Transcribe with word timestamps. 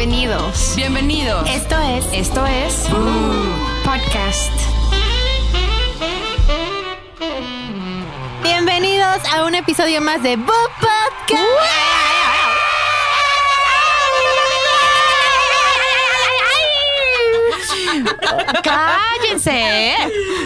Bienvenidos. 0.00 0.76
Bienvenidos. 0.76 1.46
Esto 1.50 1.78
es 1.78 2.06
Esto 2.14 2.46
es 2.46 2.86
Podcast. 3.84 4.50
Bienvenidos 8.42 9.18
a 9.30 9.44
un 9.44 9.54
episodio 9.56 10.00
más 10.00 10.22
de 10.22 10.36
Book 10.36 10.70
Podcast. 10.80 11.42
¡Cállense! 18.64 19.96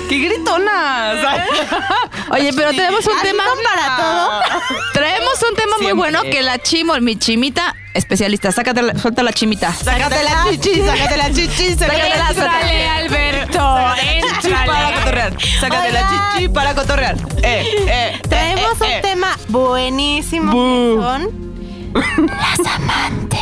¡Qué 0.09 0.19
gritonas! 0.19 1.25
Oye, 2.31 2.53
pero 2.57 2.71
tenemos 2.71 3.07
un 3.07 3.13
¿Así 3.13 3.23
tema 3.23 3.45
para 3.63 3.97
todo? 3.97 4.41
Traemos 4.95 5.41
un 5.49 5.55
tema 5.55 5.79
muy 5.79 5.93
bueno 5.93 6.23
que 6.23 6.43
la 6.43 6.59
chimo, 6.59 6.97
mi 7.01 7.17
chimita, 7.17 7.77
especialista. 7.95 8.53
Sácate 8.53 8.83
la, 8.83 8.99
suelta 8.99 9.23
la 9.23 9.33
chimita. 9.33 9.73
¡Sácate 9.73 10.23
la 10.23 10.45
chichi! 10.51 10.83
¡Sácate 10.83 11.17
la 11.17 11.31
chichi! 11.33 11.75
¡Sácate 11.75 12.19
la 12.19 12.29
¡Éntrale, 12.31 12.89
Alberto! 12.89 13.59
para 13.59 14.03
¡Éntrale! 14.03 14.95
cotorrear! 14.97 15.37
¡Sácate 15.61 15.93
la 15.93 16.11
chichi 16.11 16.49
para 16.49 16.75
cotorrear! 16.75 17.17
¡Eh, 17.43 17.65
eh! 17.89 18.21
Traemos 18.29 18.81
eh, 18.81 18.85
un 18.85 18.91
eh. 18.91 19.01
tema 19.01 19.39
buenísimo 19.49 20.53
Bu. 20.53 20.97
que 20.97 21.03
son 21.03 22.27
las 22.27 22.75
amantes. 22.75 23.41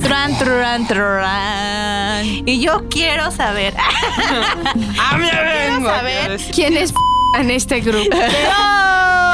Tran, 0.00 0.38
tran, 0.38 0.86
tran. 0.86 2.26
Y 2.48 2.60
yo 2.60 2.88
quiero 2.88 3.30
saber. 3.30 3.74
¡Ah, 4.98 5.16
mira, 5.18 5.42
vengo! 5.42 5.88
saber. 5.88 6.40
¿Quién 6.54 6.76
es 6.76 6.94
en 7.38 7.50
este 7.50 7.80
grupo? 7.80 8.08
¿Quién 8.10 9.25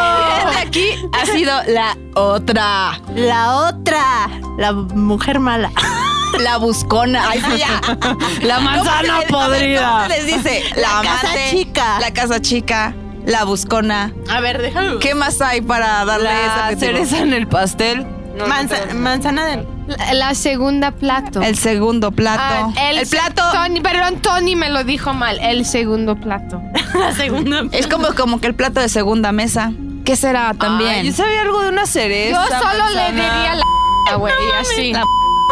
de 0.54 0.60
aquí 0.60 0.88
ha 1.12 1.26
sido 1.26 1.52
la 1.68 1.96
otra? 2.14 3.00
La 3.14 3.56
otra, 3.68 4.28
la 4.58 4.72
mujer 4.72 5.40
mala. 5.40 5.70
La 6.40 6.56
buscona. 6.56 7.28
Ay, 7.28 7.40
sí, 7.40 7.58
ya. 7.58 7.80
La 8.42 8.58
manzana 8.60 9.08
¿Cómo 9.08 9.20
se- 9.22 9.26
podrida. 9.50 9.90
¿Cómo 9.90 10.02
se 10.02 10.08
les 10.08 10.26
dice? 10.26 10.62
La, 10.76 10.80
La 10.80 11.02
casa 11.02 11.20
amante, 11.30 11.50
chica. 11.50 12.00
La 12.00 12.12
casa 12.14 12.40
chica. 12.40 12.94
La 13.26 13.44
buscona. 13.44 14.12
A 14.30 14.40
ver, 14.40 14.60
déjame. 14.62 14.98
¿Qué 14.98 15.14
más 15.14 15.40
hay 15.42 15.60
para 15.60 16.04
darle 16.06 16.24
La 16.30 16.66
adjetivo? 16.68 16.80
cereza 16.92 17.18
en 17.18 17.34
el 17.34 17.46
pastel. 17.46 18.06
Manza- 18.48 18.94
manzana 18.94 19.44
de. 19.44 19.66
La, 19.88 20.14
la 20.14 20.34
segunda 20.34 20.90
plato. 20.92 21.42
El 21.42 21.56
segundo 21.58 22.12
plato. 22.12 22.42
Ah, 22.42 22.90
el, 22.92 23.06
plato 23.06 23.42
Tony, 23.52 23.80
perdón, 23.82 24.16
Tony 24.22 24.56
me 24.56 24.70
lo 24.70 24.84
dijo 24.84 25.12
mal. 25.12 25.38
El 25.40 25.66
segundo 25.66 26.16
plato. 26.16 26.62
La 26.94 27.12
segunda. 27.12 27.64
es 27.72 27.86
como, 27.88 28.14
como 28.14 28.40
que 28.40 28.46
el 28.46 28.54
plato 28.54 28.80
de 28.80 28.88
segunda 28.88 29.32
mesa. 29.32 29.70
¿Qué 30.04 30.16
será 30.16 30.52
también? 30.54 30.90
Ay, 30.90 31.06
yo 31.06 31.12
sabía 31.12 31.42
algo 31.42 31.62
de 31.62 31.68
una 31.68 31.82
Yo 31.82 31.86
cereza. 31.86 32.58
solo 32.60 32.84
le 32.94 33.12
diría 33.12 33.54
la 33.54 34.16
güey, 34.16 34.32
así. 34.60 34.92
La- 34.92 35.04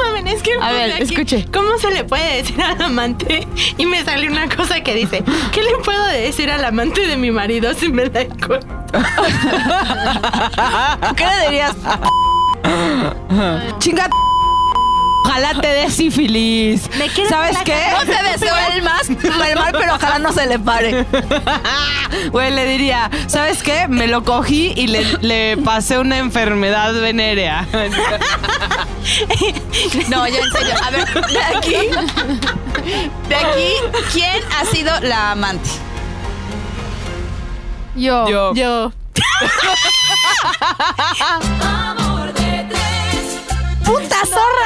Mamen, 0.04 0.26
es 0.28 0.42
que 0.42 0.52
A 0.60 0.72
ver, 0.72 1.02
escuche. 1.02 1.46
¿Cómo 1.52 1.76
se 1.78 1.90
le 1.90 2.04
puede 2.04 2.36
decir 2.38 2.60
al 2.62 2.80
amante? 2.80 3.46
Y 3.76 3.86
me 3.86 4.02
sale 4.04 4.28
una 4.28 4.48
cosa 4.48 4.80
que 4.82 4.94
dice: 4.94 5.22
¿Qué 5.52 5.62
le 5.62 5.76
puedo 5.84 6.04
decir 6.06 6.50
al 6.50 6.64
amante 6.64 7.06
de 7.06 7.16
mi 7.16 7.30
marido 7.30 7.74
si 7.74 7.90
me 7.90 8.06
la 8.06 8.22
encuentro? 8.22 8.80
¿Qué 11.16 11.24
le 11.26 11.44
dirías? 11.46 11.76
Chinga. 13.78 14.08
Ojalá 15.24 15.54
te 15.60 15.68
dé 15.68 15.90
sífilis. 15.90 16.88
Me 16.96 17.08
¿Sabes 17.28 17.58
qué? 17.64 17.76
No 17.92 18.00
te 18.00 18.22
deseo 18.30 18.54
el 18.74 18.82
más, 18.82 19.08
el 19.08 19.54
mal, 19.56 19.72
pero 19.72 19.94
ojalá 19.94 20.18
no 20.18 20.32
se 20.32 20.46
le 20.46 20.58
pare. 20.58 21.06
Güey, 22.32 22.50
le 22.52 22.64
diría, 22.66 23.10
¿sabes 23.28 23.62
qué? 23.62 23.86
Me 23.88 24.06
lo 24.06 24.24
cogí 24.24 24.72
y 24.76 24.86
le, 24.88 25.04
le 25.20 25.56
pasé 25.58 25.98
una 25.98 26.18
enfermedad 26.18 26.92
venérea. 26.94 27.66
No, 30.08 30.26
ya 30.28 30.38
en 30.38 30.52
serio. 30.52 30.74
A 30.84 30.90
ver, 30.90 31.04
de 31.12 31.40
aquí. 31.56 31.76
De 33.28 33.34
aquí, 33.34 33.72
¿quién 34.12 34.40
ha 34.58 34.64
sido 34.66 34.92
la 35.00 35.32
amante? 35.32 35.68
Yo. 37.96 38.28
Yo. 38.28 38.54
Yo. 38.54 38.92
¡Puta 43.84 44.16
zorra! 44.26 44.59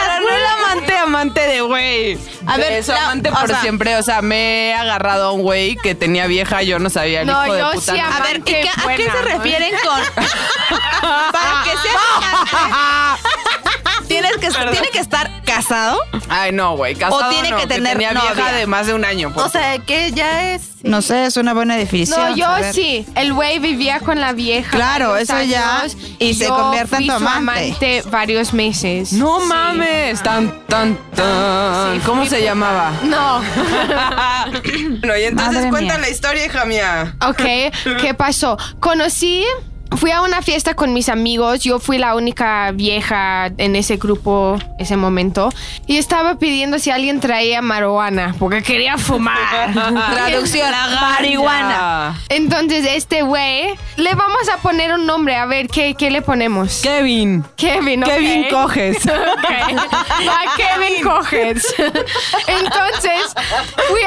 Amante, 1.24 1.46
de 1.46 1.60
güey. 1.62 2.18
A 2.46 2.56
ver, 2.58 2.72
Eso, 2.74 2.92
la- 2.92 3.04
amante 3.04 3.30
o 3.30 3.32
por 3.32 3.48
sea- 3.48 3.60
siempre. 3.62 3.96
O 3.96 4.02
sea, 4.02 4.20
me 4.20 4.68
he 4.68 4.74
agarrado 4.74 5.24
a 5.28 5.32
un 5.32 5.40
güey 5.42 5.74
que 5.76 5.94
tenía 5.94 6.26
vieja, 6.26 6.62
yo 6.62 6.78
no 6.78 6.90
sabía 6.90 7.22
el 7.22 7.26
No, 7.26 7.44
hijo 7.44 7.54
de 7.54 7.60
yo 7.60 7.70
puta. 7.72 7.92
sí 7.94 7.98
no. 8.00 8.06
A 8.06 8.20
ver, 8.20 8.26
¿y 8.28 8.34
Amante 8.34 8.52
qué- 8.52 8.68
¿a 8.68 8.96
qué 8.96 9.04
se 9.10 9.22
refieren 9.22 9.74
con...? 9.82 10.00
Para 11.32 11.64
que 11.64 11.70
sea 11.70 13.16
¿tienes 14.20 14.36
que, 14.38 14.48
¿tiene 14.72 14.88
que 14.92 14.98
estar 14.98 15.30
casado? 15.44 15.98
Ay, 16.28 16.52
no, 16.52 16.76
güey. 16.76 16.94
Casado 16.94 17.26
O 17.26 17.30
tiene 17.30 17.50
no, 17.50 17.56
que 17.58 17.66
tener 17.66 17.92
tenía 17.94 18.12
novia. 18.12 18.32
vieja 18.34 18.52
de 18.52 18.66
más 18.66 18.86
de 18.86 18.94
un 18.94 19.04
año. 19.04 19.32
pues. 19.32 19.46
O 19.46 19.48
sea, 19.48 19.78
que 19.78 20.12
ya 20.12 20.52
es. 20.54 20.70
No 20.82 21.00
sé, 21.00 21.24
es 21.26 21.36
una 21.38 21.54
buena 21.54 21.76
definición. 21.76 22.20
No, 22.30 22.36
yo 22.36 22.46
sí. 22.72 23.06
El 23.14 23.32
güey 23.32 23.58
vivía 23.58 24.00
con 24.00 24.20
la 24.20 24.32
vieja. 24.32 24.70
Claro, 24.70 25.16
eso 25.16 25.40
ya, 25.42 25.84
y 26.18 26.34
se 26.34 26.46
convierte 26.46 26.96
en 26.96 27.06
tu 27.06 27.18
su 27.18 27.26
amante. 27.26 28.02
varios 28.10 28.52
meses. 28.52 29.12
no 29.14 29.40
Sí. 29.40 29.46
mames. 29.46 30.22
Tan, 30.22 30.52
tan, 30.66 30.96
tan. 31.14 31.94
Sí, 31.94 32.00
¿Cómo 32.04 32.24
se 32.24 32.36
puta. 32.36 32.40
llamaba? 32.40 32.92
No. 33.04 33.40
no, 35.02 35.16
y 35.16 35.22
entonces 35.24 35.54
Madre 35.54 35.70
cuenta 35.70 35.94
mía. 35.94 35.98
la 36.02 36.08
historia, 36.10 36.44
hija 36.46 36.64
mía. 36.66 37.16
Ok, 37.26 37.42
¿qué 38.00 38.14
pasó? 38.16 38.58
Conocí, 38.80 39.44
fui 39.96 40.10
a 40.10 40.22
una 40.22 40.42
fiesta 40.42 40.74
con 40.74 40.92
mis 40.92 41.08
amigos, 41.08 41.60
yo 41.60 41.78
fui 41.78 41.98
la 41.98 42.14
única 42.14 42.70
vieja 42.72 43.50
en 43.58 43.76
ese 43.76 43.96
grupo 43.96 44.58
ese 44.78 44.96
momento 44.96 45.50
y 45.86 45.96
estaba 45.98 46.36
pidiendo 46.38 46.78
si 46.78 46.90
alguien 46.90 47.20
traía 47.20 47.62
marihuana 47.62 48.34
porque 48.38 48.62
quería 48.62 48.98
fumar. 48.98 49.72
Traducción, 50.14 50.70
marihuana. 51.00 52.20
Entonces 52.28 52.86
este 52.94 53.22
güey, 53.22 53.74
le 53.96 54.14
vamos 54.14 54.48
a 54.52 54.58
poner 54.58 54.92
un 54.94 55.06
nombre, 55.06 55.36
a 55.36 55.46
ver, 55.46 55.68
¿qué, 55.68 55.94
qué 55.94 56.10
le 56.10 56.22
ponemos? 56.22 56.80
Kevin. 56.82 57.44
Kevin, 57.56 58.02
ok. 58.04 58.10
Kevin 58.10 58.44
coges. 58.50 58.98
Ok. 59.14 59.50
A 60.30 60.56
Kevin 60.56 61.02
Coges. 61.02 61.74
Entonces, 62.46 63.34
fui 63.88 64.00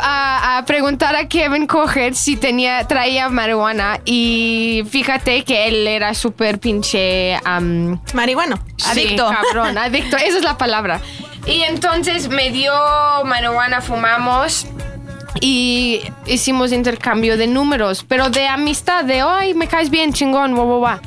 a- 0.00 0.58
a 0.58 0.64
preguntar 0.64 1.16
a 1.16 1.26
Kevin 1.28 1.66
Coges 1.66 2.18
si 2.18 2.36
tenía, 2.36 2.86
traía 2.86 3.28
marihuana 3.28 4.00
y 4.04 4.82
fíjate 4.88 5.33
que 5.42 5.66
él 5.68 5.86
era 5.86 6.14
súper 6.14 6.58
pinche... 6.60 7.36
am, 7.44 8.00
Marihuano. 8.12 8.58
sí, 8.76 8.90
Adicto. 8.90 9.28
cabrón, 9.28 9.76
adicto. 9.78 10.16
Esa 10.16 10.38
es 10.38 10.44
la 10.44 10.56
palabra. 10.56 11.00
Y 11.46 11.62
entonces 11.62 12.28
me 12.28 12.50
dio 12.50 12.72
marihuana, 13.24 13.80
fumamos 13.82 14.66
y 15.40 16.00
hicimos 16.26 16.72
intercambio 16.72 17.36
de 17.36 17.46
números, 17.46 18.04
pero 18.08 18.30
de 18.30 18.46
amistad, 18.46 19.04
de, 19.04 19.20
ay, 19.20 19.52
me 19.52 19.66
caes 19.66 19.90
bien, 19.90 20.12
chingón, 20.12 20.54
guau, 20.54 20.66
guau, 20.66 20.78
guau". 20.78 20.98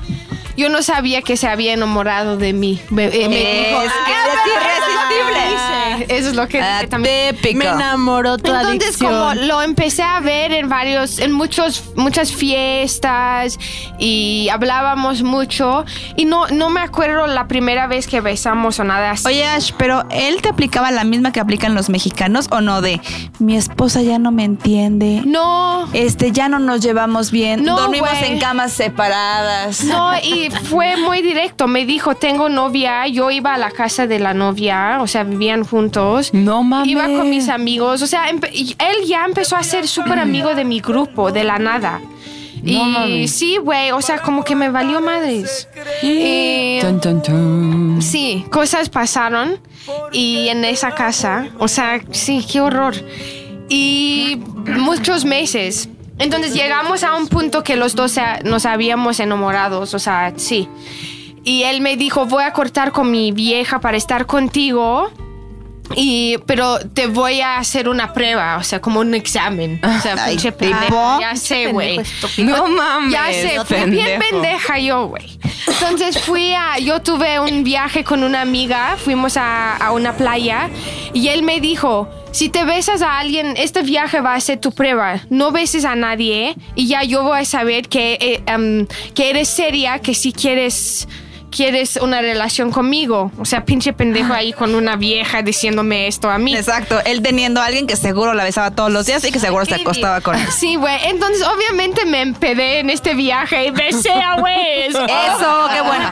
Yo 0.58 0.70
no 0.70 0.82
sabía 0.82 1.22
que 1.22 1.38
se 1.38 1.48
había 1.48 1.74
enamorado 1.74 2.36
de 2.38 2.52
mí. 2.54 2.82
Me, 2.90 3.06
eh, 3.06 3.30
me 3.30 3.36
dijo, 3.70 3.82
Es 3.84 3.92
que 3.92 4.14
"Ah, 4.14 4.28
es 4.28 4.52
irresistible". 4.52 6.18
Eso 6.18 6.30
es 6.30 6.36
lo 6.36 6.48
que 6.48 6.58
dice 6.62 6.88
también. 6.88 7.36
típico. 7.36 7.58
Me 7.60 7.66
enamoró 7.66 8.38
tu 8.38 8.54
Entonces, 8.54 8.90
adicción. 9.02 9.12
como 9.12 9.34
lo 9.46 9.62
empecé 9.62 10.04
a 10.04 10.20
ver 10.20 10.52
en 10.52 10.70
varios, 10.70 11.20
en 11.20 11.32
muchos, 11.32 11.84
muchas 11.96 12.32
fiestas 12.34 13.58
y 13.98 14.48
hablábamos 14.52 15.24
mucho 15.24 15.86
y 16.16 16.26
no, 16.26 16.48
no 16.48 16.70
me 16.70 16.82
acuerdo 16.82 17.26
la 17.28 17.48
primera 17.48 17.88
vez 17.88 18.08
que 18.08 18.22
besamos 18.22 18.80
o 18.80 18.84
nada 18.84 19.12
así. 19.12 19.28
Oye, 19.28 19.46
Ash, 19.46 19.72
pero 19.78 20.06
él 20.12 20.42
te 20.42 20.50
aplicaba 20.50 20.92
la 20.92 21.04
misma 21.04 21.32
que 21.32 21.40
aplican 21.40 21.74
los 21.76 21.90
mexicanos 21.90 22.48
o 22.52 22.62
no 22.62 22.82
de 22.82 23.02
mi 23.40 23.56
esposa 23.58 24.02
ya 24.02 24.20
no 24.20 24.32
me 24.32 24.44
entiende. 24.44 25.22
no, 25.26 25.88
Este, 25.94 26.32
ya 26.32 26.48
no 26.50 26.60
nos 26.60 26.82
llevamos 26.82 27.32
bien. 27.32 27.64
No, 27.64 27.78
Dormimos 27.78 28.10
en 28.22 28.40
camas 28.40 28.72
separadas. 28.74 29.84
no, 29.84 30.12
y 30.22 30.47
fue 30.50 30.98
muy 30.98 31.22
directo. 31.22 31.68
Me 31.68 31.86
dijo, 31.86 32.16
tengo 32.16 32.50
novia. 32.50 33.08
Yo 33.08 33.32
iba 33.32 33.54
a 33.54 33.58
la 33.58 33.72
casa 33.72 34.08
de 34.08 34.20
la 34.20 34.34
novia, 34.34 35.00
o 35.02 35.08
sea, 35.08 35.24
vivían 35.24 35.64
juntos. 35.64 36.34
No 36.34 36.64
mames. 36.64 36.88
Iba 36.88 37.06
con 37.06 37.30
mis 37.30 37.50
amigos, 37.50 38.02
o 38.02 38.08
sea, 38.08 38.30
él 38.30 39.06
ya 39.08 39.26
empezó 39.26 39.56
a 39.56 39.64
ser 39.64 39.88
súper 39.88 40.20
amigo 40.20 40.56
de 40.56 40.66
mi 40.66 40.80
grupo, 40.80 41.32
de 41.32 41.44
la 41.44 41.60
nada. 41.60 42.02
y 42.64 42.78
mames. 42.78 43.32
sí, 43.32 43.58
güey, 43.58 43.92
o 43.92 44.02
sea, 44.02 44.20
como 44.20 44.44
que 44.44 44.56
me 44.56 44.70
valió 44.70 45.02
madres. 45.02 45.68
Y 46.02 46.80
sí, 48.00 48.46
cosas 48.52 48.90
pasaron 48.90 49.60
y 50.12 50.50
en 50.50 50.66
esa 50.66 50.92
casa, 50.92 51.48
o 51.60 51.68
sea, 51.68 52.02
sí, 52.12 52.46
qué 52.50 52.62
horror. 52.62 52.96
Y 53.70 54.42
muchos 54.78 55.26
meses. 55.26 55.90
Entonces 56.20 56.54
llegamos 56.54 57.04
a 57.04 57.16
un 57.16 57.28
punto 57.28 57.64
que 57.64 57.76
los 57.76 57.96
dos 57.96 58.16
nos 58.44 58.66
habíamos 58.66 59.20
enamorados, 59.20 59.94
o 59.94 60.00
sea, 60.00 60.34
sí. 60.36 60.68
Y 61.44 61.64
él 61.64 61.82
me 61.82 61.96
dijo, 61.96 62.26
voy 62.26 62.44
a 62.44 62.54
cortar 62.54 62.92
con 62.92 63.12
mi 63.12 63.32
vieja 63.32 63.80
para 63.80 63.98
estar 63.98 64.26
contigo. 64.26 65.12
Y, 65.96 66.38
pero 66.46 66.80
te 66.80 67.08
voy 67.08 67.42
a 67.42 67.58
hacer 67.58 67.90
una 67.90 68.14
prueba, 68.14 68.58
o 68.58 68.64
sea, 68.64 68.82
como 68.82 69.00
un 69.00 69.14
examen. 69.14 69.80
O 69.84 70.02
sea, 70.02 70.16
Ay, 70.20 70.32
pinche 70.32 70.52
pendeja. 70.52 71.20
Ya 71.20 71.36
sé, 71.36 71.72
güey. 71.72 72.00
No 72.38 72.68
mames. 72.68 73.12
Ya 73.12 73.26
sé, 73.32 73.66
fui 73.66 73.90
bien 73.90 74.20
pendeja 74.20 74.80
yo, 74.80 75.08
güey. 75.08 75.40
Entonces 75.68 76.20
fui 76.20 76.54
a, 76.54 76.80
yo 76.80 77.02
tuve 77.02 77.40
un 77.40 77.64
viaje 77.64 78.04
con 78.04 78.24
una 78.24 78.42
amiga, 78.42 78.96
fuimos 78.98 79.38
a, 79.38 79.76
a 79.78 79.92
una 79.92 80.16
playa 80.16 80.70
y 81.14 81.30
él 81.30 81.44
me 81.44 81.60
dijo, 81.60 82.10
si 82.32 82.50
te 82.50 82.64
besas 82.66 83.02
a 83.02 83.20
alguien, 83.20 83.56
este 83.58 83.82
viaje 83.82 84.22
va 84.22 84.36
a 84.36 84.40
ser 84.40 84.60
tu 84.60 84.72
prueba. 84.72 85.22
No 85.30 85.52
beses 85.52 85.86
a 85.86 85.96
nadie 85.96 86.56
y 86.76 86.88
ya 86.88 87.04
yo 87.04 87.24
voy 87.24 87.40
a 87.40 87.46
saber 87.46 87.88
que, 87.90 88.18
eh, 88.22 88.86
que 89.14 89.30
eres 89.30 89.48
seria, 89.48 90.00
que 90.00 90.14
si 90.14 90.34
quieres 90.34 91.08
quieres 91.58 91.98
una 91.98 92.22
relación 92.22 92.70
conmigo. 92.70 93.32
O 93.40 93.46
sea, 93.46 93.66
pinche 93.66 93.92
pendejo 93.92 94.32
ahí 94.32 94.54
con 94.54 94.76
una 94.76 94.96
vieja 94.96 95.42
diciéndome 95.42 96.08
esto 96.08 96.30
a 96.30 96.38
mí. 96.38 96.56
Exacto, 96.56 97.02
él 97.04 97.24
teniendo 97.24 97.60
a 97.60 97.66
alguien 97.66 97.88
que 97.88 97.96
seguro 97.96 98.36
la 98.36 98.44
besaba 98.44 98.70
todos 98.72 98.92
los 98.92 99.08
días 99.08 99.26
y 99.26 99.32
que 99.32 99.40
seguro 99.40 99.66
se 99.66 99.74
acostaba 99.74 100.22
con 100.22 100.36
él. 100.36 100.48
Sí, 100.52 100.76
güey. 100.76 100.98
Entonces, 101.06 101.44
obviamente 101.48 102.06
me 102.06 102.22
empedé 102.22 102.80
en 102.80 102.92
este 102.92 103.16
viaje 103.16 103.66
y 103.66 103.72
besé 103.72 104.12
a 104.12 104.36
güeyes. 104.40 104.94
Eso, 104.94 105.70
qué 105.74 105.82
bueno. 105.82 106.12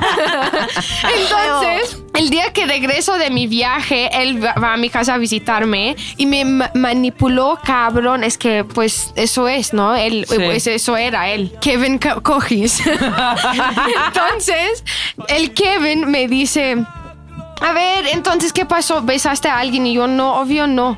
Entonces, 1.21 2.04
el 2.17 2.29
día 2.29 2.51
que 2.53 2.65
regreso 2.65 3.17
de 3.17 3.29
mi 3.29 3.47
viaje, 3.47 4.09
él 4.21 4.43
va 4.43 4.73
a 4.73 4.77
mi 4.77 4.89
casa 4.89 5.13
a 5.15 5.17
visitarme 5.17 5.95
y 6.17 6.25
me 6.25 6.45
ma- 6.45 6.71
manipuló, 6.73 7.59
cabrón. 7.63 8.23
Es 8.23 8.37
que, 8.37 8.63
pues, 8.63 9.11
eso 9.15 9.47
es, 9.47 9.73
¿no? 9.73 9.95
Él, 9.95 10.25
Sí. 10.27 10.35
pues, 10.35 10.67
eso 10.67 10.97
era 10.97 11.29
él. 11.29 11.51
Kevin 11.61 11.97
Co- 11.99 12.21
Cogis. 12.23 12.81
Entonces, 14.07 14.83
el 15.27 15.53
Kevin 15.53 16.09
me 16.09 16.27
dice. 16.27 16.77
A 17.61 17.71
ver, 17.71 18.07
entonces, 18.07 18.51
¿qué 18.51 18.65
pasó? 18.65 19.01
¿Besaste 19.01 19.47
a 19.47 19.57
alguien? 19.59 19.87
Y 19.87 19.93
yo, 19.93 20.07
no, 20.07 20.41
obvio 20.41 20.67
no. 20.67 20.97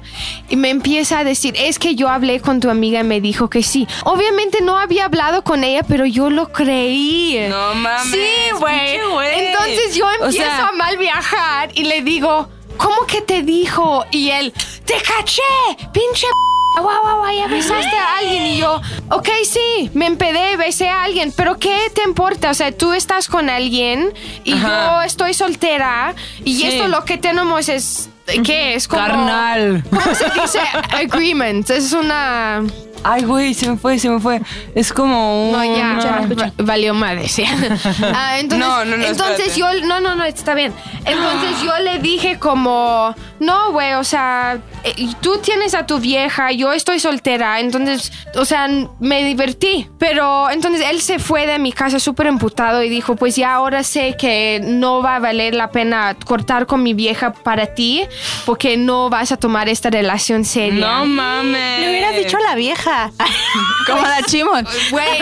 Y 0.49 0.55
me 0.55 0.69
empieza 0.69 1.19
a 1.19 1.23
decir, 1.23 1.55
es 1.57 1.77
que 1.77 1.95
yo 1.95 2.07
hablé 2.07 2.39
con 2.39 2.59
tu 2.59 2.69
amiga 2.69 3.01
y 3.01 3.03
me 3.03 3.19
dijo 3.19 3.49
que 3.49 3.63
sí. 3.63 3.87
Obviamente 4.05 4.61
no 4.61 4.77
había 4.77 5.05
hablado 5.05 5.43
con 5.43 5.63
ella, 5.63 5.83
pero 5.83 6.05
yo 6.05 6.29
lo 6.29 6.51
creí. 6.53 7.37
No 7.49 7.73
mames, 7.75 8.11
Sí, 8.13 8.55
güey. 8.59 8.95
Entonces 9.33 9.95
yo 9.95 10.05
O 10.05 10.11
empiezo 10.25 10.37
sea- 10.45 10.67
a 10.67 10.71
mal 10.73 10.97
viajar 10.97 11.69
y 11.73 11.83
le 11.83 12.01
digo, 12.01 12.47
¿cómo 12.77 13.05
que 13.07 13.21
te 13.21 13.41
dijo? 13.43 14.05
Y 14.11 14.29
él, 14.29 14.53
te 14.85 14.93
caché, 14.95 15.41
pinche 15.91 16.27
guau, 16.79 17.01
guau, 17.01 17.17
guau, 17.17 17.35
ya 17.35 17.47
besaste 17.47 17.97
a 17.97 18.17
alguien. 18.19 18.45
Y 18.47 18.57
yo, 18.57 18.79
ok, 19.09 19.27
sí, 19.43 19.89
me 19.93 20.05
empedé, 20.05 20.55
besé 20.57 20.87
a 20.87 21.03
alguien, 21.03 21.33
pero 21.35 21.57
¿qué 21.57 21.77
te 21.93 22.03
importa? 22.03 22.51
O 22.51 22.53
sea, 22.53 22.71
tú 22.71 22.93
estás 22.93 23.27
con 23.27 23.49
alguien 23.49 24.13
y 24.45 24.53
Ajá. 24.53 24.67
yo 24.67 25.01
estoy 25.01 25.33
soltera 25.33 26.13
y 26.45 26.55
Sí. 26.55 26.67
esto 26.67 26.87
lo 26.87 27.03
que 27.03 27.17
tenemos 27.17 27.67
es, 27.67 28.09
¿qué? 28.43 28.75
Es 28.75 28.87
como... 28.87 29.01
Carnal. 29.01 29.83
¿Cómo 29.89 30.01
se 30.15 30.25
dice? 30.41 30.59
Agreement. 30.95 31.69
Es 31.69 31.93
una... 31.93 32.63
Ay, 33.03 33.23
güey, 33.23 33.53
se 33.53 33.69
me 33.69 33.77
fue, 33.77 33.99
se 33.99 34.09
me 34.09 34.19
fue. 34.19 34.41
Es 34.73 34.91
como 34.91 35.45
un. 35.45 35.51
No, 35.51 35.63
ya, 35.63 36.27
va- 36.35 36.51
valió 36.57 36.93
madre, 36.95 37.27
sí. 37.29 37.43
Ah, 38.03 38.39
entonces, 38.39 38.67
No, 38.67 38.83
no, 38.85 38.97
no, 38.97 39.05
entonces 39.05 39.47
espérate. 39.55 39.81
yo, 39.81 39.87
no, 39.87 40.01
no, 40.01 40.15
no, 40.15 40.25
está 40.25 40.55
bien. 40.55 40.73
Entonces 41.05 41.61
yo 41.63 41.77
le 41.83 41.99
dije 41.99 42.39
como, 42.39 43.15
no, 43.39 43.71
güey, 43.71 43.93
o 43.93 44.03
sea, 44.03 44.59
eh, 44.83 44.93
tú 45.21 45.37
tienes 45.39 45.73
a 45.73 45.85
tu 45.85 45.99
vieja, 45.99 46.51
yo 46.51 46.73
estoy 46.73 46.99
soltera, 46.99 47.59
entonces, 47.59 48.11
o 48.35 48.45
sea, 48.45 48.67
me 48.99 49.23
divertí. 49.23 49.87
Pero 49.99 50.49
entonces 50.49 50.85
él 50.89 51.01
se 51.01 51.19
fue 51.19 51.45
de 51.45 51.59
mi 51.59 51.71
casa 51.71 51.99
súper 51.99 52.27
emputado 52.27 52.83
y 52.83 52.89
dijo, 52.89 53.15
pues 53.15 53.35
ya 53.35 53.53
ahora 53.53 53.83
sé 53.83 54.15
que 54.17 54.61
no 54.63 55.01
va 55.01 55.17
a 55.17 55.19
valer 55.19 55.55
la 55.55 55.71
pena 55.71 56.15
cortar 56.25 56.65
con 56.65 56.83
mi 56.83 56.93
vieja 56.93 57.33
para 57.33 57.67
ti, 57.73 58.03
porque 58.45 58.77
no 58.77 59.09
vas 59.09 59.31
a 59.31 59.37
tomar 59.37 59.69
esta 59.69 59.89
relación 59.89 60.45
seria. 60.45 60.87
No 60.87 61.05
mames. 61.05 61.79
Le 61.79 61.89
hubieras 61.89 62.15
dicho 62.15 62.37
a 62.37 62.41
la 62.41 62.55
vieja. 62.55 63.11
Como 63.87 64.01
la 64.01 64.21
chimón. 64.23 64.67
Güey. 64.91 65.07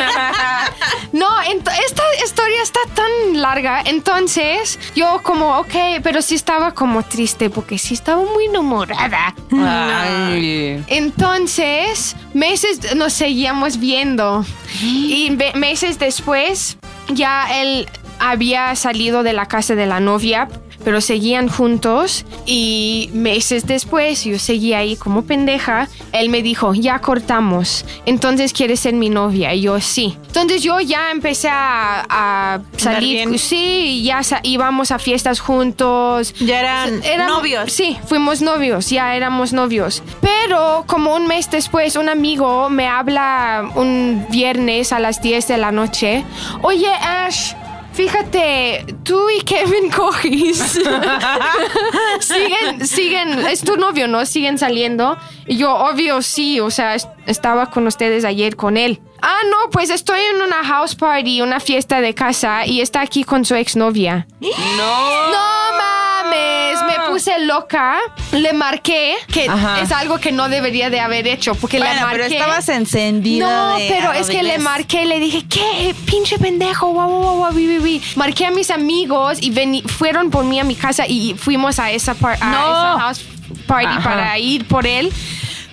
No, 1.12 1.30
esta 1.42 2.04
historia 2.26 2.62
está 2.62 2.80
tan 2.94 3.42
larga. 3.42 3.82
Entonces, 3.86 4.78
yo 4.96 5.22
como, 5.24 5.60
ok, 5.60 5.74
pero 6.04 6.22
sí 6.22 6.36
estaba 6.36 6.74
como 6.74 7.04
triste 7.04 7.50
porque 7.50 7.78
sí 7.78 7.94
estaba 8.06 8.24
muy 8.24 8.46
enamorada. 8.46 9.34
Ay. 9.52 10.84
Entonces, 10.90 12.16
meses 12.36 12.96
nos 12.96 13.14
seguíamos 13.14 13.80
viendo. 13.80 14.46
Y 14.84 15.36
meses 15.56 15.98
después, 15.98 16.78
ya 17.12 17.48
él 17.60 17.90
había 18.20 18.76
salido 18.76 19.24
de 19.24 19.34
la 19.34 19.48
casa 19.48 19.74
de 19.74 19.88
la 19.88 20.00
novia, 20.02 20.48
pero 20.86 21.02
seguían 21.02 21.50
juntos. 21.50 22.26
Y 22.46 23.10
meses 23.14 23.66
después, 23.68 24.24
yo 24.24 24.40
seguía 24.40 24.78
ahí 24.78 24.96
como 24.96 25.24
pendeja. 25.26 25.90
Él 26.14 26.30
me 26.30 26.42
dijo, 26.42 26.74
ya 26.74 27.00
cortamos. 27.00 27.84
Entonces, 28.06 28.54
¿quieres 28.54 28.80
ser 28.80 28.94
mi 28.94 29.10
novia? 29.10 29.54
Y 29.54 29.62
yo, 29.62 29.82
sí. 29.82 30.18
Entonces, 30.28 30.64
yo 30.64 30.80
ya 30.80 31.12
empecé 31.12 31.50
a, 31.52 32.06
a 32.08 32.60
salir. 32.78 33.38
Sí, 33.40 34.04
ya 34.04 34.24
sa- 34.24 34.40
íbamos 34.44 34.92
a 34.92 35.00
fiestas 35.00 35.40
juntos. 35.40 36.34
Ya 36.40 36.60
eran 36.62 37.04
Éramos- 37.04 37.38
novios. 37.38 37.72
Sí, 37.74 37.98
fuimos 38.08 38.42
novios, 38.42 38.90
ya 38.90 39.16
éramos 39.16 39.52
novios. 39.52 40.04
Pero 40.22 40.84
como 40.88 41.16
un 41.16 41.26
mes 41.28 41.50
después, 41.50 41.96
un 41.96 42.08
amigo 42.10 42.70
me 42.70 42.88
habla 42.88 43.72
un 43.76 44.26
viernes 44.30 44.94
a 44.94 45.00
las 45.00 45.22
10 45.22 45.48
de 45.48 45.58
la 45.58 45.72
noche. 45.72 46.24
Oye, 46.62 46.90
Ash. 46.94 47.54
Fíjate, 47.96 48.86
tú 49.04 49.30
y 49.30 49.42
Kevin 49.42 49.90
Cogis 49.96 50.80
siguen, 52.20 52.86
siguen, 52.88 53.40
es 53.48 53.62
tu 53.62 53.78
novio, 53.78 54.08
¿no? 54.08 54.26
Siguen 54.26 54.58
saliendo. 54.58 55.18
Y 55.48 55.58
yo, 55.58 55.74
obvio, 55.74 56.22
sí, 56.22 56.60
o 56.60 56.70
sea, 56.70 56.96
est- 56.96 57.10
estaba 57.26 57.70
con 57.70 57.88
ustedes 57.88 58.26
ayer 58.26 58.56
con 58.56 58.78
él. 58.78 59.00
Ah, 59.22 59.40
no, 59.50 59.70
pues 59.72 59.90
estoy 59.90 60.20
en 60.36 60.42
una 60.42 60.64
house 60.64 60.96
party, 60.96 61.42
una 61.42 61.60
fiesta 61.60 62.02
de 62.02 62.14
casa 62.14 62.66
y 62.66 62.82
está 62.82 63.02
aquí 63.02 63.24
con 63.24 63.46
su 63.46 63.56
exnovia. 63.56 64.28
No. 64.42 65.32
No 65.32 65.85
puse 67.16 67.40
loca, 67.46 67.96
le 68.34 68.52
marqué, 68.52 69.16
que 69.32 69.48
Ajá. 69.48 69.80
es 69.82 69.90
algo 69.94 70.18
que 70.20 70.34
no 70.34 70.50
debería 70.50 70.90
de 70.90 71.00
haber 71.00 71.28
hecho, 71.28 71.56
porque 71.56 71.80
le 71.80 71.86
Bueno, 71.86 72.02
marqué. 72.02 72.24
pero 72.24 72.34
estabas 72.36 72.68
encendida 72.68 73.48
No, 73.48 73.78
de 73.78 73.88
pero 73.88 74.12
es 74.12 74.28
que 74.28 74.44
le 74.44 74.58
marqué, 74.60 75.06
le 75.06 75.20
dije, 75.22 75.46
¿qué? 75.48 75.96
Pinche 76.06 76.38
pendejo, 76.38 76.88
guau, 76.88 77.08
guau, 77.10 77.22
guau, 77.22 77.36
guau, 77.38 77.54
bi, 77.54 77.68
bi, 77.68 77.78
bi". 77.80 78.02
Marqué 78.18 78.46
a 78.48 78.52
mis 78.52 78.70
amigos 78.70 79.38
y 79.40 79.50
vení- 79.52 79.88
fueron 79.88 80.30
por 80.30 80.44
mí 80.44 80.60
a 80.60 80.66
mi 80.66 80.76
casa 80.76 81.06
y 81.08 81.36
fuimos 81.38 81.80
a 81.80 81.90
esa, 81.92 82.16
par- 82.16 82.38
a 82.42 82.50
No. 82.52 82.58
esa 82.58 83.00
house 83.00 83.22
party 83.66 83.86
Ajá. 83.88 84.04
para 84.04 84.38
ir 84.38 84.66
por 84.68 84.86
él. 84.86 85.10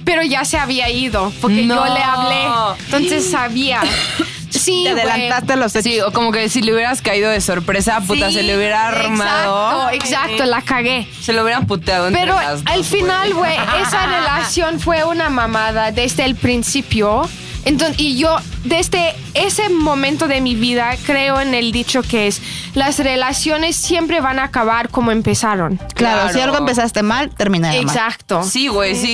Pero 0.04 0.22
ya 0.22 0.44
se 0.44 0.58
había 0.58 0.90
ido, 0.90 1.32
porque 1.40 1.62
No. 1.62 1.74
yo 1.86 1.94
le 1.94 2.02
hablé. 2.02 2.44
Entonces 2.84 3.28
sabía. 3.30 3.80
Sí, 4.62 4.82
Te 4.84 4.90
adelantaste 4.90 5.52
a 5.52 5.56
los 5.56 5.74
hechos. 5.74 5.84
Sí, 5.84 6.00
o 6.00 6.12
como 6.12 6.32
que 6.32 6.48
si 6.48 6.62
le 6.62 6.72
hubieras 6.72 7.02
caído 7.02 7.30
de 7.30 7.40
sorpresa, 7.40 8.00
puta, 8.00 8.28
Sí, 8.28 8.34
se 8.34 8.42
le 8.42 8.56
hubiera 8.56 8.88
armado. 8.88 9.90
Exacto, 9.90 10.06
exacto, 10.06 10.44
la 10.46 10.62
cagué. 10.62 11.08
Se 11.20 11.32
lo 11.32 11.42
hubieran 11.42 11.66
puteado 11.66 12.08
entre 12.08 12.22
Pero 12.22 12.34
las 12.34 12.64
dos, 12.64 12.72
al 12.74 12.84
final, 12.84 13.34
güey. 13.34 13.56
esa 13.86 14.06
relación 14.06 14.80
fue 14.80 15.04
una 15.04 15.30
mamada 15.30 15.92
desde 15.92 16.24
el 16.24 16.34
principio. 16.36 17.28
Entonces, 17.64 17.96
y 18.00 18.16
yo, 18.18 18.36
desde 18.64 19.14
ese 19.34 19.68
momento 19.68 20.26
de 20.26 20.40
mi 20.40 20.56
vida, 20.56 20.96
creo 21.06 21.40
en 21.40 21.54
el 21.54 21.70
dicho 21.70 22.02
que 22.02 22.26
es, 22.26 22.42
las 22.74 22.98
relaciones 22.98 23.76
siempre 23.76 24.20
van 24.20 24.40
a 24.40 24.44
acabar 24.44 24.88
como 24.88 25.12
empezaron. 25.12 25.78
Claro, 25.94 26.32
si 26.32 26.40
algo 26.40 26.56
empezaste 26.58 27.04
mal, 27.04 27.30
terminará 27.32 27.74
mal. 27.74 27.82
Exacto. 27.84 28.42
Sí, 28.42 28.66
güey, 28.66 28.96
sí. 28.96 29.08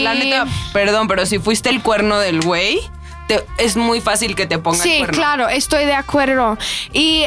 Y- 0.00 0.02
La 0.02 0.14
neta, 0.14 0.44
perdón, 0.74 1.08
pero 1.08 1.24
si 1.24 1.38
fuiste 1.38 1.70
el 1.70 1.80
cuerno 1.80 2.18
del 2.18 2.42
güey, 2.42 2.78
te- 3.28 3.44
es 3.58 3.76
muy 3.76 4.00
fácil 4.00 4.34
que 4.34 4.46
te 4.46 4.58
ponga 4.58 4.76
el 4.78 4.82
Sí, 4.82 4.98
cuerno. 4.98 5.14
claro, 5.16 5.48
estoy 5.48 5.84
de 5.84 5.94
acuerdo. 5.94 6.58
Y 6.92 7.24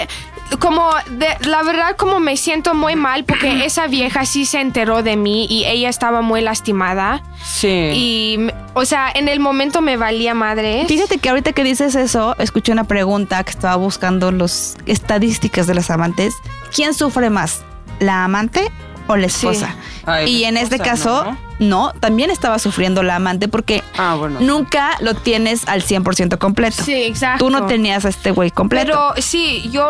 como, 0.59 0.89
de- 1.09 1.35
la 1.41 1.61
verdad, 1.63 1.95
como 1.97 2.19
me 2.19 2.37
siento 2.37 2.73
muy 2.73 2.95
mal 2.95 3.25
porque 3.25 3.49
esa 3.65 3.87
vieja 3.87 4.25
sí 4.25 4.45
se 4.45 4.61
enteró 4.61 5.03
de 5.03 5.17
mí 5.17 5.45
y 5.49 5.65
ella 5.65 5.89
estaba 5.89 6.21
muy 6.21 6.41
lastimada. 6.41 7.21
Sí. 7.43 7.67
Y, 7.93 8.47
o 8.73 8.85
sea, 8.85 9.11
en 9.13 9.27
el 9.27 9.39
momento 9.39 9.81
me 9.81 9.97
valía 9.97 10.33
madre. 10.33 10.85
Fíjate 10.87 11.17
que 11.17 11.29
ahorita 11.29 11.51
que 11.53 11.63
dices 11.63 11.95
eso, 11.95 12.35
escuché 12.39 12.71
una 12.71 12.85
pregunta 12.85 13.43
que 13.43 13.51
estaba 13.51 13.75
buscando 13.75 14.31
las 14.31 14.77
estadísticas 14.85 15.67
de 15.67 15.73
las 15.75 15.89
amantes. 15.89 16.33
¿Quién 16.73 16.93
sufre 16.93 17.29
más? 17.29 17.63
¿La 17.99 18.23
amante 18.23 18.71
o 19.07 19.15
la 19.15 19.27
Sí. 19.29 19.47
esposa? 19.47 19.75
Ay, 20.05 20.29
y 20.31 20.43
en 20.45 20.57
este 20.57 20.79
caso, 20.79 21.35
no, 21.59 21.91
también 21.99 22.29
estaba 22.31 22.59
sufriendo 22.59 23.03
la 23.03 23.15
amante 23.15 23.47
porque 23.47 23.83
Ah, 23.97 24.15
bueno. 24.17 24.39
nunca 24.41 24.91
lo 25.01 25.15
tienes 25.15 25.67
al 25.67 25.81
100% 25.81 26.37
completo. 26.37 26.83
Sí, 26.83 26.93
exacto. 26.93 27.45
Tú 27.45 27.51
no 27.51 27.65
tenías 27.65 28.05
a 28.05 28.09
este 28.09 28.31
güey 28.31 28.51
completo. 28.51 28.85
Pero 28.85 29.13
sí, 29.21 29.69
yo 29.71 29.85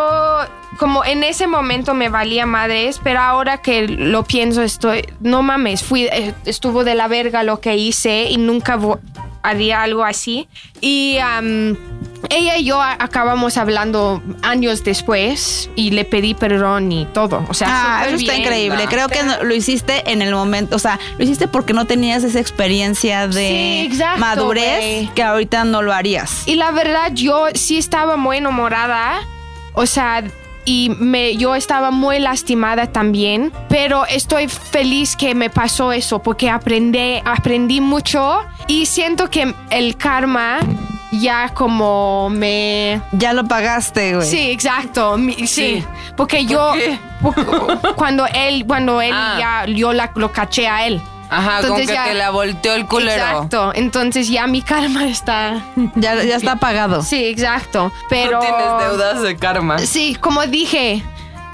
como 0.78 1.04
en 1.04 1.24
ese 1.24 1.48
momento 1.48 1.94
me 1.94 2.10
valía 2.10 2.46
madres, 2.46 3.00
pero 3.04 3.20
ahora 3.20 3.58
que 3.62 3.88
lo 3.88 4.24
pienso 4.24 4.62
estoy, 4.62 5.06
no 5.20 5.42
mames, 5.42 5.84
fui, 5.84 6.04
eh, 6.04 6.34
estuvo 6.46 6.84
de 6.84 6.94
la 6.96 7.08
verga 7.08 7.44
lo 7.44 7.60
que 7.60 7.76
hice 7.78 8.28
y 8.30 8.38
nunca 8.38 8.78
haría 9.44 9.82
algo 9.82 10.04
así. 10.04 10.48
Y 10.82 11.18
am, 11.20 11.76
ella 12.30 12.58
y 12.58 12.66
yo 12.66 12.82
acabamos 12.82 13.58
hablando 13.58 14.22
años 14.42 14.84
después 14.84 15.70
y 15.76 15.92
le 15.92 16.06
pedí 16.06 16.34
perdón 16.34 16.92
y 16.92 17.06
todo. 17.14 17.46
O 17.50 17.54
sea, 17.54 17.68
Ah, 17.70 18.06
eso 18.08 18.16
está 18.16 18.32
bien. 18.34 18.44
increíble. 18.44 18.86
Creo 18.90 19.08
que 19.08 19.20
lo 19.44 19.54
hiciste 19.54 20.12
en 20.12 20.22
el 20.22 20.34
momento, 20.34 20.76
o 20.76 20.80
sea, 20.80 21.00
lo 21.18 21.24
hiciste 21.24 21.48
porque 21.48 21.74
no 21.74 21.86
tenías 21.86 22.24
esa 22.24 22.40
experiencia 22.40 23.28
de 23.28 23.34
Sí, 23.88 23.94
exacto, 23.94 24.20
madurez 24.20 24.78
güey. 24.80 25.08
que 25.14 25.24
ahorita 25.24 25.64
no 25.64 25.82
lo 25.82 25.94
harías. 25.94 26.44
Y 26.48 26.56
la 26.56 26.72
verdad, 26.72 27.12
yo 27.14 27.48
sí 27.54 27.78
estaba 27.78 28.18
muy 28.18 28.38
enamorada. 28.38 29.20
O 29.74 29.86
sea, 29.86 30.24
y 30.66 30.90
me, 31.00 31.38
yo 31.38 31.56
estaba 31.56 31.92
muy 31.92 32.20
lastimada 32.20 32.88
también. 32.92 33.52
Pero 33.70 34.06
estoy 34.08 34.48
feliz 34.48 35.16
que 35.16 35.36
me 35.36 35.50
pasó 35.50 35.92
eso 35.94 36.20
porque 36.20 36.50
aprendí, 36.50 37.22
aprendí 37.24 37.80
mucho. 37.80 38.40
Y 38.68 38.86
siento 38.88 39.30
que 39.30 39.54
el 39.70 39.96
karma 39.98 40.60
ya 41.12 41.50
como 41.54 42.30
me... 42.30 43.02
Ya 43.14 43.34
lo 43.34 43.46
pagaste, 43.46 44.16
güey. 44.16 44.28
Sí, 44.30 44.52
exacto. 44.52 45.18
mi- 45.18 45.34
sí. 45.36 45.46
Sí. 45.48 45.86
Porque 46.16 46.46
yo... 46.46 46.74
Cuando 47.96 48.26
él, 48.28 48.66
cuando 48.68 49.02
él 49.02 49.14
Ah. 49.14 49.36
ya, 49.40 49.66
yo 49.74 49.94
la- 49.94 50.12
lo 50.16 50.32
caché 50.32 50.68
a 50.68 50.86
él. 50.88 51.02
Ajá, 51.30 51.60
Entonces 51.60 51.88
con 51.88 51.88
que 51.88 51.94
ya- 51.94 52.04
te 52.06 52.14
la 52.14 52.30
volteó 52.30 52.74
el 52.76 52.86
culero. 52.86 53.12
Exacto. 53.22 53.72
Entonces 53.76 54.30
ya 54.30 54.48
mi 54.48 54.62
karma 54.62 55.08
está... 55.08 55.62
Ya, 55.96 56.24
ya 56.24 56.36
está 56.38 56.56
pagado. 56.56 57.02
Sí, 57.02 57.26
exacto. 57.26 57.92
Pero... 58.10 58.34
No 58.34 58.40
tienes 58.40 58.90
deudas 58.90 59.22
de 59.22 59.36
karma. 59.36 59.80
Sí, 59.80 60.16
como 60.16 60.46
dije, 60.46 61.04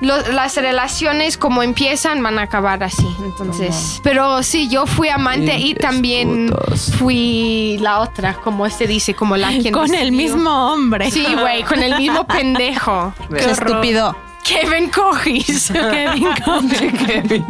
lo- 0.04 0.32
las 0.34 0.56
relaciones 0.58 1.38
como 1.38 1.64
empiezan 1.64 2.22
van 2.22 2.38
a 2.40 2.44
acabar 2.44 2.84
así. 2.84 3.08
Entonces, 3.24 4.00
pero 4.04 4.44
sí, 4.44 4.68
yo 4.70 4.86
fui 4.86 5.10
amante 5.10 5.58
y 5.58 5.74
también 5.74 6.50
putos. 6.50 6.92
fui 6.98 7.78
la 7.82 8.00
otra, 8.00 8.34
como 8.36 8.70
se 8.70 8.86
dice, 8.88 9.14
como 9.14 9.36
la 9.38 9.48
quien 9.50 9.74
Con 9.74 9.94
el 9.94 10.12
mismo 10.12 10.72
hombre. 10.74 11.10
Sí, 11.12 11.26
güey, 11.40 11.64
con 11.64 11.82
el 11.82 11.96
mismo 11.98 12.26
pendejo. 12.28 13.14
Qué 13.36 13.50
estúpido. 13.52 14.16
Kevin 14.44 14.90
Cogis. 14.90 15.72
Kevin 15.92 16.28
Conde. 16.44 16.92
Kevin. 16.92 17.46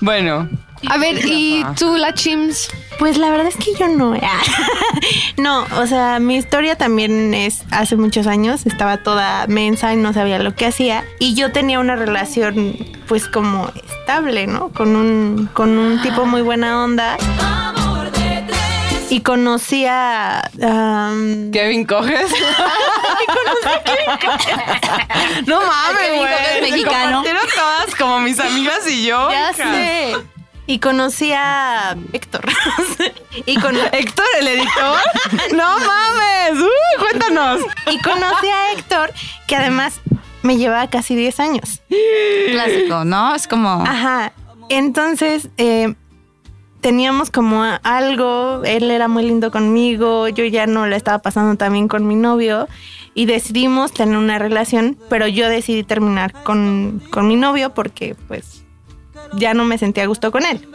bueno, 0.00 0.48
A 0.88 0.98
ver, 0.98 1.16
¿y 1.24 1.64
tú, 1.78 1.96
la 1.96 2.12
Chims? 2.12 2.68
Pues 2.98 3.18
la 3.18 3.30
verdad 3.30 3.46
es 3.48 3.56
que 3.56 3.74
yo 3.78 3.88
no. 3.88 4.14
no, 5.36 5.66
o 5.78 5.86
sea, 5.86 6.18
mi 6.20 6.36
historia 6.36 6.76
también 6.76 7.34
es 7.34 7.62
hace 7.70 7.96
muchos 7.96 8.26
años. 8.26 8.66
Estaba 8.66 8.98
toda 8.98 9.46
mensa 9.48 9.92
y 9.92 9.96
no 9.96 10.12
sabía 10.12 10.38
lo 10.38 10.54
que 10.54 10.66
hacía. 10.66 11.04
Y 11.18 11.34
yo 11.34 11.52
tenía 11.52 11.80
una 11.80 11.96
relación, 11.96 12.76
pues 13.08 13.28
como 13.28 13.70
estable, 14.00 14.46
¿no? 14.46 14.68
Con 14.70 14.94
un, 14.96 15.48
con 15.52 15.76
un 15.78 16.00
tipo 16.02 16.24
muy 16.24 16.42
buena 16.42 16.84
onda. 16.84 17.16
Y 19.10 19.20
conocí 19.22 19.86
a. 19.86 20.40
am, 20.62 21.50
Kevin 21.52 21.84
coges. 21.84 22.30
no 25.46 25.60
mames, 25.60 25.98
Kevin 26.00 26.18
güey. 26.20 26.32
Coges 26.32 26.52
Se 26.54 26.60
mexicano. 26.62 27.16
compartieron 27.22 27.46
todas 27.54 27.94
como 27.96 28.20
mis 28.20 28.40
amigas 28.40 28.88
y 28.88 29.04
yo. 29.06 29.30
ya 29.30 29.50
hija. 29.50 29.72
sé. 29.72 30.16
Y 30.66 30.78
conocí 30.78 31.32
a 31.32 31.96
Héctor. 32.12 32.44
y, 33.46 33.56
con, 33.56 33.76
Héctor, 33.76 34.26
el 34.40 34.48
editor. 34.48 34.98
no 35.54 35.78
mames. 35.78 36.62
Uy, 36.62 37.00
cuéntanos. 37.00 37.60
y 37.90 38.00
conocí 38.00 38.48
a 38.48 38.72
Héctor, 38.72 39.12
que 39.46 39.56
además 39.56 40.00
me 40.42 40.56
llevaba 40.56 40.88
casi 40.88 41.14
10 41.16 41.40
años. 41.40 41.82
Clásico, 42.50 43.04
¿no? 43.04 43.34
Es 43.34 43.46
como. 43.46 43.82
Ajá. 43.82 44.32
Entonces, 44.70 45.48
eh, 45.58 45.94
teníamos 46.84 47.30
como 47.30 47.62
algo, 47.82 48.62
él 48.64 48.90
era 48.90 49.08
muy 49.08 49.24
lindo 49.24 49.50
conmigo, 49.50 50.28
yo 50.28 50.44
ya 50.44 50.66
no 50.66 50.86
le 50.86 50.96
estaba 50.96 51.18
pasando 51.20 51.56
también 51.56 51.88
con 51.88 52.06
mi 52.06 52.14
novio 52.14 52.68
y 53.14 53.24
decidimos 53.24 53.92
tener 53.92 54.18
una 54.18 54.38
relación, 54.38 54.98
pero 55.08 55.26
yo 55.26 55.48
decidí 55.48 55.82
terminar 55.82 56.34
con, 56.42 57.02
con 57.10 57.26
mi 57.26 57.36
novio 57.36 57.72
porque 57.72 58.16
pues 58.28 58.64
ya 59.32 59.54
no 59.54 59.64
me 59.64 59.78
sentía 59.78 60.04
a 60.04 60.06
gusto 60.06 60.30
con 60.30 60.44
él. 60.44 60.68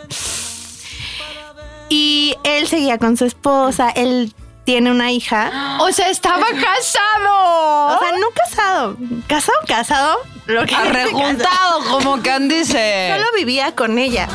Y 1.89 2.35
él 2.43 2.67
seguía 2.67 2.97
con 2.97 3.17
su 3.17 3.25
esposa, 3.25 3.89
él 3.89 4.33
tiene 4.63 4.91
una 4.91 5.11
hija. 5.11 5.77
O 5.81 5.91
sea, 5.91 6.09
estaba 6.09 6.45
casado. 6.45 7.95
O 7.95 7.99
sea, 7.99 8.11
no 8.19 8.27
casado. 8.35 8.97
Casado, 9.27 9.57
casado. 9.65 10.17
Lo 10.45 10.65
que 10.65 10.75
Arrejuntado, 10.75 11.79
como 11.89 12.21
Candice. 12.21 13.11
Solo 13.15 13.25
vivía 13.35 13.73
con 13.75 13.97
ella. 13.97 14.27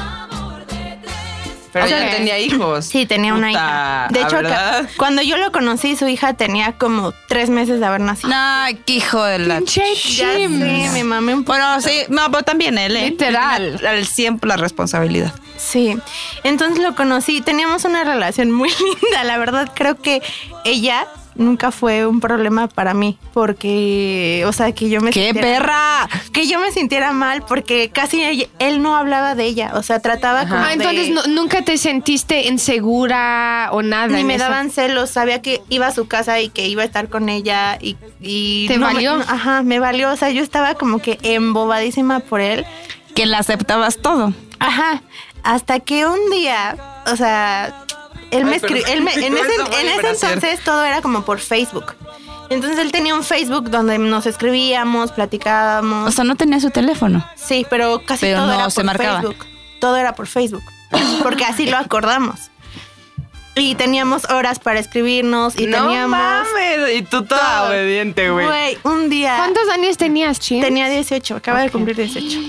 Pero 1.83 2.11
tenía 2.11 2.39
hijos. 2.39 2.85
Sí, 2.87 3.05
tenía 3.07 3.35
una 3.35 3.51
hija. 3.51 4.09
De 4.11 4.21
¿a 4.21 4.23
hecho, 4.23 4.37
verdad? 4.37 4.89
cuando 4.97 5.23
yo 5.23 5.37
lo 5.37 5.53
conocí, 5.53 5.97
su 5.97 6.07
hija 6.09 6.35
tenía 6.35 6.73
como 6.73 7.13
tres 7.29 7.51
meses 7.51 7.81
de 7.81 7.87
haber 7.87 8.01
nacido. 8.01 8.29
No, 8.31 8.65
qué 8.87 8.95
hijo 8.95 9.23
de 9.23 9.41
la. 9.41 9.59
Pinche 9.59 9.83
Ya 10.17 10.33
sé, 10.35 10.49
me 10.49 11.05
mamé 11.05 11.35
un 11.35 11.45
poco. 11.45 11.59
Bueno, 11.59 11.81
sí, 11.81 12.03
no, 12.09 12.31
pero 12.31 12.43
también 12.45 12.79
él, 12.79 12.97
¿eh? 12.97 13.11
Literal. 13.11 13.81
Al 13.87 14.07
100 14.07 14.41
la 14.43 14.57
responsabilidad. 14.57 15.35
Sí. 15.57 15.97
Entonces 16.43 16.83
lo 16.83 16.95
conocí. 16.95 17.41
Teníamos 17.41 17.85
una 17.85 18.05
relación 18.05 18.51
muy 18.51 18.71
linda. 19.03 19.25
La 19.25 19.39
verdad, 19.39 19.71
creo 19.75 19.97
que 20.01 20.23
ella 20.65 21.07
nunca 21.37 21.71
fue 21.71 22.07
un 22.07 22.21
problema 22.21 22.69
para 22.69 22.95
mí. 22.95 23.19
Porque, 23.33 24.45
o 24.47 24.53
sea, 24.53 24.73
que 24.73 24.89
yo 24.91 25.01
me 25.01 25.11
¡Qué 25.11 25.27
sintiera- 25.33 25.49
perra! 25.59 26.09
Que 26.33 26.47
yo 26.47 26.61
me 26.61 26.71
sintiera 26.73 27.13
mal 27.13 27.43
porque 27.47 27.91
casi 27.91 28.49
él 28.59 28.83
no 28.83 28.97
hablaba 28.97 29.35
de 29.35 29.45
ella. 29.45 29.73
O 29.75 29.83
sea, 29.83 30.01
trataba 30.01 30.43
como 30.49 30.57
Ah, 30.63 30.69
de- 30.69 30.75
entonces 30.75 31.11
no- 31.11 31.27
nunca 31.27 31.63
te 31.63 31.79
sentiste 31.79 32.47
insegura 32.49 33.69
o 33.73 33.83
nada. 33.83 34.09
Ni 34.09 34.25
me 34.25 34.39
daban 34.39 34.71
celos, 34.71 35.11
sabía 35.11 35.41
que 35.43 35.63
iba 35.69 35.87
a 35.87 35.93
su 35.93 36.07
casa 36.07 36.41
y 36.41 36.49
que 36.49 36.69
iba 36.69 36.83
a 36.83 36.85
estar 36.87 37.09
con 37.09 37.29
ella 37.29 37.79
y... 37.81 37.97
y 38.21 38.67
¿Te 38.69 38.79
no 38.79 38.87
valió? 38.87 39.17
no, 39.17 39.23
ajá, 39.23 39.63
me 39.63 39.79
valió, 39.81 40.11
o 40.13 40.17
sea, 40.17 40.31
yo 40.31 40.43
estaba 40.43 40.75
como 40.75 40.99
que 41.01 41.19
embobadísima 41.23 42.21
por 42.21 42.41
él. 42.41 42.65
Que 43.15 43.27
le 43.27 43.37
aceptabas 43.37 43.99
todo. 43.99 44.33
Ajá, 44.59 45.03
hasta 45.43 45.79
que 45.81 46.07
un 46.07 46.31
día, 46.31 46.77
o 47.07 47.17
sea, 47.17 47.84
él 48.39 48.45
me 48.45 48.57
escribió, 48.57 48.87
él 48.87 49.03
me- 49.03 49.13
en 49.15 49.37
ese, 49.37 49.55
en 49.81 50.07
entonces 50.07 50.61
todo 50.61 50.85
era 50.85 51.01
como 51.03 51.23
por 51.25 51.39
Facebook. 51.41 51.95
Entonces 52.51 52.79
él 52.79 52.93
tenía 52.93 53.15
un 53.15 53.25
Facebook 53.25 53.71
donde 53.71 53.99
nos 53.99 54.27
escribíamos, 54.27 55.13
platicábamos. 55.13 56.09
O 56.09 56.13
sea, 56.13 56.25
no 56.25 56.37
tenía 56.37 56.61
su 56.61 56.71
teléfono. 56.71 57.27
sí, 57.37 57.67
pero 57.71 58.03
casi 58.05 58.27
Pero 58.27 58.39
todo 58.41 58.47
no 58.49 58.55
era 58.55 58.71
se 58.71 58.75
por 58.77 58.85
marcaba. 58.85 59.21
Facebook. 59.21 59.47
Todo 59.81 59.97
era 59.97 60.15
por 60.15 60.27
Facebook, 60.27 60.63
porque 61.23 61.45
así 61.45 61.67
lo 61.67 61.77
acordamos. 61.79 62.51
Y 63.57 63.77
teníamos 63.77 64.25
horas 64.31 64.59
para 64.59 64.81
escribirnos 64.81 65.57
y 65.59 65.67
no 65.67 65.83
teníamos... 65.85 66.11
mames. 66.19 66.97
Y 66.97 67.03
tú 67.03 67.25
toda 67.25 67.61
todo. 67.61 67.69
obediente, 67.69 68.29
güey. 68.29 68.47
Güey, 68.47 68.79
un 68.83 69.09
día 69.09 69.37
¿Cuántos 69.37 69.69
años 69.69 69.97
tenías, 69.97 70.41
Chims? 70.41 70.65
tenía 70.65 70.89
18, 70.89 71.37
acaba 71.37 71.61
de 71.61 71.71
cumplir 71.71 71.97
18. 71.97 72.41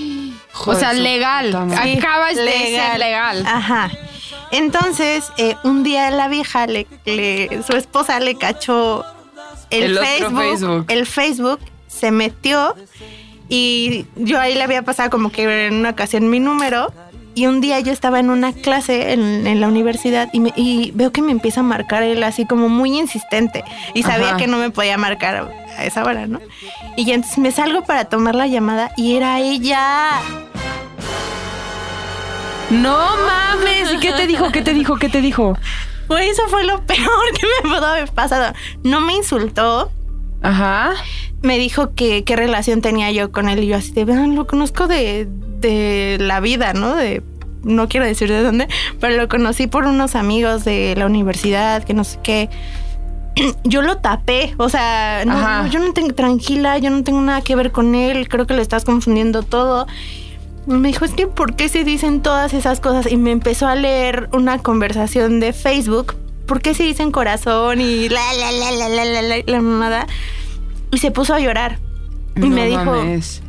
O 0.66 0.74
sea, 0.74 0.92
legal. 0.94 1.52
madre. 1.52 1.98
Acabas 1.98 2.34
de 2.34 2.44
ser 2.50 2.98
legal. 2.98 3.44
Ajá. 3.46 3.90
Entonces, 4.50 5.30
eh, 5.38 5.56
un 5.64 5.82
día 5.82 6.10
la 6.10 6.28
vieja, 6.28 6.66
le, 6.66 6.86
le- 7.04 7.62
su 7.66 7.72
esposa 7.76 8.20
le 8.20 8.36
cachó 8.36 9.04
el, 9.70 9.98
Facebook, 9.98 10.38
Facebook. 10.38 10.84
El 10.88 11.06
Facebook 11.06 11.60
se 11.88 12.10
metió 12.10 12.74
y 13.48 14.06
yo 14.16 14.40
ahí 14.40 14.54
le 14.54 14.62
había 14.62 14.82
pasado 14.82 15.10
como 15.10 15.30
que 15.30 15.66
en 15.66 15.74
una 15.74 15.90
ocasión 15.90 16.28
mi 16.30 16.40
número. 16.40 16.92
Y 17.34 17.48
un 17.48 17.60
día 17.60 17.78
yo 17.80 17.92
estaba 17.92 18.18
en 18.18 18.30
una 18.30 18.54
clase 18.54 19.12
en, 19.12 19.46
en 19.46 19.60
la 19.60 19.68
universidad 19.68 20.30
y, 20.32 20.40
me- 20.40 20.54
y 20.56 20.92
veo 20.94 21.12
que 21.12 21.20
me 21.20 21.32
empieza 21.32 21.60
a 21.60 21.64
marcar 21.64 22.02
él 22.02 22.22
así 22.22 22.46
como 22.46 22.70
muy 22.70 22.98
insistente. 22.98 23.62
Y 23.92 24.04
sabía 24.04 24.28
Ajá. 24.28 24.36
que 24.38 24.46
no 24.46 24.56
me 24.56 24.70
podía 24.70 24.96
marcar 24.96 25.52
a 25.76 25.84
esa 25.84 26.02
hora, 26.02 26.26
¿no? 26.26 26.40
Y 26.96 27.10
entonces 27.10 27.36
me 27.36 27.50
salgo 27.50 27.82
para 27.82 28.06
tomar 28.06 28.34
la 28.34 28.46
llamada 28.46 28.90
y 28.96 29.16
era 29.16 29.38
ella. 29.40 30.12
No 32.70 32.96
mames. 33.26 33.92
¿Y 33.92 33.98
qué 33.98 34.12
te 34.12 34.26
dijo? 34.26 34.50
¿Qué 34.50 34.62
te 34.62 34.74
dijo? 34.74 34.96
¿Qué 34.96 35.08
te 35.08 35.20
dijo? 35.20 35.56
Güey, 36.08 36.28
eso 36.28 36.42
fue 36.48 36.64
lo 36.64 36.80
peor 36.86 37.32
que 37.38 37.46
me 37.62 37.68
pudo 37.70 37.86
haber 37.86 38.08
pasado. 38.12 38.52
No 38.82 39.00
me 39.00 39.14
insultó, 39.14 39.90
Ajá. 40.42 40.92
me 41.42 41.58
dijo 41.58 41.94
que 41.94 42.24
qué 42.24 42.36
relación 42.36 42.80
tenía 42.80 43.10
yo 43.10 43.32
con 43.32 43.48
él 43.48 43.64
y 43.64 43.68
yo 43.68 43.76
así 43.76 43.92
de, 43.92 44.12
"Ah, 44.12 44.26
lo 44.26 44.46
conozco 44.46 44.86
de, 44.86 45.26
de 45.60 46.16
la 46.20 46.40
vida, 46.40 46.72
¿no? 46.74 46.94
De, 46.94 47.22
no 47.62 47.88
quiero 47.88 48.06
decir 48.06 48.28
de 48.28 48.42
dónde, 48.42 48.68
pero 49.00 49.16
lo 49.16 49.28
conocí 49.28 49.66
por 49.66 49.84
unos 49.86 50.14
amigos 50.14 50.64
de 50.64 50.94
la 50.96 51.06
universidad, 51.06 51.82
que 51.82 51.94
no 51.94 52.04
sé 52.04 52.18
qué. 52.22 52.48
Yo 53.64 53.82
lo 53.82 53.96
tapé, 53.98 54.54
o 54.58 54.68
sea, 54.68 55.24
no, 55.26 55.34
no, 55.40 55.66
yo 55.66 55.78
no 55.80 55.92
tengo, 55.92 56.14
tranquila, 56.14 56.78
yo 56.78 56.88
no 56.88 57.02
tengo 57.04 57.20
nada 57.20 57.42
que 57.42 57.54
ver 57.54 57.70
con 57.70 57.94
él, 57.94 58.28
creo 58.28 58.46
que 58.46 58.54
le 58.54 58.62
estás 58.62 58.84
confundiendo 58.86 59.42
todo. 59.42 59.86
Y 60.66 60.70
Me 60.72 60.88
dijo, 60.88 61.04
es 61.04 61.12
que 61.12 61.26
¿por 61.26 61.54
qué 61.54 61.68
se 61.68 61.84
dicen 61.84 62.22
todas 62.22 62.52
esas 62.54 62.80
cosas? 62.80 63.10
Y 63.10 63.16
me 63.16 63.30
empezó 63.30 63.66
a 63.66 63.74
leer 63.74 64.28
una 64.32 64.58
conversación 64.58 65.40
de 65.40 65.52
Facebook. 65.52 66.16
¿Por 66.46 66.60
qué 66.60 66.74
se 66.74 66.82
dicen 66.84 67.10
corazón 67.10 67.80
y 67.80 68.08
la, 68.08 68.20
la, 68.34 68.52
la, 68.52 68.70
la, 68.72 68.88
la, 68.88 69.04
la, 69.04 69.22
la, 69.22 69.36
la 69.46 69.60
mamada? 69.60 70.06
Y 70.90 70.98
se 70.98 71.10
puso 71.10 71.34
a 71.34 71.40
llorar. 71.40 71.78
Y 72.36 72.40
No 72.40 72.48
me 72.48 72.66
dijo, 72.66 72.84
mames. 72.84 73.42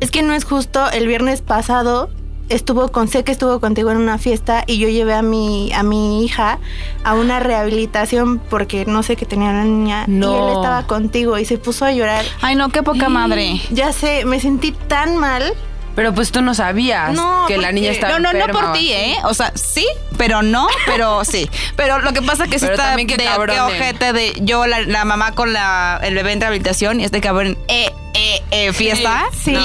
es 0.00 0.10
que 0.10 0.22
no 0.22 0.34
es 0.34 0.44
justo, 0.44 0.90
el 0.90 1.06
viernes 1.06 1.40
pasado 1.42 2.10
estuvo 2.48 2.88
con, 2.88 3.08
sé 3.08 3.22
que 3.24 3.32
estuvo 3.32 3.60
contigo 3.60 3.90
en 3.92 3.96
una 3.98 4.18
fiesta 4.18 4.64
y 4.66 4.76
yo 4.78 4.88
llevé 4.88 5.14
a 5.14 5.22
mi, 5.22 5.72
a 5.72 5.82
mi 5.82 6.22
hija 6.24 6.58
a 7.04 7.14
una 7.14 7.40
rehabilitación 7.40 8.40
porque 8.50 8.84
no 8.84 9.02
sé 9.02 9.16
qué 9.16 9.24
tenía 9.24 9.48
una 9.50 9.64
niña 9.64 10.04
y 10.06 10.10
No. 10.10 10.48
él 10.48 10.56
estaba 10.56 10.86
contigo 10.86 11.38
y 11.38 11.44
se 11.46 11.56
puso 11.56 11.84
a 11.86 11.92
llorar. 11.92 12.24
Ay, 12.42 12.56
no, 12.56 12.68
qué 12.70 12.82
poca 12.82 13.08
madre. 13.08 13.60
Ya 13.70 13.92
sé, 13.92 14.24
me 14.26 14.40
sentí 14.40 14.72
tan 14.72 15.16
mal. 15.16 15.54
Pero 15.94 16.14
pues 16.14 16.32
tú 16.32 16.40
no 16.40 16.54
sabías 16.54 17.12
No, 17.12 17.44
que 17.46 17.58
la 17.58 17.72
niña 17.72 17.90
estaba 17.90 18.18
No, 18.18 18.32
no, 18.32 18.46
no 18.46 18.52
por 18.52 18.72
ti. 18.72 18.92
¿eh? 18.92 19.16
O 19.24 19.34
sea, 19.34 19.52
sí, 19.54 19.86
pero 20.16 20.42
no, 20.42 20.68
pero 20.86 21.24
sí. 21.26 21.48
Pero 21.76 21.98
lo 22.00 22.12
que 22.12 22.22
pasa 22.22 22.46
que 22.46 22.58
sí 22.58 22.66
Pero 22.66 22.74
está 22.74 22.88
también 22.88 23.08
qué 23.08 23.16
de 23.16 23.24
qué 23.24 23.54
eh. 23.54 23.60
ojete 23.60 24.12
de 24.12 24.32
yo, 24.40 24.66
la, 24.66 24.80
la 24.80 25.04
mamá 25.04 25.32
con 25.32 25.52
la, 25.52 26.00
el 26.02 26.14
bebé 26.14 26.32
en 26.32 26.40
rehabilitación 26.40 27.00
y 27.00 27.04
este 27.04 27.20
cabrón, 27.20 27.58
eh, 27.68 27.90
eh, 28.14 28.42
eh, 28.50 28.72
fiesta. 28.72 29.24
Sí, 29.32 29.56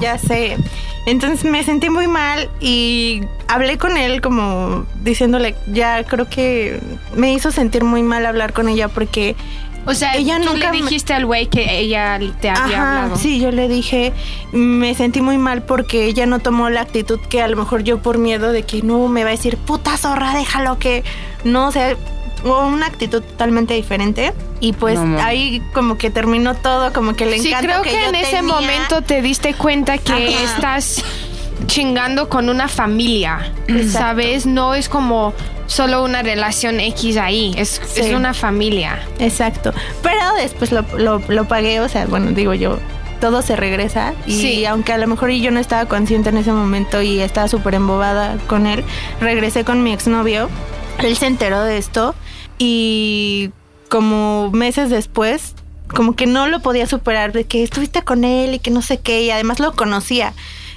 ya 0.00 0.18
sé. 0.18 0.56
Entonces 1.06 1.44
me 1.44 1.62
sentí 1.62 1.90
muy 1.90 2.06
mal 2.06 2.48
y 2.60 3.22
hablé 3.46 3.76
con 3.76 3.98
él 3.98 4.22
como 4.22 4.86
diciéndole, 5.02 5.54
ya 5.66 6.02
creo 6.04 6.28
que 6.30 6.80
me 7.14 7.32
hizo 7.32 7.50
sentir 7.50 7.84
muy 7.84 8.02
mal 8.02 8.24
hablar 8.24 8.54
con 8.54 8.68
ella 8.68 8.88
porque 8.88 9.36
O 9.86 9.94
sea, 9.94 10.14
Ella 10.14 10.38
tú 10.40 10.52
nunca 10.52 10.70
le 10.72 10.78
me- 10.78 10.84
dijiste 10.84 11.12
al 11.12 11.26
güey 11.26 11.46
que 11.48 11.78
ella 11.78 12.18
te 12.40 12.48
había 12.50 12.76
Ajá, 12.82 13.02
hablado. 13.02 13.16
sí, 13.16 13.38
yo 13.38 13.50
le 13.50 13.68
dije, 13.68 14.12
me 14.52 14.94
sentí 14.94 15.20
muy 15.20 15.36
mal 15.38 15.62
porque 15.62 16.06
ella 16.06 16.24
no 16.26 16.38
tomó 16.38 16.70
la 16.70 16.80
actitud 16.80 17.20
que 17.28 17.42
a 17.42 17.48
lo 17.48 17.56
mejor 17.56 17.82
yo 17.84 17.98
por 17.98 18.18
miedo 18.18 18.50
de 18.52 18.62
que 18.62 18.82
no 18.82 19.08
me 19.08 19.22
va 19.24 19.28
a 19.28 19.32
decir, 19.32 19.56
puta 19.58 19.96
zorra, 19.96 20.32
déjalo 20.34 20.78
que 20.78 21.04
no, 21.44 21.68
o 21.68 21.72
sea, 21.72 21.96
hubo 22.44 22.66
una 22.66 22.86
actitud 22.86 23.22
totalmente 23.22 23.74
diferente 23.74 24.32
y 24.60 24.72
pues 24.72 24.98
No, 24.98 25.18
ahí 25.22 25.62
como 25.74 25.96
que 25.98 26.10
terminó 26.10 26.54
todo, 26.54 26.92
como 26.92 27.14
que 27.14 27.26
le 27.26 27.38
Sí, 27.38 27.48
encanta 27.48 27.66
creo 27.66 27.82
que, 27.82 28.04
en 28.08 28.14
ese 28.14 28.36
tenía. 28.36 28.42
momento 28.54 29.02
te 29.02 29.20
diste 29.22 29.54
cuenta 29.54 29.98
que 29.98 30.12
Ajá. 30.12 30.44
estás 30.54 31.02
chingando 31.66 32.28
con 32.28 32.48
una 32.48 32.68
familia, 32.68 33.52
Exacto. 33.68 33.92
¿sabes? 33.98 34.46
No 34.46 34.74
es 34.74 34.88
como 34.88 35.32
solo 35.66 36.02
una 36.04 36.22
relación 36.22 36.80
X 36.80 37.16
ahí, 37.16 37.54
es, 37.56 37.80
Sí. 37.86 38.00
es 38.02 38.14
una 38.14 38.34
familia. 38.34 39.00
Exacto, 39.18 39.72
pero 40.02 40.18
después 40.36 40.72
lo, 40.72 40.84
lo, 40.98 41.20
lo 41.28 41.44
pagué, 41.48 41.80
o 41.80 41.88
sea, 41.88 42.06
bueno, 42.06 42.30
digo 42.32 42.54
yo, 42.54 42.78
todo 43.20 43.40
se 43.42 43.56
regresa 43.56 44.12
y 44.26 44.32
Sí. 44.40 44.66
aunque 44.66 44.92
a 44.92 44.98
lo 44.98 45.06
mejor 45.06 45.30
yo 45.30 45.50
no 45.50 45.60
estaba 45.60 45.86
consciente 45.86 46.28
en 46.28 46.36
ese 46.38 46.52
momento 46.52 47.00
y 47.00 47.20
estaba 47.20 47.48
súper 47.48 47.74
embobada 47.74 48.36
con 48.46 48.66
él, 48.66 48.84
regresé 49.20 49.64
con 49.64 49.82
mi 49.82 49.92
exnovio, 49.92 50.50
él 50.98 51.16
se 51.16 51.26
enteró 51.26 51.62
de 51.64 51.78
esto 51.78 52.14
y 52.58 53.50
como 53.88 54.50
meses 54.52 54.90
después, 54.90 55.54
como 55.88 56.14
que 56.16 56.26
no 56.26 56.46
lo 56.48 56.60
podía 56.60 56.86
superar, 56.86 57.32
de 57.32 57.44
que 57.44 57.62
estuviste 57.62 58.02
con 58.02 58.24
él 58.24 58.54
y 58.54 58.58
que 58.58 58.70
no 58.70 58.82
sé 58.82 58.98
qué, 58.98 59.22
y 59.22 59.30
además 59.30 59.60
lo 59.60 59.72
conocía. 59.74 60.32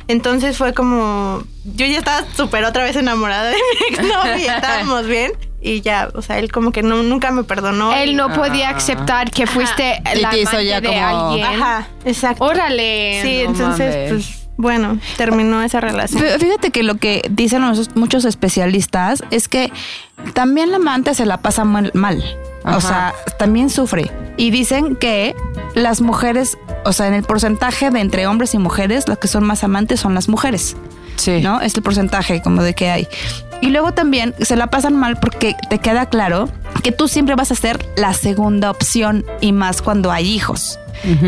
Entonces 0.07 0.57
fue 0.57 0.73
como, 0.73 1.43
yo 1.65 1.85
ya 1.85 1.97
estaba 1.97 2.25
súper 2.35 2.63
otra 2.63 2.83
vez 2.83 2.95
enamorada 2.95 3.49
de 3.49 3.55
mi 3.55 3.95
exnovio, 3.95 4.37
ya 4.37 4.55
estábamos 4.57 5.05
bien. 5.07 5.31
Y 5.59 5.81
ya, 5.81 6.09
o 6.13 6.21
sea, 6.21 6.37
él 6.39 6.51
como 6.51 6.71
que 6.71 6.81
no, 6.83 7.01
nunca 7.03 7.31
me 7.31 7.43
perdonó. 7.43 7.93
Él 7.93 8.15
no 8.15 8.31
podía 8.33 8.69
Ah. 8.69 8.77
aceptar 8.77 9.31
que 9.31 9.47
fuiste 9.47 10.01
Y 10.15 10.19
la 10.21 10.29
te 10.29 10.39
hizo 10.41 10.49
amante 10.51 10.65
ya 10.67 10.81
de 10.81 10.87
como- 10.87 11.29
alguien. 11.29 11.45
Ajá, 11.45 11.87
exacto. 12.05 12.43
Órale. 12.45 13.19
Sí, 13.23 13.41
no 13.43 13.49
entonces, 13.49 13.95
mames. 13.95 14.09
pues, 14.11 14.47
bueno, 14.55 14.99
terminó 15.17 15.61
esa 15.63 15.81
relación. 15.81 16.23
Fíjate 16.39 16.69
que 16.71 16.83
lo 16.83 16.95
que 16.97 17.23
dicen 17.29 17.61
los- 17.67 17.95
muchos 17.95 18.23
especialistas 18.23 19.23
es 19.31 19.47
que 19.49 19.71
también 20.33 20.69
la 20.71 20.77
amante 20.77 21.13
se 21.15 21.25
la 21.25 21.37
pasa 21.37 21.65
mal. 21.65 21.91
mal. 21.95 22.23
Ajá. 22.63 22.77
O 22.77 22.81
sea, 22.81 23.13
también 23.39 23.69
sufre. 23.69 24.11
Y 24.37 24.51
dicen 24.51 24.95
que 24.95 25.35
las 25.73 26.01
mujeres, 26.01 26.57
o 26.87 26.93
sea, 26.93 27.07
en 27.07 27.13
el 27.13 27.23
porcentaje 27.23 27.89
de 27.91 27.99
entre 27.99 28.27
hombres 28.27 28.53
y 28.53 28.57
mujeres, 28.57 29.07
las 29.07 29.17
que 29.17 29.27
son 29.27 29.43
más 29.43 29.63
amantes 29.63 29.99
son 29.99 30.13
las 30.15 30.27
mujeres. 30.29 30.75
Sí. 31.17 31.41
¿no? 31.41 31.61
Es 31.61 31.75
el 31.75 31.81
porcentaje 31.81 32.41
como 32.41 32.61
de 32.63 32.73
que 32.75 32.89
hay. 32.91 33.07
Y 33.61 33.71
luego 33.71 33.91
también 33.91 34.35
se 34.39 34.55
la 34.55 34.67
pasan 34.67 34.95
mal 34.95 35.17
porque 35.19 35.55
te 35.69 35.79
queda 35.79 36.05
claro 36.05 36.47
que 36.83 36.91
tú 36.91 37.07
siempre 37.07 37.33
vas 37.35 37.51
a 37.51 37.55
ser 37.55 37.83
la 37.97 38.13
segunda 38.13 38.69
opción 38.69 39.25
y 39.41 39.51
más 39.51 39.81
cuando 39.81 40.11
hay 40.11 40.29
hijos. 40.29 40.79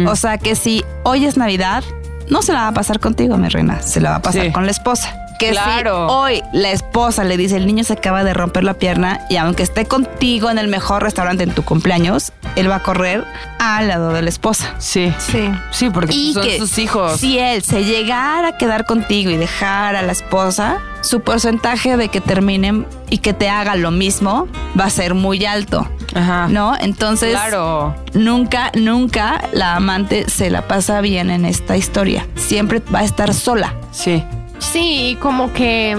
O 0.08 0.16
sea 0.16 0.38
que 0.38 0.56
si 0.56 0.84
hoy 1.04 1.26
es 1.26 1.38
Navidad, 1.38 1.84
no 2.30 2.42
se 2.44 2.54
la 2.54 2.62
va 2.62 2.68
a 2.68 2.74
pasar 2.74 3.00
contigo, 3.00 3.38
mi 3.38 3.48
reina, 3.50 3.82
se 3.82 4.00
la 4.00 4.12
va 4.12 4.16
a 4.18 4.22
pasar 4.22 4.46
Sí. 4.46 4.52
con 4.52 4.66
la 4.66 4.72
esposa. 4.72 5.16
Que 5.40 5.52
Claro. 5.52 6.08
si 6.10 6.14
hoy 6.14 6.44
la 6.54 6.72
esposa 6.72 7.24
le 7.24 7.38
dice 7.38 7.56
el 7.56 7.66
niño 7.66 7.84
se 7.86 7.94
acaba 7.94 8.24
de 8.24 8.34
romper 8.34 8.64
la 8.66 8.74
pierna 8.76 9.22
y 9.30 9.38
aunque 9.38 9.64
esté 9.64 9.86
contigo 9.86 10.50
en 10.50 10.58
el 10.60 10.68
mejor 10.68 11.02
restaurante 11.02 11.44
en 11.44 11.52
tu 11.56 11.64
cumpleaños, 11.64 12.34
él 12.58 12.70
va 12.70 12.76
a 12.76 12.84
correr 12.84 13.24
al 13.58 13.88
lado 13.88 14.12
de 14.12 14.22
la 14.22 14.28
esposa. 14.30 14.76
Sí. 14.80 15.14
Sí. 15.18 15.50
Sí, 15.72 15.90
porque 15.90 16.14
Y 16.14 16.34
son 16.34 16.44
que 16.44 16.58
sus 16.58 16.78
hijos. 16.78 17.20
si 17.20 17.40
él 17.40 17.64
se 17.64 17.86
llegara 17.86 18.50
a 18.50 18.58
quedar 18.58 18.86
contigo 18.86 19.32
y 19.32 19.38
dejar 19.38 19.96
a 19.96 20.02
la 20.02 20.12
esposa, 20.12 20.80
su 21.02 21.22
porcentaje 21.22 21.96
de 21.96 22.10
que 22.10 22.20
terminen 22.20 22.86
y 23.10 23.20
que 23.20 23.32
te 23.34 23.50
haga 23.50 23.76
lo 23.76 23.92
mismo 23.92 24.48
va 24.78 24.86
a 24.86 24.90
ser 24.90 25.14
muy 25.14 25.46
alto, 25.46 25.88
Ajá. 26.14 26.48
¿no? 26.50 26.76
Entonces, 26.78 27.32
Claro. 27.32 27.96
nunca, 28.14 28.72
nunca 28.76 29.42
la 29.54 29.76
amante 29.78 30.30
se 30.30 30.50
la 30.50 30.68
pasa 30.68 31.00
bien 31.00 31.30
en 31.30 31.46
esta 31.46 31.78
historia. 31.78 32.28
Siempre 32.36 32.82
va 32.94 33.00
a 33.00 33.04
estar 33.06 33.34
sola. 33.34 33.74
Sí. 33.92 34.22
Sí, 34.60 35.18
como 35.22 35.52
que, 35.54 35.98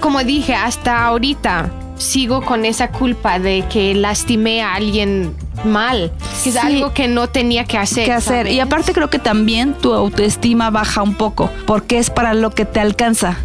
como 0.00 0.24
dije, 0.24 0.54
hasta 0.54 1.06
ahorita 1.06 1.70
sigo 1.96 2.42
con 2.42 2.64
esa 2.64 2.90
culpa 2.90 3.38
de 3.38 3.64
que 3.70 3.94
lastimé 3.94 4.62
a 4.62 4.74
alguien 4.74 5.34
mal, 5.64 6.12
que 6.42 6.48
es 6.50 6.54
Sí. 6.54 6.58
algo 6.58 6.92
que 6.94 7.08
no 7.08 7.28
tenía 7.28 7.64
que 7.64 7.78
hacer. 7.78 8.04
¿Qué 8.04 8.12
hacer? 8.12 8.46
¿sabes? 8.46 8.52
Y 8.52 8.60
aparte 8.60 8.92
creo 8.92 9.10
que 9.10 9.18
también 9.18 9.74
tu 9.74 9.92
autoestima 9.94 10.70
baja 10.70 11.02
un 11.02 11.14
poco, 11.14 11.50
porque 11.66 11.98
es 11.98 12.10
para 12.10 12.34
lo 12.34 12.50
que 12.50 12.64
te 12.64 12.80
alcanza. 12.80 13.36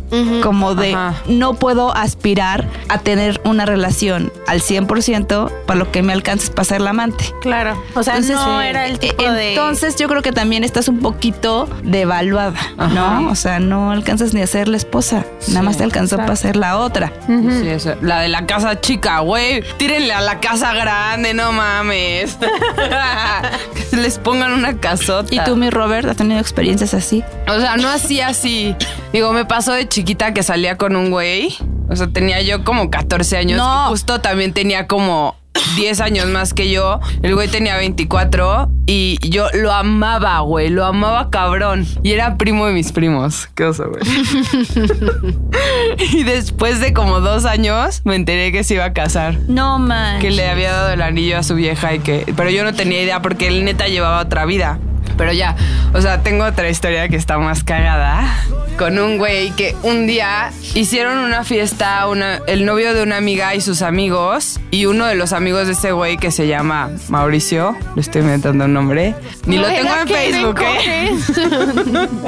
Como 0.42 0.76
de 0.76 0.94
Ajá. 0.94 1.16
no 1.28 1.56
puedo 1.56 1.94
aspirar 1.96 2.68
a 2.88 3.00
tener 3.00 3.42
una 3.44 3.66
relación 3.66 4.32
al 4.48 4.62
100% 4.62 5.52
para 5.66 5.78
lo 5.78 5.92
que 5.92 6.04
me 6.04 6.14
alcanza 6.14 6.46
es 6.46 6.50
para 6.52 6.64
ser 6.64 6.80
la 6.82 6.92
amante. 6.92 7.26
Claro. 7.42 7.74
O 7.96 8.04
sea, 8.04 8.16
Entonces, 8.16 8.38
no 8.38 8.62
era 8.62 8.86
el 8.88 8.98
tipo 9.00 9.24
de. 9.24 9.50
Entonces 9.50 9.98
yo 9.98 10.08
creo 10.08 10.22
que 10.22 10.32
también 10.32 10.64
estás 10.64 10.88
un 10.88 11.00
poquito 11.00 11.68
devaluada, 11.84 12.60
Ajá. 12.78 12.94
¿no? 12.94 13.30
O 13.30 13.36
sea, 13.36 13.60
no 13.60 13.92
alcanzas 13.92 14.34
ni 14.34 14.42
a 14.42 14.48
ser 14.48 14.68
la 14.70 14.78
esposa, 14.78 15.26
nada 15.50 15.64
más 15.64 15.78
te 15.78 15.84
alcanzó 15.84 16.16
para 16.18 16.36
ser 16.38 16.56
la 16.56 16.78
otra. 16.78 17.12
Sí, 17.28 17.68
eso. 17.68 17.96
La 18.02 18.22
de 18.22 18.30
la 18.30 18.46
casa 18.46 18.80
chica, 18.80 19.20
güey. 19.20 19.64
Tírenle 19.78 20.14
a 20.14 20.22
la 20.22 20.40
casa 20.40 20.74
grande, 20.74 21.34
no 21.34 21.52
mames. 21.52 22.05
Que 22.06 23.82
se 23.90 23.98
les 23.98 24.18
pongan 24.18 24.54
una 24.54 24.80
casota. 24.80 25.34
¿Y 25.34 25.40
tú, 25.44 25.56
mi 25.56 25.70
Robert, 25.70 26.08
has 26.08 26.18
tenido 26.18 26.40
experiencias 26.40 26.94
así? 26.94 27.24
O 27.48 27.60
sea, 27.60 27.78
no 27.78 27.90
hacía 27.90 28.28
así. 28.28 28.76
Digo, 29.14 29.32
me 29.34 29.46
pasó 29.46 29.74
de 29.74 29.88
chiquita 29.88 30.34
que 30.34 30.44
salía 30.44 30.78
con 30.78 30.96
un 30.96 31.12
güey. 31.12 31.56
O 31.90 31.96
sea, 31.96 32.08
tenía 32.08 32.42
yo 32.42 32.64
como 32.64 32.90
14 32.90 33.38
años. 33.38 33.58
No. 33.58 33.86
Y 33.88 33.90
justo 33.90 34.22
también 34.22 34.54
tenía 34.54 34.88
como 34.88 35.36
10 35.76 36.02
años 36.02 36.28
más 36.28 36.54
que 36.54 36.70
yo. 36.70 37.00
El 37.22 37.36
güey 37.36 37.48
tenía 37.48 37.78
24 37.78 38.70
y 38.86 39.18
yo 39.28 39.48
lo 39.54 39.72
amaba, 39.72 40.40
güey. 40.40 40.70
Lo 40.70 40.86
amaba 40.86 41.30
cabrón. 41.30 41.86
Y 42.04 42.12
era 42.12 42.38
primo 42.38 42.68
de 42.68 42.74
mis 42.74 42.92
primos. 42.92 43.50
Qué 43.56 43.66
oso, 43.66 43.90
güey. 43.90 44.04
y 46.14 46.24
después 46.24 46.80
de 46.80 46.94
como 46.94 47.20
dos 47.20 47.46
años 47.46 48.02
me 48.06 48.16
enteré 48.16 48.52
que 48.52 48.64
se 48.64 48.76
iba 48.76 48.86
a 48.86 48.94
casar. 48.94 49.38
No, 49.48 49.80
man. 49.80 50.20
Que 50.20 50.32
le 50.32 50.50
había 50.50 50.72
dado 50.72 50.92
el 50.92 51.02
anillo 51.02 51.38
a 51.38 51.44
su 51.44 51.56
vieja 51.56 51.94
y 51.94 52.00
que... 52.00 52.32
Pero 52.36 52.50
yo 52.50 52.64
no 52.64 52.74
tenía 52.74 53.02
idea 53.02 53.22
porque 53.22 53.48
él 53.48 53.66
neta 53.66 53.88
llevaba 53.88 54.22
otra 54.22 54.46
vida. 54.46 54.80
Pero 55.18 55.32
ya, 55.32 55.56
o 55.94 56.02
sea, 56.02 56.24
tengo 56.24 56.44
otra 56.44 56.70
historia 56.70 57.08
que 57.08 57.16
está 57.16 57.38
más 57.38 57.64
cagada. 57.64 58.44
Con 58.78 59.00
un 59.00 59.18
güey 59.18 59.52
que 59.52 59.76
un 59.84 60.06
día 60.06 60.52
hicieron 60.74 61.18
una 61.18 61.44
fiesta, 61.44 62.08
una, 62.08 62.42
el 62.48 62.66
novio 62.66 62.94
de 62.94 63.04
una 63.04 63.18
amiga 63.18 63.56
y 63.56 63.62
sus 63.62 63.82
amigos. 63.82 64.60
Y 64.72 64.86
uno 64.86 65.06
de 65.06 65.16
los 65.16 65.32
amigos 65.34 65.68
de 65.68 65.74
ese 65.74 65.92
güey 65.94 66.18
que 66.18 66.32
se 66.32 66.48
llama 66.48 66.90
Mauricio. 67.08 67.76
Le 67.96 68.02
estoy 68.02 68.22
inventando 68.22 68.66
un 68.66 68.74
nombre. 68.74 69.16
Ni 69.46 69.56
No 69.56 69.62
lo 69.64 69.68
tengo 69.70 69.90
era 69.90 70.02
en 70.02 70.08
Kevin 70.08 70.34
Facebook, 70.34 70.62
¿eh? 70.62 71.12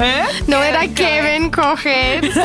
¿Eh? 0.00 0.22
No 0.46 0.62
era 0.62 0.88
Kevin 0.88 1.50
Coges. 1.50 2.36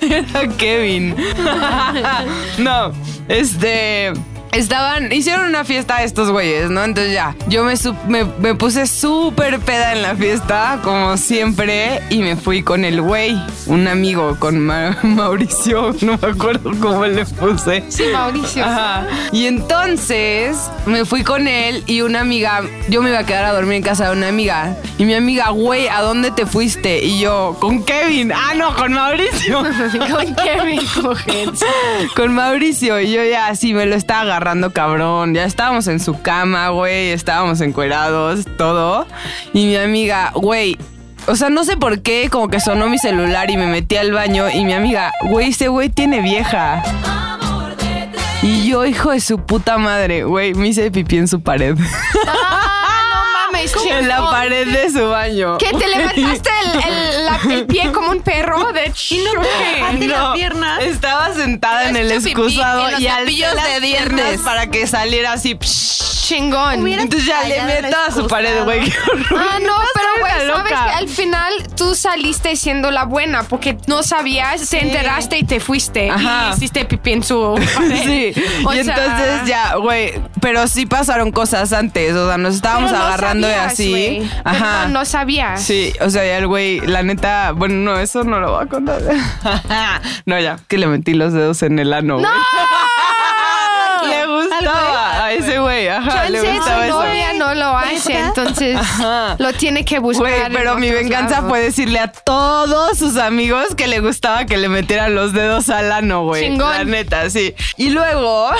Era 0.00 0.48
Kevin. 0.56 1.14
no, 2.58 2.92
este. 3.28 4.12
Estaban, 4.52 5.12
hicieron 5.12 5.46
una 5.46 5.64
fiesta 5.64 6.02
estos 6.02 6.30
güeyes, 6.30 6.70
¿no? 6.70 6.82
Entonces 6.82 7.12
ya, 7.12 7.36
yo 7.46 7.62
me, 7.64 7.74
me, 8.08 8.24
me 8.40 8.54
puse 8.56 8.86
súper 8.88 9.60
peda 9.60 9.92
en 9.92 10.02
la 10.02 10.16
fiesta, 10.16 10.80
como 10.82 11.16
siempre, 11.16 12.00
y 12.10 12.18
me 12.18 12.34
fui 12.34 12.64
con 12.64 12.84
el 12.84 13.00
güey, 13.00 13.40
un 13.66 13.86
amigo, 13.86 14.36
con 14.40 14.58
Ma- 14.58 14.98
Mauricio, 15.04 15.94
no 16.00 16.18
me 16.20 16.28
acuerdo 16.28 16.72
cómo 16.80 17.06
le 17.06 17.24
puse. 17.26 17.84
Sí, 17.88 18.04
Mauricio. 18.12 18.64
Ajá. 18.64 19.06
Y 19.30 19.46
entonces 19.46 20.56
me 20.84 21.04
fui 21.04 21.22
con 21.22 21.46
él 21.46 21.84
y 21.86 22.00
una 22.00 22.20
amiga, 22.20 22.62
yo 22.88 23.02
me 23.02 23.10
iba 23.10 23.20
a 23.20 23.26
quedar 23.26 23.44
a 23.44 23.52
dormir 23.52 23.74
en 23.76 23.82
casa 23.82 24.06
de 24.10 24.16
una 24.16 24.28
amiga. 24.28 24.76
Y 24.98 25.04
mi 25.04 25.14
amiga, 25.14 25.50
güey, 25.50 25.86
¿a 25.86 26.00
dónde 26.00 26.32
te 26.32 26.44
fuiste? 26.44 27.04
Y 27.04 27.20
yo, 27.20 27.56
con 27.60 27.84
Kevin. 27.84 28.32
Ah, 28.32 28.52
no, 28.56 28.74
con 28.74 28.92
Mauricio. 28.92 29.62
Con 30.10 30.34
Kevin 30.34 30.80
con 32.16 32.34
Mauricio. 32.34 33.00
Y 33.00 33.12
yo 33.12 33.22
ya 33.24 33.46
así 33.46 33.72
me 33.74 33.86
lo 33.86 33.94
estaba 33.94 34.20
agarrando 34.22 34.39
cabrón. 34.72 35.34
Ya 35.34 35.44
estábamos 35.44 35.86
en 35.86 36.00
su 36.00 36.20
cama, 36.22 36.68
güey. 36.70 37.10
Estábamos 37.10 37.60
encuerados, 37.60 38.44
todo. 38.56 39.06
Y 39.52 39.66
mi 39.66 39.76
amiga, 39.76 40.32
güey. 40.34 40.76
o 41.26 41.36
sea, 41.36 41.50
no 41.50 41.64
sé 41.64 41.76
por 41.76 42.00
qué, 42.02 42.28
como 42.30 42.48
que 42.48 42.60
sonó 42.60 42.88
mi 42.88 42.98
celular 42.98 43.50
y 43.50 43.56
me 43.56 43.66
metí 43.66 43.96
al 43.96 44.12
baño 44.12 44.48
y 44.50 44.64
mi 44.64 44.72
amiga, 44.72 45.12
güey, 45.28 45.50
ese 45.50 45.68
güey 45.68 45.88
tiene 45.90 46.20
vieja. 46.22 46.82
Y 48.42 48.66
yo, 48.66 48.86
hijo 48.86 49.10
de 49.10 49.20
su 49.20 49.38
puta 49.38 49.76
madre, 49.76 50.24
güey, 50.24 50.54
me 50.54 50.68
hice 50.68 50.90
pipí 50.90 51.18
en 51.18 51.28
su 51.28 51.42
pared. 51.42 51.76
Ah, 52.26 53.02
no 53.52 53.52
mames, 53.52 53.74
en 53.90 54.08
la 54.08 54.30
pared 54.30 54.66
de 54.66 54.90
su 54.90 55.08
baño. 55.08 55.58
Que 55.58 55.70
te 55.72 55.86
levantaste 55.96 56.50
el, 56.64 56.78
el- 56.78 57.09
el 57.50 57.66
pie 57.66 57.92
como 57.92 58.10
un 58.10 58.20
perro 58.22 58.72
de 58.72 58.92
Aparte 59.78 60.08
la 60.08 60.32
pierna. 60.34 60.80
Estaba 60.80 61.32
sentada 61.34 61.88
en 61.88 61.96
el 61.96 62.10
excusado 62.12 62.88
y 62.98 63.02
las 63.02 63.24
de 63.24 63.80
piernas 63.80 63.80
dientes. 63.80 64.40
para 64.42 64.66
que 64.68 64.86
saliera 64.86 65.32
así. 65.32 65.56
psh. 65.60 66.09
Chingón. 66.30 66.86
Entonces 66.86 67.26
ya 67.26 67.42
le 67.42 67.62
meto 67.62 67.96
a 68.08 68.10
su 68.12 68.26
pared, 68.28 68.62
güey. 68.64 68.80
qué 68.88 68.96
horror. 69.10 69.40
Ah, 69.50 69.58
no, 69.60 69.74
pero 69.94 70.08
güey, 70.20 70.32
sabes 70.54 70.72
que 70.72 70.74
al 70.98 71.08
final 71.08 71.52
tú 71.76 71.94
saliste 71.94 72.54
siendo 72.56 72.90
la 72.90 73.04
buena 73.04 73.42
porque 73.42 73.76
no 73.86 74.02
sabías, 74.02 74.68
te 74.70 74.80
enteraste 74.80 75.38
y 75.38 75.44
te 75.44 75.58
fuiste 75.60 76.08
Ajá. 76.10 76.50
y 76.50 76.56
hiciste 76.56 76.84
pipí 76.84 77.12
en 77.14 77.22
su 77.24 77.54
pared. 77.74 78.04
Sí, 78.34 78.42
O 78.64 78.72
y 78.72 78.84
sea, 78.84 78.94
entonces 78.96 79.44
ya, 79.46 79.74
güey, 79.76 80.12
pero 80.40 80.66
sí 80.68 80.86
pasaron 80.86 81.32
cosas 81.32 81.72
antes, 81.72 82.14
o 82.14 82.28
sea, 82.28 82.38
nos 82.38 82.54
estábamos 82.54 82.90
pero 82.90 83.02
no 83.02 83.06
agarrando 83.08 83.48
y 83.48 83.52
sabías, 83.52 83.72
así. 83.72 83.90
güey. 83.90 84.30
Ajá. 84.44 84.64
Perdón, 84.76 84.92
no 84.92 85.04
sabías. 85.04 85.62
Sí, 85.62 85.92
o 86.00 86.10
sea, 86.10 86.24
ya 86.24 86.38
el 86.38 86.46
güey, 86.46 86.80
la 86.80 87.02
neta, 87.02 87.52
bueno, 87.52 87.74
no, 87.74 87.98
eso 87.98 88.22
no 88.24 88.38
lo 88.40 88.52
voy 88.52 88.64
a 88.64 88.66
contar. 88.68 89.00
no, 90.26 90.38
ya, 90.38 90.58
que 90.68 90.78
le 90.78 90.86
metí 90.86 91.14
los 91.14 91.32
dedos 91.32 91.62
en 91.62 91.78
el 91.78 91.92
ano. 91.92 92.18
¡No! 92.20 92.28
le 94.08 94.26
gustaba 94.26 94.89
a 95.30 95.34
ese 95.34 95.58
güey, 95.58 95.88
ajá, 95.88 96.28
le 96.28 96.42
Chance 96.42 96.56
gustaba 96.58 96.82
su 96.82 96.88
eso. 96.88 97.02
novia 97.04 97.32
no 97.34 97.54
lo 97.54 97.76
hace, 97.78 98.18
entonces 98.18 98.76
Ajá. 98.76 99.36
lo 99.38 99.52
tiene 99.52 99.84
que 99.84 99.98
buscar. 99.98 100.28
Güey, 100.28 100.42
en 100.46 100.52
pero 100.52 100.74
mi 100.76 100.88
otros 100.88 101.02
venganza 101.02 101.36
lados. 101.36 101.50
fue 101.50 101.60
decirle 101.60 101.98
a 102.00 102.08
todos 102.12 102.98
sus 102.98 103.16
amigos 103.16 103.74
que 103.76 103.86
le 103.86 104.00
gustaba 104.00 104.44
que 104.46 104.56
le 104.56 104.68
metieran 104.68 105.14
los 105.14 105.32
dedos 105.32 105.68
al 105.68 105.92
ano, 105.92 106.24
güey. 106.24 106.42
Chingón. 106.48 106.70
La 106.76 106.84
neta, 106.84 107.30
sí. 107.30 107.54
Y 107.76 107.90
luego, 107.90 108.50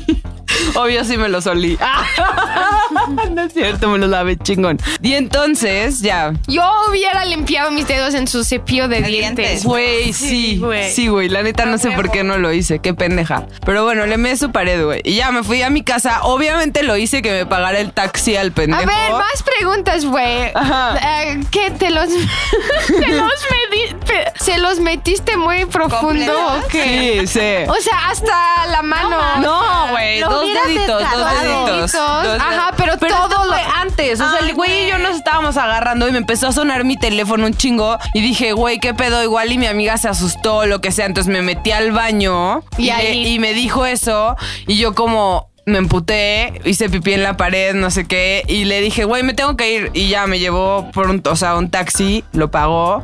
obvio 0.74 1.04
sí 1.04 1.16
me 1.16 1.28
los 1.28 1.46
olí. 1.46 1.78
no 3.30 3.42
es 3.42 3.52
cierto, 3.52 3.88
me 3.88 3.98
los 3.98 4.08
lavé 4.08 4.36
chingón. 4.36 4.78
Y 5.02 5.14
entonces, 5.14 6.00
ya. 6.00 6.32
Yo 6.46 6.62
hubiera 6.88 7.24
limpiado 7.24 7.70
mis 7.70 7.86
dedos 7.86 8.14
en 8.14 8.26
su 8.26 8.44
cepillo 8.44 8.88
de 8.88 9.02
dientes. 9.02 9.64
Güey, 9.64 10.12
sí, 10.12 10.58
güey. 10.58 10.90
sí, 10.90 11.08
güey. 11.08 11.28
La 11.28 11.42
neta 11.42 11.66
no 11.66 11.78
sé 11.78 11.90
por 11.92 12.10
qué 12.10 12.24
no 12.24 12.38
lo 12.38 12.52
hice, 12.52 12.78
qué 12.78 12.94
pendeja. 12.94 13.46
Pero 13.64 13.84
bueno, 13.84 14.06
le 14.06 14.16
me 14.16 14.36
su 14.36 14.50
pared, 14.50 14.84
güey. 14.84 15.00
Y 15.04 15.16
ya 15.16 15.30
me 15.30 15.42
fui 15.42 15.62
a 15.62 15.70
mi 15.70 15.82
casa. 15.82 16.20
Obviamente 16.22 16.82
lo 16.82 16.96
hice 16.96 17.22
que 17.22 17.30
me 17.30 17.46
pagara 17.46 17.78
el 17.78 17.92
taxi 17.92 18.36
al 18.36 18.52
pendejo. 18.52 18.82
A 18.82 18.86
ver, 18.86 19.12
más 19.12 19.42
preguntas, 19.42 20.04
güey. 20.04 20.50
Ajá. 20.54 20.98
Eh, 21.22 21.40
¿Qué 21.50 21.70
te 21.70 21.90
los, 21.90 22.08
te 22.86 23.08
los 23.08 23.32
se 24.40 24.58
los 24.58 24.80
metiste 24.80 25.36
muy 25.36 25.64
profundo 25.66 26.32
o 26.32 26.68
qué? 26.68 27.20
Sí, 27.20 27.26
sí. 27.26 27.70
O 27.70 27.80
sea, 27.80 28.10
hasta 28.10 28.66
la 28.70 28.82
mano. 28.82 29.18
No, 29.40 29.88
güey, 29.90 30.20
Lo 30.20 30.30
dos 30.30 30.45
hubieras 30.46 30.66
deditos, 30.68 30.88
dos 30.88 30.98
descargado. 31.00 31.66
deditos. 31.66 31.92
Deditos, 31.92 32.22
Dos 32.24 32.40
ajá, 32.40 32.74
pero 32.76 32.96
todo 32.98 33.06
esto 33.08 33.44
lo- 33.44 33.52
fue 33.52 33.62
antes. 33.80 34.20
O 34.20 34.28
sea, 34.30 34.38
el 34.40 34.46
Ay, 34.46 34.52
güey 34.52 34.84
y 34.84 34.88
yo 34.88 34.98
nos 34.98 35.16
estábamos 35.16 35.56
agarrando 35.56 36.08
y 36.08 36.12
me 36.12 36.18
empezó 36.18 36.48
a 36.48 36.52
sonar 36.52 36.84
mi 36.84 36.96
teléfono 36.96 37.46
un 37.46 37.54
chingo. 37.54 37.98
Y 38.14 38.20
dije, 38.20 38.52
güey, 38.52 38.78
¿qué 38.78 38.94
pedo? 38.94 39.22
Igual 39.22 39.52
y 39.52 39.58
mi 39.58 39.66
amiga 39.66 39.96
se 39.98 40.08
asustó 40.08 40.66
lo 40.66 40.80
que 40.80 40.92
sea. 40.92 41.06
Entonces 41.06 41.32
me 41.32 41.42
metí 41.42 41.72
al 41.72 41.92
baño 41.92 42.62
Y 42.78 42.84
y, 42.86 42.90
ahí- 42.90 43.22
le- 43.24 43.28
y 43.30 43.38
me 43.38 43.52
dijo 43.52 43.86
eso. 43.86 44.36
Y 44.66 44.76
yo 44.78 44.94
como... 44.94 45.48
Me 45.68 45.78
emputé, 45.78 46.60
hice 46.64 46.88
pipí 46.88 47.12
en 47.12 47.24
la 47.24 47.36
pared, 47.36 47.74
no 47.74 47.90
sé 47.90 48.06
qué, 48.06 48.44
y 48.46 48.66
le 48.66 48.80
dije, 48.80 49.02
güey, 49.02 49.24
me 49.24 49.34
tengo 49.34 49.56
que 49.56 49.72
ir. 49.72 49.90
Y 49.94 50.06
ya 50.06 50.28
me 50.28 50.38
llevó 50.38 50.88
por 50.92 51.10
un, 51.10 51.20
o 51.28 51.34
sea, 51.34 51.56
un 51.56 51.70
taxi, 51.70 52.22
lo 52.32 52.52
pagó, 52.52 53.02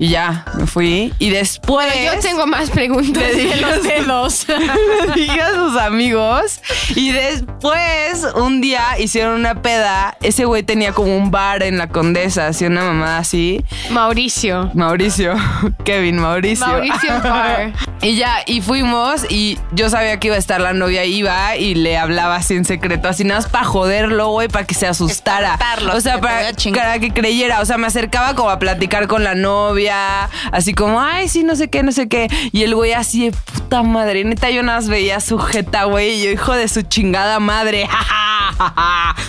y 0.00 0.08
ya, 0.08 0.44
me 0.58 0.66
fui. 0.66 1.12
Y 1.20 1.30
después. 1.30 1.86
Yo 2.04 2.18
tengo 2.18 2.48
más 2.48 2.70
preguntas 2.70 3.22
Le 3.22 3.34
de 3.34 3.42
dije 3.44 3.60
los 3.60 3.82
dedos. 3.84 4.46
le 5.06 5.12
dije 5.14 5.40
a 5.40 5.54
sus 5.54 5.76
amigos 5.76 6.60
y 6.96 7.12
después 7.12 8.26
un 8.34 8.60
día 8.60 8.98
hicieron 8.98 9.34
una 9.34 9.62
peda. 9.62 10.16
Ese 10.20 10.46
güey 10.46 10.64
tenía 10.64 10.92
como 10.92 11.16
un 11.16 11.30
bar 11.30 11.62
en 11.62 11.78
la 11.78 11.88
Condesa, 11.90 12.48
así 12.48 12.64
una 12.64 12.82
mamada 12.82 13.18
así. 13.18 13.62
Mauricio. 13.90 14.70
Mauricio, 14.74 15.34
Kevin 15.84 16.18
Mauricio. 16.18 16.66
Mauricio 16.66 17.20
Bar. 17.22 17.72
Y 18.02 18.16
ya, 18.16 18.38
y 18.46 18.62
fuimos 18.62 19.26
y 19.28 19.58
yo 19.72 19.90
sabía 19.90 20.18
que 20.18 20.28
iba 20.28 20.36
a 20.36 20.38
estar 20.38 20.58
la 20.58 20.72
novia, 20.72 21.04
iba 21.04 21.56
y 21.56 21.74
le 21.74 21.98
hablaba 22.00 22.36
así 22.36 22.54
en 22.54 22.64
secreto, 22.64 23.08
así 23.08 23.24
nada 23.24 23.40
más 23.40 23.48
para 23.50 23.64
joderlo, 23.64 24.30
güey, 24.30 24.48
para 24.48 24.66
que 24.66 24.74
se 24.74 24.86
asustara. 24.86 25.52
Espantarlo, 25.54 25.96
O 25.96 26.00
sea, 26.00 26.20
para, 26.20 26.50
para 26.74 26.98
que 26.98 27.10
creyera. 27.12 27.60
O 27.60 27.64
sea, 27.64 27.78
me 27.78 27.86
acercaba 27.86 28.34
como 28.34 28.50
a 28.50 28.58
platicar 28.58 29.06
con 29.06 29.24
la 29.24 29.34
novia, 29.34 30.28
así 30.52 30.74
como, 30.74 31.00
ay, 31.00 31.28
sí, 31.28 31.44
no 31.44 31.56
sé 31.56 31.68
qué, 31.68 31.82
no 31.82 31.92
sé 31.92 32.08
qué. 32.08 32.28
Y 32.52 32.62
el 32.62 32.74
güey 32.74 32.92
así 32.92 33.26
de 33.30 33.32
puta 33.32 33.82
madre, 33.82 34.24
neta, 34.24 34.50
yo 34.50 34.62
nada 34.62 34.78
más 34.78 34.88
veía 34.88 35.20
sujeta, 35.20 35.84
güey, 35.84 36.20
y 36.20 36.24
yo, 36.24 36.30
hijo 36.30 36.52
de 36.54 36.68
su 36.68 36.82
chingada 36.82 37.38
madre. 37.40 37.88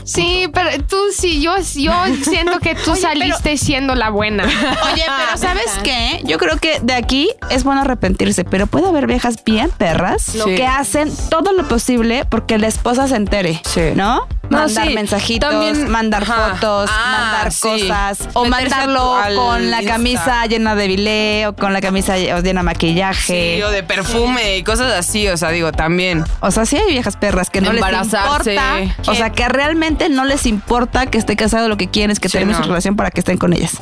Sí, 0.04 0.50
pero 0.54 0.70
tú 0.88 0.98
sí, 1.16 1.42
yo, 1.42 1.56
yo 1.76 1.94
siento 2.24 2.60
que 2.60 2.76
tú 2.76 2.96
saliste 2.98 3.56
siendo 3.58 3.96
la 3.96 4.10
buena. 4.10 4.44
Oye, 4.44 5.04
pero 5.06 5.38
¿sabes 5.38 5.72
qué? 5.84 6.22
Yo 6.26 6.38
creo 6.38 6.58
que 6.58 6.80
de 6.82 6.94
aquí 6.94 7.30
es 7.50 7.64
bueno 7.64 7.82
arrepentirse, 7.82 8.44
pero 8.44 8.68
puede 8.68 8.88
haber 8.88 9.08
viejas 9.08 9.44
bien 9.46 9.70
perras 9.72 10.24
Sí. 10.24 10.56
que 10.56 10.66
hacen 10.66 11.12
todo 11.30 11.54
lo 11.54 11.68
posible 11.68 12.26
porque 12.30 12.58
la 12.62 12.68
esposa 12.68 13.08
se 13.08 13.16
entere, 13.16 13.60
Sí. 13.66 13.82
¿no? 13.96 14.28
No, 14.50 14.58
mandar 14.60 14.88
sí. 14.88 14.94
mensajitos, 14.94 15.50
También- 15.50 15.90
mandar 15.90 16.24
ajá. 16.24 16.56
fotos, 16.56 16.90
Ah, 16.94 17.18
mandar 17.32 17.52
sí. 17.54 17.62
cosas, 17.62 18.20
o 18.34 18.46
Meterse 18.46 18.70
mandarlo 18.76 19.16
con 19.36 19.72
la 19.72 19.78
Insta. 19.82 19.94
camisa 19.94 20.46
llena 20.46 20.76
de 20.76 20.88
bilé 20.88 21.48
o 21.48 21.56
con 21.56 21.72
la 21.74 21.80
camisa 21.82 22.18
llena 22.18 22.42
de 22.42 22.54
maquillaje. 22.54 23.56
Sí, 23.58 23.64
o 23.64 23.70
de 23.72 23.82
perfume 23.84 24.58
y 24.58 24.64
cosas 24.64 24.92
así, 24.94 25.28
o 25.30 25.38
sea, 25.38 25.50
digo, 25.50 25.72
también. 25.72 26.24
O 26.42 26.52
sea, 26.52 26.66
sí 26.66 26.78
hay 26.78 26.92
viejas 26.92 27.16
perras 27.18 27.50
que 27.50 27.62
no 27.62 27.72
les 27.74 27.82
importa. 27.82 28.78
O 29.08 29.16
sea, 29.16 29.30
que 29.32 29.48
realmente 29.50 30.10
no 30.10 30.26
les 30.26 30.46
importa 30.46 31.06
que 31.08 31.18
esté 31.18 31.36
casado, 31.36 31.68
lo 31.70 31.78
que 31.78 31.90
quieren 31.90 32.12
es 32.12 32.20
que 32.20 32.30
termine 32.30 32.54
no. 32.58 32.64
su 32.64 32.68
relación 32.70 32.96
para 32.96 33.10
que 33.12 33.22
estén 33.22 33.38
con 33.38 33.54
ellas. 33.54 33.82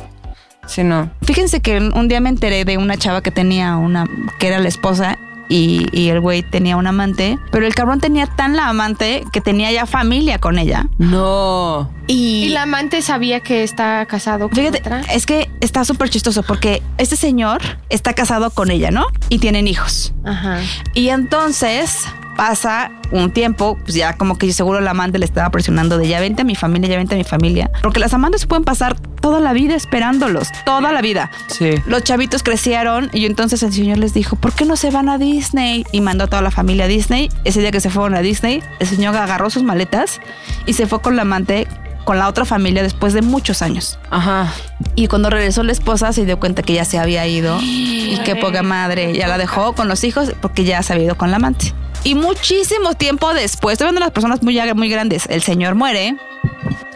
Sí, 0.66 0.84
no. 0.84 1.10
Fíjense 1.24 1.60
que 1.60 1.78
un 1.78 2.06
día 2.08 2.20
me 2.20 2.28
enteré 2.28 2.64
de 2.64 2.78
una 2.78 2.96
chava 2.96 3.22
que 3.22 3.32
tenía 3.32 3.76
una, 3.76 4.06
que 4.38 4.46
era 4.46 4.60
la 4.60 4.68
esposa 4.68 5.18
y, 5.50 5.86
y 5.92 6.08
el 6.08 6.20
güey 6.20 6.42
tenía 6.42 6.76
un 6.78 6.86
amante, 6.86 7.38
pero 7.50 7.66
el 7.66 7.74
cabrón 7.74 8.00
tenía 8.00 8.26
tan 8.26 8.56
la 8.56 8.68
amante 8.68 9.24
que 9.32 9.40
tenía 9.42 9.70
ya 9.72 9.84
familia 9.84 10.38
con 10.38 10.58
ella. 10.58 10.86
No. 10.96 11.90
Y, 12.06 12.44
Y 12.44 12.48
la 12.50 12.62
amante 12.62 13.02
sabía 13.02 13.40
que 13.40 13.62
está 13.62 14.06
casado 14.06 14.48
con 14.48 14.56
Fíjate, 14.56 14.78
otra. 14.78 15.00
es 15.12 15.26
que 15.26 15.50
está 15.60 15.84
súper 15.84 16.08
chistoso 16.08 16.42
porque 16.42 16.82
este 16.98 17.16
señor 17.16 17.60
está 17.88 18.14
casado 18.14 18.50
con 18.50 18.70
ella, 18.70 18.90
¿no? 18.90 19.06
Y 19.28 19.38
tienen 19.38 19.68
hijos. 19.68 20.12
Ajá. 20.24 20.58
Y 20.94 21.08
entonces 21.10 22.06
pasa 22.40 22.90
un 23.10 23.32
tiempo, 23.32 23.76
pues 23.82 23.92
ya 23.92 24.14
como 24.16 24.38
que 24.38 24.50
seguro 24.54 24.80
la 24.80 24.92
amante 24.92 25.18
le 25.18 25.26
estaba 25.26 25.50
presionando 25.50 25.98
de 25.98 26.08
ya 26.08 26.20
vente 26.20 26.40
a 26.40 26.44
mi 26.46 26.54
familia, 26.54 26.88
ya 26.88 26.96
vente 26.96 27.14
a 27.14 27.18
mi 27.18 27.24
familia. 27.24 27.70
Porque 27.82 28.00
las 28.00 28.14
amantes 28.14 28.46
pueden 28.46 28.64
pasar 28.64 28.98
toda 28.98 29.40
la 29.40 29.52
vida 29.52 29.74
esperándolos, 29.74 30.48
toda 30.64 30.90
la 30.90 31.02
vida. 31.02 31.30
Sí. 31.48 31.74
Los 31.84 32.02
chavitos 32.02 32.42
crecieron 32.42 33.10
y 33.12 33.26
entonces 33.26 33.62
el 33.62 33.74
señor 33.74 33.98
les 33.98 34.14
dijo, 34.14 34.36
¿por 34.36 34.54
qué 34.54 34.64
no 34.64 34.76
se 34.76 34.90
van 34.90 35.10
a 35.10 35.18
Disney? 35.18 35.84
Y 35.92 36.00
mandó 36.00 36.24
a 36.24 36.26
toda 36.28 36.40
la 36.40 36.50
familia 36.50 36.86
a 36.86 36.88
Disney. 36.88 37.28
Ese 37.44 37.60
día 37.60 37.72
que 37.72 37.80
se 37.80 37.90
fueron 37.90 38.14
a 38.14 38.22
Disney, 38.22 38.62
el 38.78 38.86
señor 38.86 39.14
agarró 39.14 39.50
sus 39.50 39.62
maletas 39.62 40.18
y 40.64 40.72
se 40.72 40.86
fue 40.86 41.02
con 41.02 41.16
la 41.16 41.22
amante, 41.22 41.68
con 42.06 42.18
la 42.18 42.26
otra 42.26 42.46
familia 42.46 42.82
después 42.82 43.12
de 43.12 43.20
muchos 43.20 43.60
años. 43.60 43.98
Ajá. 44.08 44.50
Y 44.94 45.08
cuando 45.08 45.28
regresó 45.28 45.62
la 45.62 45.72
esposa 45.72 46.14
se 46.14 46.24
dio 46.24 46.40
cuenta 46.40 46.62
que 46.62 46.72
ya 46.72 46.86
se 46.86 46.98
había 46.98 47.26
ido 47.26 47.58
y 47.60 48.18
qué 48.24 48.34
poca 48.40 48.62
madre, 48.62 49.12
ya 49.14 49.28
la 49.28 49.36
dejó 49.36 49.74
con 49.74 49.88
los 49.88 50.04
hijos 50.04 50.32
porque 50.40 50.64
ya 50.64 50.82
se 50.82 50.94
había 50.94 51.04
ido 51.04 51.18
con 51.18 51.30
la 51.30 51.36
amante. 51.36 51.74
Y 52.04 52.14
muchísimo 52.14 52.94
tiempo 52.94 53.32
después, 53.34 53.74
estoy 53.74 53.86
viendo 53.86 54.00
las 54.00 54.10
personas 54.10 54.42
muy, 54.42 54.58
muy 54.74 54.88
grandes, 54.88 55.24
el 55.28 55.42
señor 55.42 55.74
muere, 55.74 56.16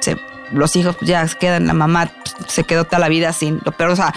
se- 0.00 0.16
los 0.52 0.76
hijos 0.76 0.96
ya 1.02 1.26
quedan, 1.26 1.66
la 1.66 1.74
mamá 1.74 2.10
se 2.46 2.64
quedó 2.64 2.84
toda 2.84 2.98
la 3.00 3.08
vida 3.08 3.32
sin 3.32 3.60
lo 3.64 3.72
peor, 3.72 3.90
o 3.90 3.96
sea, 3.96 4.14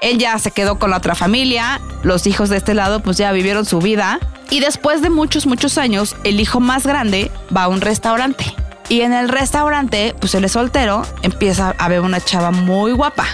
él 0.00 0.18
ya 0.18 0.38
se 0.38 0.50
quedó 0.50 0.78
con 0.78 0.90
la 0.90 0.98
otra 0.98 1.14
familia, 1.14 1.80
los 2.02 2.26
hijos 2.26 2.48
de 2.48 2.56
este 2.58 2.74
lado 2.74 3.00
pues 3.00 3.16
ya 3.16 3.32
vivieron 3.32 3.64
su 3.64 3.78
vida 3.78 4.18
y 4.50 4.60
después 4.60 5.00
de 5.02 5.10
muchos, 5.10 5.46
muchos 5.46 5.78
años, 5.78 6.16
el 6.24 6.38
hijo 6.40 6.60
más 6.60 6.86
grande 6.86 7.30
va 7.54 7.64
a 7.64 7.68
un 7.68 7.80
restaurante. 7.80 8.44
Y 8.88 9.00
en 9.00 9.12
el 9.12 9.28
restaurante, 9.28 10.14
pues 10.20 10.32
él 10.36 10.44
es 10.44 10.52
soltero, 10.52 11.02
empieza 11.22 11.74
a 11.76 11.88
ver 11.88 12.02
una 12.02 12.20
chava 12.20 12.52
muy 12.52 12.92
guapa. 12.92 13.26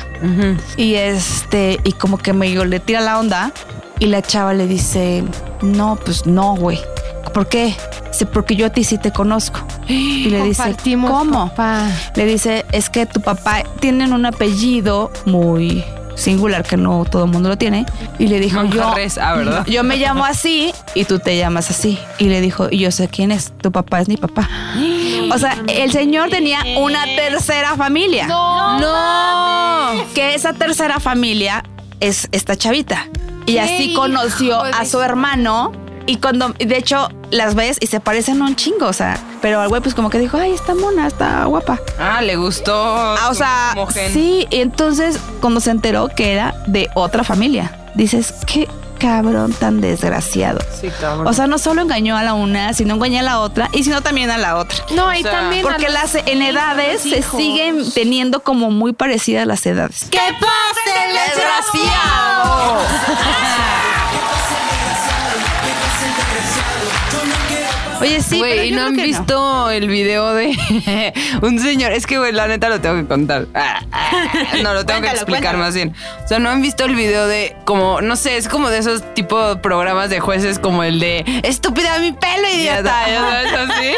Y 0.79 0.95
este, 0.95 1.79
y 1.85 1.93
como 1.93 2.17
que 2.17 2.33
medio 2.33 2.65
le 2.65 2.81
tira 2.81 3.01
la 3.03 3.19
onda. 3.19 3.53
Y 3.99 4.07
la 4.07 4.23
chava 4.23 4.53
le 4.55 4.67
dice, 4.67 5.25
no, 5.63 5.97
pues 5.97 6.27
no, 6.27 6.57
güey. 6.57 6.79
¿Por 7.33 7.49
qué? 7.49 7.75
Dice, 8.11 8.27
porque 8.27 8.57
yo 8.57 8.67
a 8.67 8.71
ti 8.71 8.85
sí 8.85 8.99
te 8.99 9.13
conozco. 9.13 9.61
Y 9.89 10.29
le 10.29 10.43
dice, 10.43 10.63
Compartimos 10.63 11.11
¿cómo? 11.11 11.49
papá. 11.49 11.89
Le 12.15 12.27
dice, 12.27 12.67
es 12.73 12.91
que 12.91 13.07
tu 13.07 13.21
papá 13.21 13.63
tiene 13.81 14.13
un 14.13 14.27
apellido 14.27 15.11
muy 15.25 15.85
singular 16.15 16.63
que 16.63 16.77
no 16.77 17.05
todo 17.05 17.25
el 17.25 17.31
mundo 17.31 17.49
lo 17.49 17.57
tiene. 17.57 17.87
Y 18.19 18.27
le 18.27 18.41
dijo, 18.41 18.63
yo, 18.65 18.83
ah, 18.85 19.35
¿verdad? 19.35 19.65
yo 19.67 19.83
me 19.83 19.97
llamo 19.97 20.25
así 20.25 20.73
y 20.95 21.05
tú 21.05 21.19
te 21.19 21.37
llamas 21.37 21.71
así. 21.71 21.99
Y 22.19 22.27
le 22.27 22.41
dijo, 22.41 22.69
y 22.71 22.79
yo 22.79 22.91
sé 22.91 23.09
quién 23.09 23.33
es, 23.33 23.53
tu 23.59 23.73
papá 23.73 24.01
es 24.01 24.09
mi 24.09 24.17
papá. 24.17 24.49
O 25.33 25.39
sea, 25.39 25.57
el 25.69 25.91
señor 25.93 26.31
tenía 26.31 26.61
una 26.79 27.05
tercera 27.05 27.77
familia. 27.77 28.27
No. 28.27 28.79
No. 28.79 30.05
Que 30.15 30.35
esa 30.35 30.53
tercera 30.53 31.01
familia 31.01 31.65
es 32.01 32.29
esta 32.33 32.57
chavita. 32.57 33.07
Y 33.47 33.59
así 33.59 33.95
conoció 33.95 34.63
a 34.63 34.85
su 34.85 35.01
hermano. 35.01 35.73
Y 36.07 36.17
cuando, 36.17 36.49
de 36.59 36.77
hecho, 36.77 37.09
las 37.31 37.55
ves 37.55 37.77
y 37.81 37.87
se 37.87 38.01
parecen 38.01 38.43
un 38.43 38.57
chingo, 38.57 38.87
o 38.87 38.93
sea. 38.93 39.19
Pero 39.41 39.63
el 39.63 39.69
güey, 39.69 39.81
pues 39.81 39.95
como 39.95 40.11
que 40.11 40.19
dijo, 40.19 40.37
ay, 40.37 40.53
está 40.53 40.75
mona, 40.75 41.07
está 41.07 41.45
guapa. 41.45 41.79
Ah, 41.99 42.21
le 42.21 42.37
gustó. 42.37 42.75
Ah, 42.75 43.29
o 43.31 43.35
sea, 43.35 43.75
sí, 44.13 44.47
y 44.51 44.61
entonces 44.61 45.19
cuando 45.41 45.61
se 45.61 45.71
enteró 45.71 46.09
que 46.09 46.33
era 46.33 46.55
de 46.67 46.89
otra 46.95 47.23
familia, 47.23 47.71
dices, 47.95 48.35
qué 48.47 48.69
cabrón 49.03 49.53
tan 49.53 49.81
desgraciado. 49.81 50.61
Sí, 50.81 50.89
cabrón. 51.01 51.27
O 51.27 51.33
sea, 51.33 51.49
no 51.49 51.59
solo 51.59 51.83
engañó 51.83 52.17
a 52.17 52.23
la 52.23 52.35
una, 52.35 52.73
sino 52.73 52.95
engañó 52.95 53.19
a 53.19 53.23
la 53.23 53.41
otra 53.41 53.69
y 53.73 53.83
sino 53.83 54.01
también 54.01 54.31
a 54.31 54.39
la 54.39 54.57
otra. 54.57 54.79
No, 54.95 55.13
y 55.13 55.19
O 55.19 55.23
sea, 55.23 55.33
también. 55.33 55.63
Porque 55.63 55.89
las 55.89 56.15
en 56.15 56.41
edades 56.41 57.03
se 57.03 57.21
siguen 57.23 57.83
teniendo 57.93 58.45
como 58.45 58.71
muy 58.71 58.93
parecidas 58.93 59.45
las 59.45 59.67
edades. 59.67 60.05
¡Que 60.09 60.19
pase 60.19 60.81
el 60.82 60.82
desgraciado! 61.13 62.79
Oye, 68.03 68.21
sí, 68.23 68.38
Güey, 68.38 68.69
¿y 68.69 68.73
no 68.73 68.83
han 68.87 68.97
visto 68.97 69.71
el 69.71 69.88
video 69.88 70.35
de 70.35 71.12
un 71.43 71.59
señor? 71.61 71.93
Es 71.93 72.07
que, 72.07 72.19
güey, 72.19 72.33
la 72.33 72.49
neta 72.49 72.69
lo 72.69 72.81
tengo 72.81 72.97
que 72.97 73.07
contar. 73.07 73.47
Ah, 73.55 73.81
ah, 73.93 74.11
No, 74.62 74.75
lo 74.75 74.85
tengo 74.85 75.03
que 75.03 75.09
explicar 75.09 75.43
cuéntalo. 75.43 75.59
más 75.59 75.75
bien. 75.75 75.95
O 76.25 76.29
sea, 76.29 76.38
¿no 76.38 76.51
han 76.51 76.62
visto 76.62 76.85
el 76.85 76.95
video 76.95 77.27
de 77.27 77.57
como, 77.65 78.01
no 78.01 78.17
sé, 78.17 78.37
es 78.37 78.49
como 78.49 78.71
de 78.71 78.79
esos 78.79 79.03
tipo 79.15 79.57
programas 79.62 80.11
de 80.11 80.21
jueces 80.21 80.59
como 80.59 80.83
el 80.83 80.99
de 81.01 81.25
estúpida 81.45 81.99
mi 82.01 82.12
pelo, 82.12 82.49
idiota. 82.53 83.05
así. 83.05 83.93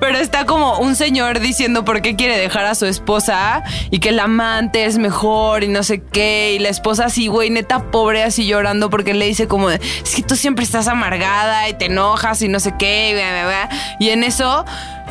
Pero 0.00 0.18
está 0.18 0.44
como 0.44 0.78
un 0.78 0.96
señor 0.96 1.40
diciendo 1.40 1.84
por 1.84 2.02
qué 2.02 2.16
quiere 2.16 2.36
dejar 2.36 2.66
a 2.66 2.74
su 2.74 2.86
esposa 2.86 3.62
y 3.90 4.00
que 4.00 4.08
el 4.10 4.18
amante 4.18 4.84
es 4.84 4.98
mejor 4.98 5.64
y 5.64 5.68
no 5.68 5.82
sé 5.82 6.02
qué. 6.02 6.54
Y 6.54 6.58
la 6.58 6.68
esposa 6.70 7.06
así, 7.06 7.28
güey, 7.28 7.50
neta 7.50 7.90
pobre, 7.90 8.22
así 8.24 8.46
llorando 8.46 8.90
porque 8.90 9.14
le 9.14 9.26
dice 9.26 9.46
como, 9.46 9.68
de, 9.68 9.80
es 10.02 10.14
que 10.14 10.22
tú 10.22 10.36
siempre 10.36 10.64
estás 10.64 10.88
amargada 10.88 11.68
y 11.68 11.74
te 11.74 11.86
enojas 11.86 12.42
y 12.42 12.48
no 12.48 12.60
sé 12.60 12.74
qué. 12.78 13.12
Y, 13.28 13.32
bla, 13.32 13.46
bla, 13.46 13.66
bla". 13.66 13.96
Y 13.98 14.10
en 14.10 14.24
eso 14.24 14.64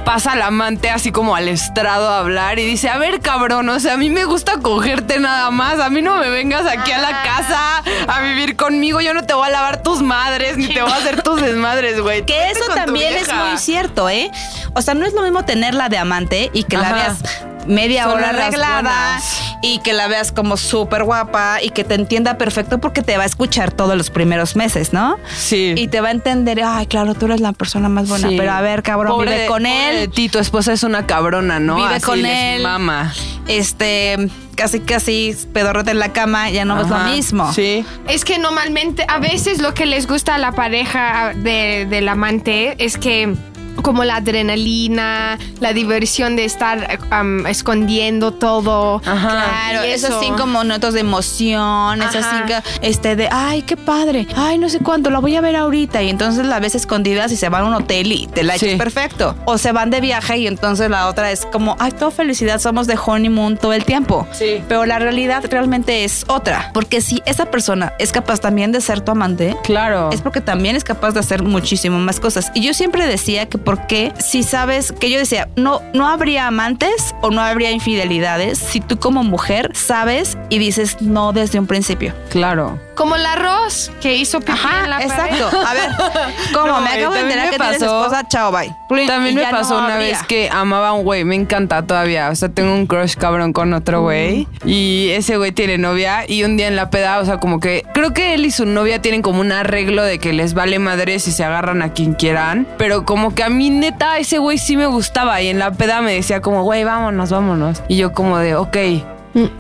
pasa 0.08 0.36
el 0.36 0.42
amante 0.42 0.90
así 0.90 1.12
como 1.12 1.36
al 1.36 1.50
estrado 1.50 2.08
a 2.08 2.20
hablar 2.20 2.60
y 2.60 2.66
dice, 2.66 2.88
a 2.88 2.98
ver 2.98 3.20
cabrón, 3.20 3.68
o 3.68 3.78
sea, 3.78 3.96
a 3.96 3.98
mí 3.98 4.10
me 4.10 4.24
gusta 4.24 4.54
cogerte 4.62 5.20
nada 5.20 5.52
más, 5.52 5.82
a 5.82 5.90
mí 5.90 6.02
no 6.02 6.16
me 6.16 6.30
vengas 6.30 6.66
aquí 6.66 6.94
a 6.94 7.00
la 7.00 7.24
casa 7.24 7.84
a 8.08 8.22
vivir 8.22 8.56
conmigo, 8.56 9.02
yo 9.02 9.14
no 9.14 9.26
te 9.26 9.34
voy 9.34 9.48
a 9.48 9.52
lavar 9.52 9.84
tus 9.84 10.02
madres, 10.02 10.56
ni 10.58 10.68
te 10.68 10.82
voy 10.82 10.92
a 10.92 10.96
hacer 10.96 11.24
tus 11.24 11.42
desmadres, 11.42 12.00
güey. 12.00 12.26
Que 12.26 12.52
eso 12.52 12.64
también 12.74 13.16
es 13.16 13.28
vieja". 13.28 13.44
muy 13.44 13.58
cierto, 13.58 14.10
¿eh? 14.10 14.32
O 14.76 14.82
sea, 14.82 14.94
no 14.94 15.06
es 15.06 15.12
lo 15.12 15.24
mismo 15.24 15.44
tenerla 15.44 15.90
de 15.90 15.98
amante 15.98 16.52
y 16.54 16.64
que 16.64 16.78
la 16.78 16.94
veas 16.94 17.18
media 17.66 18.08
hora 18.08 18.30
arreglada. 18.30 19.20
Y 19.62 19.80
que 19.80 19.94
la 19.94 20.08
veas 20.08 20.32
como 20.32 20.56
súper 20.58 21.04
guapa 21.04 21.62
y 21.64 21.70
que 21.72 21.84
te 21.84 21.96
entienda 21.96 22.38
perfecto 22.38 22.80
porque 22.80 23.02
te 23.02 23.18
va 23.18 23.24
a 23.24 23.26
escuchar 23.26 23.72
todos 23.72 23.96
los 23.98 24.10
primeros 24.10 24.56
meses, 24.56 24.94
¿no? 24.94 25.18
Sí. 25.36 25.74
Y 25.76 25.88
te 25.88 26.00
va 26.02 26.10
a 26.10 26.12
entender, 26.12 26.62
ay, 26.64 26.86
claro, 26.88 27.16
tú 27.16 27.26
eres 27.26 27.40
la 27.42 27.54
persona 27.54 27.90
más 27.90 28.08
buena, 28.08 28.30
Sí. 28.30 28.36
pero 28.38 28.52
a 28.52 28.62
ver, 28.62 28.84
cabrón, 28.84 29.14
Pobre 29.14 29.32
vive 29.32 29.46
con 29.48 29.64
pobre 29.64 29.70
de 29.70 30.04
él, 30.04 30.10
ti, 30.12 30.30
tu 30.30 30.40
esposa 30.40 30.74
es 30.74 30.84
una 30.84 31.08
cabrona, 31.08 31.60
¿no? 31.60 31.76
vive 31.78 31.96
Así 31.96 32.06
con 32.06 32.26
él, 32.26 32.62
Mama. 32.62 33.14
este, 33.48 34.30
casi 34.56 34.80
casi 34.80 35.36
pedorrete 35.54 35.92
en 35.92 36.00
la 36.00 36.14
cama, 36.14 36.50
ya 36.50 36.66
no 36.66 36.80
es 36.82 36.88
lo 36.88 36.98
mismo. 37.00 37.52
Sí. 37.54 37.86
Es 38.08 38.26
que 38.26 38.38
normalmente, 38.40 39.06
a 39.08 39.20
veces 39.20 39.60
lo 39.62 39.74
que 39.74 39.86
les 39.86 40.08
gusta 40.08 40.36
a 40.36 40.38
la 40.38 40.52
pareja 40.52 41.34
de, 41.36 41.86
del 41.90 42.08
amante 42.10 42.76
es 42.84 42.98
que 42.98 43.36
como 43.82 44.04
la 44.04 44.18
adrenalina, 44.18 45.38
la 45.60 45.74
diversión 45.74 46.36
de 46.36 46.46
estar 46.46 47.00
um, 47.12 47.46
escondiendo 47.46 48.34
todo. 48.34 49.02
Ajá. 49.06 49.30
Claro, 49.70 49.86
Y 49.88 49.92
esos 49.92 50.10
eso. 50.12 50.20
cinco 50.22 50.46
minutos 50.46 50.94
de 50.94 51.02
emoción, 51.02 52.02
esos 52.02 52.26
Ajá. 52.26 52.44
cinco, 52.48 52.62
este, 52.82 53.16
de, 53.16 53.30
ay, 53.32 53.62
qué 53.62 53.78
padre, 53.78 54.28
ay, 54.36 54.58
no 54.58 54.70
sé 54.70 54.80
cuánto, 54.80 55.10
la 55.10 55.20
voy 55.20 55.36
a 55.36 55.42
ver 55.42 55.56
ahorita. 55.56 56.02
Y 56.04 56.10
entonces 56.10 56.46
la 56.46 56.60
ves 56.60 56.76
escondidas 56.76 57.32
y 57.32 57.38
se 57.38 57.50
van 57.50 57.64
a 57.64 57.68
un 57.68 57.74
hotel 57.74 58.12
y 58.12 58.28
te 58.28 58.44
la 58.44 58.56
echas 58.56 58.68
Sí. 58.72 58.76
perfecto. 58.76 59.36
O 59.46 59.58
se 59.58 59.72
van 59.72 59.90
de 59.90 60.02
viaje 60.02 60.38
y 60.40 60.48
entonces 60.48 60.90
la 60.90 61.08
otra 61.08 61.32
es 61.32 61.46
como, 61.46 61.76
ay, 61.80 61.92
todo 61.92 62.12
felicidad, 62.12 62.60
somos 62.60 62.88
de 62.88 62.98
honeymoon 63.04 63.58
todo 63.58 63.74
el 63.74 63.86
tiempo. 63.86 64.28
Sí. 64.32 64.62
Pero 64.68 64.86
la 64.86 65.00
realidad 65.00 65.44
realmente 65.50 66.04
es 66.04 66.26
otra. 66.28 66.72
Porque 66.74 67.02
si 67.02 67.22
esa 67.26 67.46
persona 67.46 67.94
es 68.00 68.12
capaz 68.12 68.40
también 68.40 68.72
de 68.72 68.82
ser 68.82 69.02
tu 69.02 69.12
amante, 69.12 69.56
Claro. 69.64 70.10
es 70.12 70.22
porque 70.22 70.42
también 70.42 70.76
es 70.76 70.84
capaz 70.84 71.12
de 71.12 71.20
hacer 71.20 71.44
muchísimo 71.44 71.98
más 72.00 72.20
cosas. 72.20 72.52
Y 72.54 72.62
yo 72.62 72.74
siempre 72.74 73.06
decía 73.08 73.48
que 73.48 73.58
por 73.68 73.86
qué, 73.86 74.14
si 74.18 74.44
sabes, 74.44 74.94
que 74.94 75.12
yo 75.12 75.20
decía, 75.20 75.50
no, 75.58 75.82
no 75.94 76.08
habría 76.08 76.48
amantes 76.48 77.14
o 77.22 77.32
no 77.32 77.42
habría 77.42 77.70
infidelidades 77.72 78.58
si 78.58 78.80
tú 78.80 78.98
como 78.98 79.26
mujer 79.26 79.72
sabes 79.76 80.38
y 80.48 80.58
dices 80.58 81.02
no 81.02 81.34
desde 81.34 81.60
un 81.60 81.68
principio. 81.68 82.14
Claro. 82.30 82.80
Como 82.98 83.16
el 83.16 83.26
arroz 83.26 83.92
que 84.02 84.16
hizo 84.16 84.40
pipí 84.42 84.52
en 84.84 84.90
la 84.90 84.98
pared. 84.98 85.12
exacto. 85.12 85.58
A 85.66 85.74
ver, 85.74 85.90
¿cómo? 86.54 86.68
No, 86.68 86.82
me 86.82 86.90
acabo 86.90 87.14
de 87.14 87.22
enterar 87.22 87.50
que 87.52 87.58
tienes 87.60 87.78
pasó- 87.80 88.02
esposa, 88.04 88.28
chao, 88.28 88.52
bye. 88.52 88.76
También 89.08 89.36
me 89.36 89.44
no 89.44 89.52
pasó 89.52 89.78
una 89.78 89.94
habría. 89.96 90.10
vez 90.10 90.24
que 90.24 90.50
amaba 90.52 90.90
a 90.90 90.94
un 90.94 91.04
güey, 91.04 91.24
me 91.24 91.36
encanta 91.36 91.84
todavía. 91.86 92.30
O 92.30 92.36
sea, 92.36 92.50
tengo 92.50 92.74
un 92.74 92.88
crush 92.88 93.14
cabrón 93.16 93.54
con 93.54 93.72
otro 93.74 94.02
güey. 94.02 94.48
Y 94.66 95.10
ese 95.12 95.38
güey 95.38 95.52
tiene 95.52 95.78
novia. 95.78 96.26
Y 96.28 96.44
un 96.44 96.58
día 96.58 96.68
en 96.68 96.76
la 96.76 96.90
peda, 96.90 97.20
o 97.20 97.26
sea, 97.26 97.38
como 97.40 97.60
que 97.60 97.86
creo 97.94 98.14
que 98.14 98.34
él 98.34 98.46
y 98.46 98.52
su 98.52 98.66
novia 98.66 99.02
tienen 99.02 99.22
como 99.22 99.42
un 99.42 99.52
arreglo 99.52 100.02
de 100.04 100.18
que 100.20 100.34
les 100.34 100.54
vale 100.56 100.80
madre 100.80 101.20
si 101.20 101.32
se 101.32 101.44
agarran 101.44 101.82
a 101.84 101.94
quien 101.94 102.14
quieran. 102.16 102.68
Pero 102.80 103.06
como 103.06 103.36
que 103.36 103.44
a 103.44 103.50
mí, 103.50 103.70
neta, 103.70 104.18
ese 104.18 104.40
güey 104.40 104.58
sí 104.58 104.76
me 104.76 104.88
gustaba. 104.88 105.40
Y 105.42 105.50
en 105.50 105.60
la 105.60 105.72
peda 105.72 106.02
me 106.02 106.14
decía 106.14 106.42
como, 106.42 106.64
güey, 106.64 106.84
vámonos, 106.84 107.30
vámonos. 107.30 107.84
Y 107.88 107.98
yo 107.98 108.12
como 108.14 108.40
de, 108.40 108.56
ok. 108.56 108.78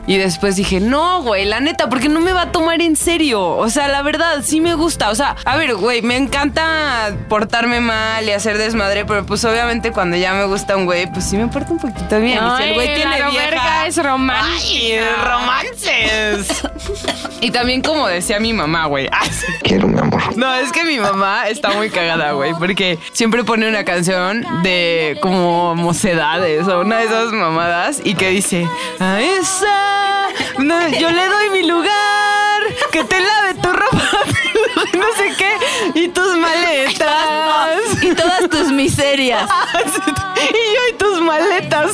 Y 0.07 0.17
después 0.17 0.55
dije, 0.55 0.79
no, 0.79 1.21
güey, 1.21 1.45
la 1.45 1.59
neta, 1.59 1.89
porque 1.89 2.09
no 2.09 2.19
me 2.19 2.33
va 2.33 2.43
a 2.43 2.51
tomar 2.51 2.81
en 2.81 2.95
serio. 2.95 3.45
O 3.45 3.69
sea, 3.69 3.87
la 3.87 4.01
verdad, 4.01 4.41
sí 4.43 4.61
me 4.61 4.73
gusta. 4.73 5.09
O 5.09 5.15
sea, 5.15 5.35
a 5.45 5.57
ver, 5.57 5.75
güey, 5.75 6.01
me 6.01 6.17
encanta 6.17 7.15
portarme 7.29 7.79
mal 7.81 8.27
y 8.27 8.31
hacer 8.31 8.57
desmadre, 8.57 9.05
pero 9.05 9.25
pues 9.25 9.43
obviamente 9.45 9.91
cuando 9.91 10.17
ya 10.17 10.33
me 10.33 10.45
gusta 10.45 10.75
un 10.77 10.85
güey, 10.85 11.11
pues 11.11 11.25
sí 11.25 11.37
me 11.37 11.47
porta 11.47 11.71
un 11.71 11.79
poquito 11.79 12.19
bien. 12.19 12.39
y 12.43 12.57
si 12.57 12.69
el 12.69 12.73
güey 12.73 12.95
tiene 12.95 13.19
la 13.19 13.29
vieja, 13.29 13.45
verga 13.45 13.87
es. 13.87 13.97
¡Ay, 13.97 14.99
romances! 15.23 16.63
y 17.41 17.51
también 17.51 17.81
como 17.81 18.07
decía 18.07 18.39
mi 18.39 18.53
mamá, 18.53 18.85
güey. 18.85 19.09
Quiero, 19.63 19.87
mi 19.87 19.99
amor. 19.99 20.37
No, 20.37 20.53
es 20.55 20.71
que 20.71 20.83
mi 20.83 20.99
mamá 20.99 21.47
está 21.47 21.71
muy 21.71 21.89
cagada, 21.89 22.31
güey, 22.31 22.53
porque 22.57 22.97
siempre 23.11 23.43
pone 23.43 23.67
una 23.67 23.83
canción 23.83 24.45
de 24.63 25.17
como 25.21 25.75
mocedades 25.75 26.67
o 26.67 26.81
una 26.81 26.97
de 26.99 27.05
esas 27.05 27.31
mamadas 27.31 28.01
y 28.03 28.15
que 28.15 28.29
dice, 28.29 28.67
a 28.99 29.19
esa, 29.21 29.66
no, 30.59 30.87
yo 30.89 31.09
le 31.11 31.27
doy 31.27 31.49
mi 31.51 31.63
lugar, 31.67 32.61
que 32.91 33.03
te 33.03 33.19
lave 33.19 33.53
tu 33.61 33.71
ropa, 33.71 33.97
no 34.93 35.05
sé 35.17 35.33
qué, 35.37 35.57
y 35.99 36.07
tus 36.09 36.35
maletas. 36.37 37.77
Y 38.01 38.13
todas 38.13 38.47
tus 38.49 38.71
miserias. 38.71 39.49
y 39.73 40.75
yo 40.75 40.81
y 40.91 40.93
tus 40.97 41.19
maletas. 41.21 41.91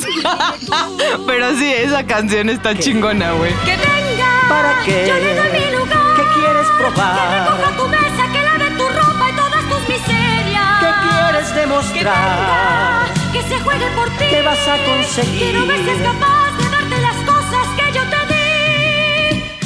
Pero 1.26 1.56
sí, 1.56 1.72
esa 1.72 2.04
canción 2.04 2.48
está 2.50 2.78
chingona, 2.78 3.32
güey. 3.32 3.52
Que 3.64 3.76
venga, 3.76 4.42
¿Para 4.48 4.80
qué? 4.84 5.06
yo 5.08 5.14
le 5.14 5.34
doy 5.34 5.48
mi 5.60 5.76
lugar. 5.76 6.16
¿Qué 6.16 6.22
quieres 6.40 6.66
Que 6.68 6.76
probar? 6.76 7.48
recoja 7.48 7.76
tu 7.76 7.88
mesa, 7.88 8.32
que 8.32 8.42
lave 8.42 8.70
tu 8.76 8.86
ropa 8.88 9.30
y 9.30 9.32
todas 9.36 9.64
tus 9.70 9.88
miserias. 9.88 10.80
¿Qué 10.80 11.08
quieres 11.08 11.48
Que 11.48 11.60
demostrar? 11.60 12.04
venga, 12.04 13.32
que 13.32 13.42
se 13.48 13.60
juegue 13.60 13.86
por 13.96 14.08
ti. 14.10 14.24
¿Qué 14.30 14.42
vas 14.42 14.68
a 14.68 14.76
conseguir? 14.84 15.38
Quiero 15.38 15.66
ver 15.66 15.78
si 15.84 15.90
es 15.90 16.00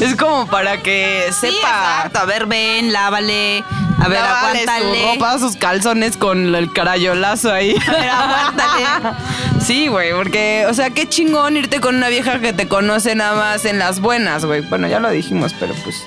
Es 0.01 0.15
como 0.17 0.47
para 0.47 0.81
que 0.83 1.27
Sí, 1.33 1.51
sepa. 1.53 1.57
exacto. 1.99 2.19
A 2.21 2.25
ver, 2.25 2.47
ven, 2.47 2.93
lávale. 2.93 3.65
A 4.01 4.07
ver, 4.09 4.21
Lávale 4.21 4.61
aguántale. 4.63 5.01
su 5.03 5.07
ropa, 5.09 5.39
sus 5.41 5.57
calzones 5.57 6.17
con 6.17 6.55
el 6.55 6.73
carayolazo 6.73 7.53
ahí. 7.53 7.75
A 7.87 7.91
ver, 7.93 8.09
aguántale. 8.11 9.17
Sí, 9.61 9.89
güey, 9.89 10.13
porque, 10.15 10.67
o 10.69 10.73
sea, 10.73 10.91
qué 10.91 11.09
chingón 11.09 11.57
irte 11.57 11.81
con 11.81 11.97
una 11.97 12.09
vieja 12.09 12.39
que 12.39 12.53
te 12.53 12.69
conoce 12.69 13.17
nada 13.17 13.35
más 13.35 13.65
en 13.65 13.81
las 13.81 14.01
buenas, 14.01 14.45
güey. 14.45 14.61
Bueno, 14.61 14.87
ya 14.87 15.01
lo 15.01 15.11
dijimos, 15.11 15.53
pero 15.59 15.75
pues. 15.83 16.05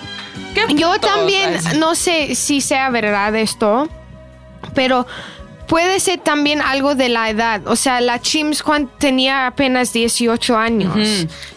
qué 0.56 0.74
Yo 0.74 0.98
también, 1.02 1.60
no 1.78 1.94
sé 1.94 2.34
si 2.36 2.62
sea 2.62 2.90
verdad 2.90 3.36
esto, 3.36 3.90
pero 4.74 5.06
puede 5.72 6.02
ser 6.02 6.20
también 6.20 6.62
algo 6.62 6.96
de 6.96 7.08
la 7.08 7.30
edad. 7.30 7.66
O 7.66 7.78
sea, 7.78 8.02
la 8.02 8.20
Chims 8.22 8.62
Juan 8.62 8.90
tenía 8.98 9.48
apenas 9.48 9.94
18 9.94 10.58
años. 10.58 10.94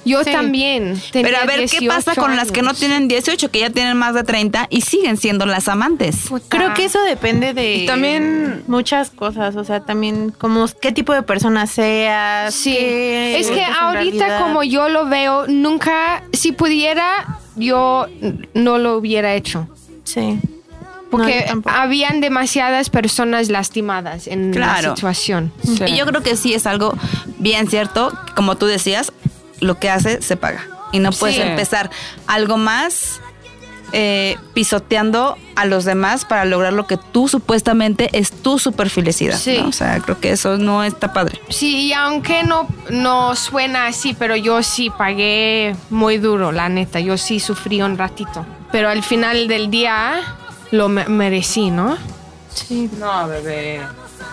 Yo 0.04 0.22
Sí. 0.22 0.30
también 0.30 1.00
tenía 1.10 1.28
Pero 1.30 1.42
a 1.42 1.46
ver, 1.46 1.68
¿qué 1.68 1.80
18 1.80 1.88
pasa 1.88 2.14
con 2.14 2.36
las 2.36 2.52
que 2.52 2.62
no 2.62 2.74
tienen 2.74 3.08
18, 3.08 3.50
que 3.50 3.58
ya 3.58 3.70
tienen 3.70 3.96
más 3.96 4.14
de 4.14 4.22
30 4.22 4.68
y 4.70 4.82
siguen 4.82 5.16
siendo 5.16 5.46
las 5.46 5.66
amantes? 5.66 6.28
Puta. 6.28 6.46
Creo 6.48 6.74
que 6.74 6.84
eso 6.84 7.02
depende 7.02 7.54
de 7.54 7.74
Y 7.78 7.86
también- 7.86 8.62
muchas 8.68 9.10
cosas, 9.10 9.56
o 9.56 9.64
sea, 9.64 9.80
también 9.80 10.30
como 10.38 10.66
qué 10.80 10.92
tipo 10.92 11.12
de 11.12 11.22
persona 11.24 11.66
seas. 11.66 12.54
Sí, 12.54 12.72
qué 12.72 13.40
es 13.40 13.48
que 13.50 13.64
ahorita 13.64 14.26
realidad. 14.28 14.40
como 14.40 14.62
yo 14.62 14.88
lo 14.88 15.06
veo, 15.08 15.48
nunca, 15.48 16.22
si 16.32 16.52
pudiera, 16.52 17.40
yo 17.56 18.06
no 18.54 18.78
lo 18.78 18.96
hubiera 18.96 19.34
hecho. 19.34 19.66
Sí. 20.04 20.38
Porque 21.16 21.46
habían 21.66 22.20
demasiadas 22.20 22.90
personas 22.90 23.48
lastimadas 23.48 24.26
en 24.26 24.52
Claro. 24.52 24.90
la 24.90 24.94
situación. 24.96 25.52
Y 25.86 25.96
yo 25.96 26.06
creo 26.06 26.22
que 26.22 26.36
sí 26.36 26.54
es 26.54 26.66
algo 26.66 26.94
bien 27.38 27.68
cierto, 27.68 28.12
como 28.36 28.56
tú 28.56 28.66
decías, 28.66 29.12
lo 29.60 29.78
que 29.78 29.90
hace 29.90 30.20
se 30.22 30.36
paga. 30.36 30.66
Y 30.92 30.98
no 30.98 31.10
puedes 31.10 31.36
Sí. 31.36 31.42
empezar 31.42 31.90
algo 32.26 32.56
más 32.56 33.20
eh, 33.96 34.36
pisoteando 34.54 35.36
a 35.54 35.66
los 35.66 35.84
demás 35.84 36.24
para 36.24 36.44
lograr 36.44 36.72
lo 36.72 36.84
que 36.88 36.96
tú 36.96 37.28
supuestamente 37.28 38.08
es 38.18 38.32
tu 38.32 38.58
super 38.58 38.90
felicidad. 38.90 39.38
Sí. 39.38 39.58
¿no? 39.62 39.68
O 39.68 39.72
sea, 39.72 40.00
creo 40.00 40.18
que 40.18 40.30
eso 40.32 40.58
no 40.58 40.82
está 40.82 41.12
padre. 41.12 41.40
Sí, 41.48 41.76
y 41.86 41.92
aunque 41.92 42.42
no, 42.42 42.66
no 42.90 43.36
suena 43.36 43.86
así, 43.86 44.12
pero 44.18 44.34
yo 44.34 44.64
sí 44.64 44.90
pagué 44.90 45.76
muy 45.90 46.16
duro, 46.18 46.50
la 46.50 46.68
neta. 46.68 46.98
Yo 46.98 47.16
sí 47.16 47.38
sufrí 47.38 47.82
un 47.82 47.96
ratito. 47.96 48.44
Pero 48.72 48.88
al 48.88 49.04
final 49.04 49.46
del 49.46 49.70
día 49.70 50.20
lo 50.74 50.88
me- 50.88 51.06
merecí, 51.06 51.70
¿no? 51.70 51.96
Sí. 52.54 52.90
No, 52.98 53.28
bebé. 53.28 53.80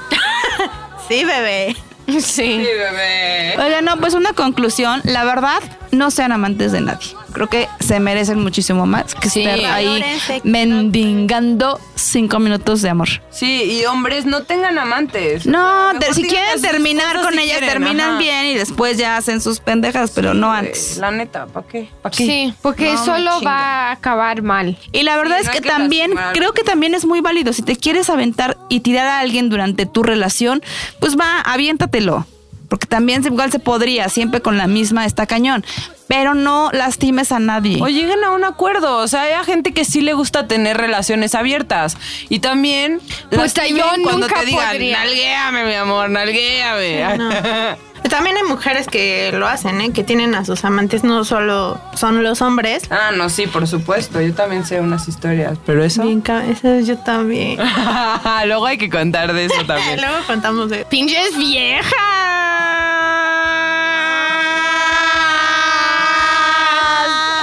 Sí, 1.07 1.25
bebé. 1.25 1.75
Sí. 2.21 2.57
bebé. 2.57 3.55
Oigan, 3.57 3.83
no, 3.85 3.97
pues 3.97 4.13
una 4.13 4.31
conclusión. 4.33 5.01
La 5.03 5.23
verdad, 5.25 5.59
no 5.91 6.09
sean 6.09 6.31
amantes 6.31 6.71
de 6.71 6.79
nadie. 6.81 7.09
Creo 7.31 7.47
que 7.47 7.67
se 7.79 7.99
merecen 7.99 8.39
muchísimo 8.41 8.85
más 8.85 9.15
que 9.15 9.29
Sí. 9.29 9.41
estar 9.43 9.59
ahí 9.73 10.03
mendigando 10.43 11.79
cinco 11.95 12.39
minutos 12.39 12.81
de 12.81 12.89
amor. 12.89 13.09
Sí, 13.29 13.63
y 13.79 13.85
hombres, 13.85 14.25
no 14.25 14.43
tengan 14.43 14.77
amantes. 14.77 15.45
No, 15.45 15.93
Mejor 15.93 16.13
si 16.15 16.23
quieren 16.23 16.61
terminar 16.61 17.21
con 17.21 17.33
si 17.33 17.39
ellas, 17.39 17.59
quieren, 17.59 17.69
terminan 17.69 18.09
ajá. 18.11 18.17
bien 18.19 18.45
y 18.47 18.53
después 18.55 18.97
ya 18.97 19.17
hacen 19.17 19.41
sus 19.41 19.59
pendejas, 19.59 20.11
pero 20.11 20.33
no 20.33 20.51
antes. 20.51 20.97
La 20.97 21.11
neta, 21.11 21.45
¿para 21.47 21.67
qué? 21.67 21.89
¿Para 22.01 22.15
qué? 22.15 22.25
Sí, 22.25 22.53
porque 22.61 22.93
No, 22.93 23.05
solo 23.05 23.31
chinga. 23.39 23.51
va 23.51 23.59
a 23.89 23.91
acabar 23.91 24.41
mal. 24.41 24.77
Y 24.91 25.03
la 25.03 25.17
verdad 25.17 25.37
Sí, 25.37 25.41
es 25.41 25.47
no 25.47 25.53
que 25.53 25.61
que 25.61 25.69
también, 25.69 26.11
lastimar. 26.11 26.33
creo 26.35 26.53
que 26.53 26.63
también 26.63 26.93
es 26.95 27.05
muy 27.05 27.21
válido. 27.21 27.53
Si 27.53 27.61
te 27.61 27.75
quieres 27.75 28.09
aventar 28.09 28.57
y 28.69 28.81
tirar 28.81 29.07
a 29.07 29.19
alguien 29.19 29.49
durante 29.49 29.85
tu 29.85 30.03
relación, 30.03 30.61
pues 30.99 31.17
va, 31.17 31.39
aviéntatelo. 31.41 32.25
Porque 32.71 32.87
también 32.87 33.21
igual 33.25 33.51
se 33.51 33.59
podría, 33.59 34.07
siempre 34.07 34.39
con 34.41 34.57
la 34.57 34.65
misma 34.65 35.05
está 35.05 35.27
cañón. 35.27 35.65
Pero 36.07 36.35
no 36.35 36.71
lastimes 36.71 37.33
a 37.33 37.39
nadie. 37.39 37.81
O 37.81 37.89
lleguen 37.89 38.23
a 38.23 38.31
un 38.31 38.45
acuerdo. 38.45 38.99
O 38.99 39.09
sea, 39.09 39.23
hay 39.23 39.33
gente 39.43 39.73
que 39.73 39.83
sí 39.83 39.99
le 39.99 40.13
gusta 40.13 40.47
tener 40.47 40.77
relaciones 40.77 41.35
abiertas. 41.35 41.97
Y 42.29 42.39
también. 42.39 43.01
Pues, 43.29 43.53
yo 43.53 43.83
cuando 44.03 44.19
nunca 44.19 44.39
te 44.39 44.45
digan, 44.45 44.69
podría. 44.69 44.99
nalguéame, 44.99 45.65
mi 45.65 45.73
amor, 45.73 46.09
nalguéame. 46.11 47.75
También 48.11 48.35
hay 48.35 48.43
mujeres 48.43 48.87
que 48.87 49.31
lo 49.31 49.47
hacen, 49.47 49.79
¿eh? 49.79 49.93
Que 49.93 50.03
tienen 50.03 50.35
a 50.35 50.43
sus 50.43 50.65
amantes, 50.65 51.05
no 51.05 51.23
solo 51.23 51.79
son 51.95 52.23
los 52.23 52.41
hombres. 52.41 52.83
ah, 52.91 53.11
no, 53.15 53.29
sí, 53.29 53.47
por 53.47 53.65
supuesto. 53.67 54.19
Yo 54.19 54.33
también 54.33 54.65
sé 54.65 54.81
unas 54.81 55.07
historias. 55.07 55.57
Pero 55.65 55.81
eso. 55.81 56.03
Bien, 56.03 56.21
eso 56.49 56.81
yo 56.81 56.97
también. 56.97 57.57
Luego 58.47 58.65
hay 58.65 58.77
que 58.77 58.89
contar 58.89 59.31
de 59.31 59.45
eso 59.45 59.65
también. 59.65 60.01
Luego 60.01 60.17
contamos 60.27 60.69
de... 60.69 60.83
¡Pinches 60.83 61.37
viejas! 61.37 61.91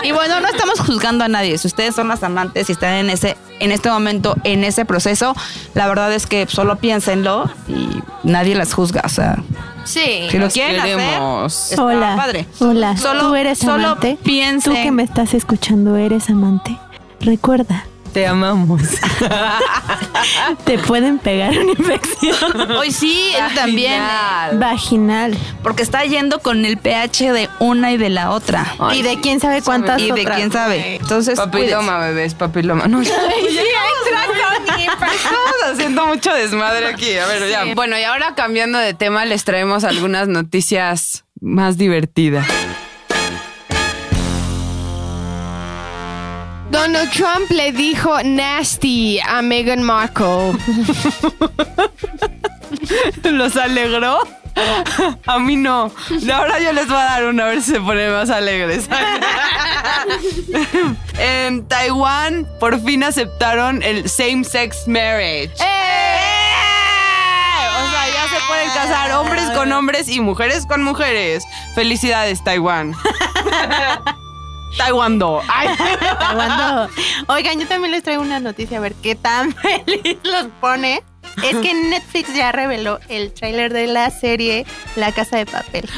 Y 0.02 0.12
bueno, 0.12 0.40
no 0.40 0.48
estamos 0.48 0.81
juzgando 0.81 1.24
a 1.24 1.28
nadie. 1.28 1.57
Si 1.57 1.66
ustedes 1.66 1.94
son 1.94 2.09
las 2.09 2.22
amantes 2.22 2.68
y 2.68 2.72
están 2.72 2.92
en 2.92 3.09
ese, 3.09 3.38
en 3.61 3.72
este 3.72 3.88
momento, 3.88 4.37
en 4.44 4.64
ese 4.64 4.85
proceso, 4.85 5.35
la 5.72 5.88
verdad 5.88 6.12
es 6.12 6.26
que 6.26 6.46
solo 6.46 6.76
piénsenlo 6.76 7.50
y 7.68 8.02
nadie 8.22 8.54
las 8.54 8.74
juzga. 8.74 9.00
O 9.04 9.09
sea, 9.09 9.38
Sí. 9.88 10.29
si 10.31 10.38
lo 10.38 10.48
quieren 10.48 10.83
queremos. 10.83 11.55
hacer, 11.55 11.72
está 11.74 11.85
Hola. 11.85 12.16
padre. 12.16 12.46
Hola. 12.61 12.96
Solo- 12.96 13.29
¿Tú 13.29 13.35
eres 13.35 13.59
solo 13.59 13.87
amante? 13.88 14.18
piensen. 14.22 14.74
Tú 14.74 14.83
que 14.83 14.90
me 14.90 15.03
estás 15.03 15.35
escuchando, 15.35 15.96
¿eres 15.96 16.29
amante? 16.31 16.77
Recuerda, 17.20 17.85
Te 18.12 18.27
amamos. 18.27 18.83
te 20.64 20.79
pueden 20.79 21.18
pegar 21.18 21.51
una 21.51 21.73
infección 21.73 22.71
Hoy 22.77 22.90
sí, 22.90 23.33
él 23.37 23.55
también. 23.55 24.03
Vaginal. 24.55 25.37
Porque 25.62 25.83
está 25.83 26.05
yendo 26.05 26.40
con 26.40 26.64
el 26.64 26.79
pH 26.79 27.33
de 27.33 27.49
una 27.59 27.92
y 27.92 27.97
de 27.97 28.09
la 28.09 28.31
otra. 28.31 28.75
Ay, 28.79 29.01
y 29.01 29.03
de 29.03 29.21
quién 29.21 29.40
sabe 29.40 29.62
cuántas 29.62 30.01
y 30.01 30.07
de 30.07 30.23
otras. 30.23 30.37
quién 30.37 30.53
sabe. 30.53 30.97
Entonces, 30.97 31.38
Papiloma, 31.38 31.99
bebés, 31.99 32.35
papiloma. 32.35 32.87
No, 32.88 33.03
ya, 33.03 33.16
Estamos 34.79 35.55
haciendo 35.73 36.07
mucho 36.07 36.33
desmadre 36.33 36.87
aquí. 36.87 37.16
A 37.18 37.27
ver, 37.27 37.49
ya. 37.49 37.75
Bueno, 37.75 37.99
y 37.99 38.03
ahora 38.05 38.35
cambiando 38.35 38.79
de 38.79 38.94
tema, 38.94 39.25
les 39.25 39.44
traemos 39.44 39.85
algunas 39.85 40.29
noticias 40.29 41.25
más 41.40 41.77
divertidas. 41.77 42.47
Donald 46.70 47.11
Trump 47.11 47.50
le 47.50 47.72
dijo 47.72 48.22
nasty 48.22 49.18
a 49.20 49.40
Meghan 49.42 49.83
Markle. 49.83 50.52
¿Los 53.24 53.57
alegró? 53.57 54.20
A 55.26 55.38
mí 55.38 55.57
no. 55.57 55.90
Ahora 56.33 56.59
yo 56.59 56.72
les 56.72 56.87
voy 56.88 56.96
a 56.96 57.04
dar 57.04 57.24
una 57.26 57.44
a 57.44 57.48
ver 57.48 57.62
si 57.62 57.72
se 57.72 57.81
ponen 57.81 58.12
más 58.12 58.28
alegres. 58.28 58.88
en 61.18 61.66
Taiwán 61.68 62.46
por 62.61 62.81
fin 62.81 63.02
aceptaron 63.04 63.83
el 63.83 64.09
same-sex 64.09 64.88
marriage. 64.88 65.54
¡Eh! 65.61 66.18
O 67.76 67.90
sea, 67.90 68.09
ya 68.12 68.28
se 68.28 68.46
pueden 68.46 68.68
casar 68.70 69.12
hombres 69.12 69.48
con 69.50 69.72
hombres 69.72 70.09
y 70.09 70.20
mujeres 70.20 70.66
con 70.66 70.83
mujeres. 70.83 71.44
Felicidades, 71.74 72.42
Taiwán. 72.44 72.94
Taiwando. 74.76 75.40
Ay. 75.48 75.68
Oigan, 77.28 77.59
yo 77.61 77.66
también 77.66 77.92
les 77.92 78.02
traigo 78.02 78.22
una 78.22 78.38
noticia 78.40 78.78
a 78.78 78.81
ver 78.81 78.94
qué 78.94 79.14
tan 79.14 79.52
feliz 79.54 80.18
los 80.22 80.46
pone. 80.61 81.02
Es 81.42 81.57
que 81.57 81.72
Netflix 81.74 82.35
ya 82.35 82.52
reveló 82.52 82.98
el 83.09 83.33
tráiler 83.33 83.72
de 83.72 83.87
la 83.87 84.11
serie 84.11 84.66
La 84.96 85.12
Casa 85.12 85.37
de 85.37 85.46
Papel. 85.46 85.88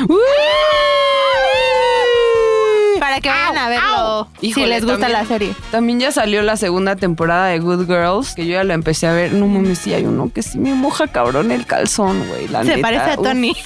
Para 2.98 3.20
que 3.20 3.28
vayan 3.30 3.56
a 3.56 3.68
verlo 3.70 4.28
si 4.40 4.66
les 4.66 4.84
gusta 4.84 4.98
también- 4.98 5.12
la 5.12 5.24
serie. 5.24 5.54
También 5.70 6.00
ya 6.00 6.12
salió 6.12 6.42
la 6.42 6.56
segunda 6.58 6.96
temporada 6.96 7.46
de 7.46 7.58
Good 7.58 7.86
Girls, 7.86 8.34
que 8.34 8.44
yo 8.46 8.52
ya 8.52 8.64
la 8.64 8.74
empecé 8.74 9.06
a 9.06 9.12
ver. 9.12 9.32
No 9.32 9.46
mames, 9.46 9.78
sí 9.78 9.94
hay 9.94 10.04
uno 10.04 10.30
que 10.32 10.42
sí 10.42 10.58
me 10.58 10.74
moja 10.74 11.06
cabrón 11.08 11.50
el 11.50 11.64
calzón, 11.64 12.26
güey. 12.28 12.46
Se 12.48 12.64
neta. 12.64 12.80
parece 12.82 13.10
a. 13.12 13.16
Tony. 13.16 13.56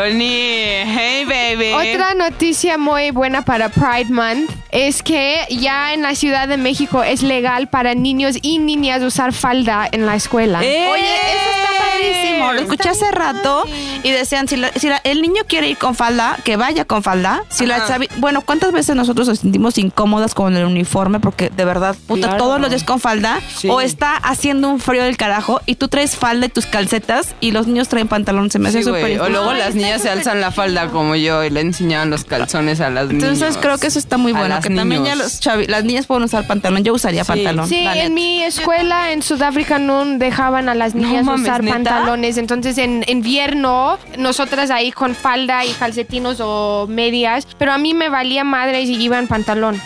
Tony, 0.00 0.82
hey 0.84 1.24
baby. 1.26 1.72
Otra 1.72 2.12
noticia 2.12 2.76
muy 2.76 3.12
buena 3.12 3.40
para 3.46 3.70
Pride 3.70 4.10
Month 4.12 4.50
es 4.70 5.02
que 5.02 5.38
ya 5.48 5.94
en 5.94 6.02
la 6.02 6.14
Ciudad 6.14 6.48
de 6.48 6.58
México 6.58 7.02
es 7.02 7.22
legal 7.22 7.68
para 7.68 7.94
niños 7.94 8.36
y 8.42 8.58
niñas 8.58 9.02
usar 9.02 9.32
falda 9.32 9.88
en 9.90 10.04
la 10.04 10.14
escuela. 10.14 10.62
¡Eh! 10.62 10.86
Oye, 10.92 11.02
eso 11.14 11.50
está 11.50 11.82
padrísimo. 11.82 12.52
Lo 12.52 12.60
escuché 12.60 12.90
hace 12.90 13.10
rato 13.10 13.64
y 14.02 14.10
decían, 14.10 14.46
si, 14.48 14.56
la- 14.56 14.70
si 14.72 14.90
la- 14.90 15.00
el 15.02 15.22
niño 15.22 15.42
quiere 15.48 15.68
ir 15.70 15.78
con 15.78 15.94
falda, 15.94 16.36
que 16.44 16.56
vaya 16.58 16.84
con 16.84 17.02
falda. 17.02 17.42
Si 17.48 17.64
la 17.64 17.98
bueno, 18.18 18.42
¿cuántas 18.42 18.72
veces 18.72 18.94
nosotros 18.96 19.26
nos 19.28 19.38
sentimos 19.38 19.78
incómodas 19.78 20.34
con 20.34 20.54
el 20.56 20.66
uniforme? 20.66 21.20
Porque 21.20 21.48
de 21.48 21.64
verdad, 21.64 21.96
puta, 22.06 22.28
Claro. 22.28 22.44
todos 22.44 22.60
los 22.60 22.68
días 22.68 22.84
con 22.84 23.00
falda. 23.00 23.40
Sí. 23.56 23.68
O 23.70 23.80
está 23.80 24.16
haciendo 24.16 24.68
un 24.68 24.78
frío 24.78 25.04
del 25.04 25.16
carajo 25.16 25.62
y 25.64 25.76
tú 25.76 25.88
traes 25.88 26.16
falda 26.16 26.44
y 26.44 26.48
tus 26.50 26.66
calcetas 26.66 27.34
y 27.40 27.52
los 27.52 27.66
niños 27.66 27.88
traen 27.88 28.08
pantalón. 28.08 28.50
Se 28.50 28.58
me 28.58 28.68
hace 28.68 28.78
Sí, 28.80 28.84
súper 28.84 29.18
O 29.22 29.28
luego 29.30 29.54
las 29.54 29.68
está 29.68 29.85
niñas 29.86 30.02
se 30.02 30.10
alzan 30.10 30.40
la 30.40 30.50
falda 30.50 30.88
como 30.88 31.16
yo 31.16 31.42
y 31.44 31.50
le 31.50 31.60
enseñaban 31.60 32.10
los 32.10 32.24
calzones 32.24 32.80
a 32.80 32.90
las 32.90 33.08
niñas. 33.08 33.24
Entonces 33.24 33.56
creo 33.60 33.78
que 33.78 33.86
eso 33.86 33.98
está 33.98 34.16
muy 34.16 34.32
bueno. 34.32 34.48
las 34.48 34.64
Que 34.66 34.74
también 34.74 35.04
ya 35.04 35.14
niños. 35.14 35.18
los 35.32 35.40
chavi- 35.42 35.66
las 35.68 35.84
niñas 35.84 36.06
pueden 36.06 36.24
usar 36.24 36.46
pantalón. 36.46 36.84
Yo 36.84 36.92
usaría 36.94 37.24
Sí. 37.24 37.28
pantalón. 37.28 37.68
Sí, 37.68 37.84
en 37.86 38.14
mi 38.14 38.42
escuela 38.42 39.12
en 39.12 39.22
Sudáfrica 39.22 39.78
no 39.78 40.04
dejaban 40.04 40.68
a 40.68 40.74
las 40.74 40.94
No 40.94 41.06
niñas 41.06 41.24
mames, 41.24 41.42
usar 41.42 41.62
¿neta? 41.62 41.74
pantalones. 41.74 42.36
Entonces 42.36 42.78
en 42.78 43.04
invierno, 43.06 43.98
nosotras 44.18 44.70
ahí 44.70 44.92
con 44.92 45.14
falda 45.14 45.64
y 45.64 45.72
calcetinos 45.72 46.38
o 46.40 46.86
medias, 46.88 47.46
pero 47.58 47.72
a 47.72 47.78
mí 47.78 47.94
me 47.94 48.08
valía 48.08 48.44
madre 48.44 48.86
si 48.86 48.94
iba 49.02 49.18
en 49.18 49.26
pantalón. 49.26 49.80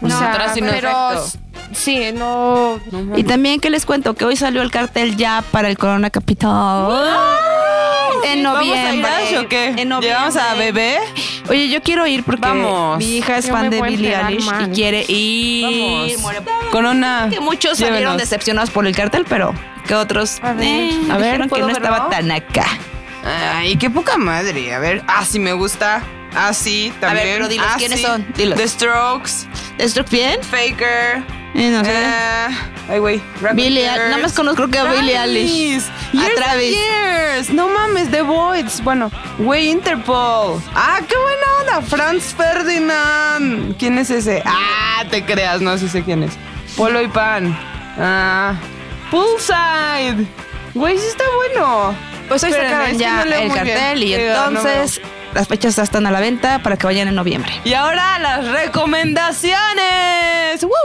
O 0.00 0.06
Nosotras 0.08 0.52
sí, 0.54 0.60
no, 0.60 0.66
pero 0.70 0.88
efecto. 1.12 1.38
sí, 1.72 2.12
no. 2.14 2.80
Y 3.16 3.24
también 3.24 3.60
que 3.60 3.70
les 3.70 3.84
cuento 3.86 4.14
que 4.14 4.24
hoy 4.24 4.36
salió 4.36 4.62
el 4.62 4.70
cartel 4.70 5.16
ya 5.16 5.42
para 5.50 5.68
el 5.68 5.76
Corona 5.78 6.10
Capital. 6.10 6.88
En 8.26 8.42
noviembre. 8.42 9.02
¿Vamos 9.02 9.10
a 9.28 9.30
ir 9.30 9.38
o 9.38 9.48
qué? 9.48 9.66
En 9.68 9.88
noviembre. 9.88 10.08
¿Llevamos 10.08 10.36
a 10.36 10.54
bebé? 10.54 10.98
Oye, 11.48 11.68
yo 11.68 11.82
quiero 11.82 12.06
ir 12.06 12.24
porque 12.24 12.40
Vamos. 12.40 12.98
mi 12.98 13.16
hija 13.18 13.36
es 13.36 13.46
Yo 13.46 13.52
fan 13.52 13.68
de 13.70 13.82
Billie 13.82 14.16
Eilish 14.16 14.48
y 14.62 14.66
quiere 14.74 15.04
ir. 15.08 16.16
Vamos. 16.18 16.34
Corona. 16.70 17.28
Que 17.30 17.40
muchos 17.40 17.78
salieron 17.78 18.16
decepcionados 18.16 18.70
por 18.70 18.86
el 18.86 18.96
cartel, 18.96 19.26
pero 19.28 19.52
que 19.86 19.94
otros 19.94 20.38
A 20.42 20.54
ver. 20.54 20.66
eh, 20.66 21.00
A 21.10 21.16
ver, 21.18 21.24
dijeron 21.26 21.48
que 21.48 21.50
¿puedo 21.50 21.66
no 21.66 21.72
estaba 21.72 22.08
tan 22.08 22.30
acá. 22.30 22.66
Ay, 23.54 23.76
qué 23.76 23.90
poca 23.90 24.16
madre. 24.16 24.74
A 24.74 24.78
ver. 24.78 25.02
Ah, 25.06 25.24
sí 25.26 25.38
me 25.38 25.52
gusta. 25.52 26.02
Ah, 26.34 26.52
sí, 26.52 26.92
también. 27.00 27.24
ver, 27.26 27.36
pero 27.36 27.48
dilos, 27.48 27.66
Ah, 27.70 27.74
¿quiénes 27.78 28.00
sí. 28.00 28.06
son? 28.06 28.26
Dilos. 28.36 28.58
The 28.58 28.68
Strokes, 28.68 29.30
¿Esto 29.78 30.04
bien? 30.10 30.40
Faker. 30.42 31.22
Eh, 31.54 31.70
no 31.70 31.84
sé. 31.84 31.90
eh, 31.92 32.48
ay, 32.90 32.98
güey. 32.98 33.22
Years. 33.40 33.58
Eilish. 33.58 33.86
Nada 33.86 34.18
más 34.18 34.32
conozco 34.32 34.68
creo 34.68 34.70
que 34.70 34.78
a 34.78 34.84
Billie 34.92 35.16
Eilish. 35.16 35.48
Years 35.52 35.84
A 36.32 36.34
Travis. 36.34 36.74
Years. 36.76 37.50
No 37.50 37.68
mames, 37.68 38.10
The 38.10 38.22
Voids. 38.22 38.82
Bueno, 38.82 39.10
güey, 39.38 39.70
Interpol. 39.70 40.60
Ah, 40.74 40.98
qué 41.08 41.14
buena 41.16 41.78
onda. 41.78 41.82
Franz 41.88 42.34
Ferdinand. 42.34 43.76
¿Quién 43.78 43.98
es 43.98 44.10
ese? 44.10 44.42
Ah, 44.44 45.04
te 45.10 45.24
creas, 45.24 45.60
no, 45.60 45.78
sí 45.78 45.88
sé 45.88 46.02
quién 46.02 46.24
es. 46.24 46.32
Polo 46.76 47.00
y 47.00 47.06
Pan. 47.08 47.56
Ah, 47.98 48.54
Poolside. 49.12 50.26
Güey, 50.74 50.98
sí 50.98 51.06
está 51.06 51.24
bueno. 51.36 51.94
Pues 52.28 52.42
hoy 52.42 52.50
Espérenme, 52.50 52.74
sacaron 52.74 52.90
es 52.92 52.98
que 52.98 53.04
ya 53.04 53.16
no 53.16 53.24
leo 53.26 53.40
el 53.40 53.44
bien. 53.50 53.54
cartel 53.76 54.02
y 54.02 54.10
no 54.12 54.18
entonces 54.18 55.00
las 55.34 55.48
fechas 55.48 55.78
están 55.78 56.06
a 56.06 56.10
la 56.10 56.20
venta 56.20 56.60
para 56.60 56.76
que 56.76 56.86
vayan 56.86 57.08
en 57.08 57.14
noviembre. 57.14 57.52
Y 57.64 57.74
ahora 57.74 58.18
las 58.18 58.46
recomendaciones. 58.46 60.62
¡Wow, 60.62 60.70
wow, 60.70 60.70
wow, 60.70 60.80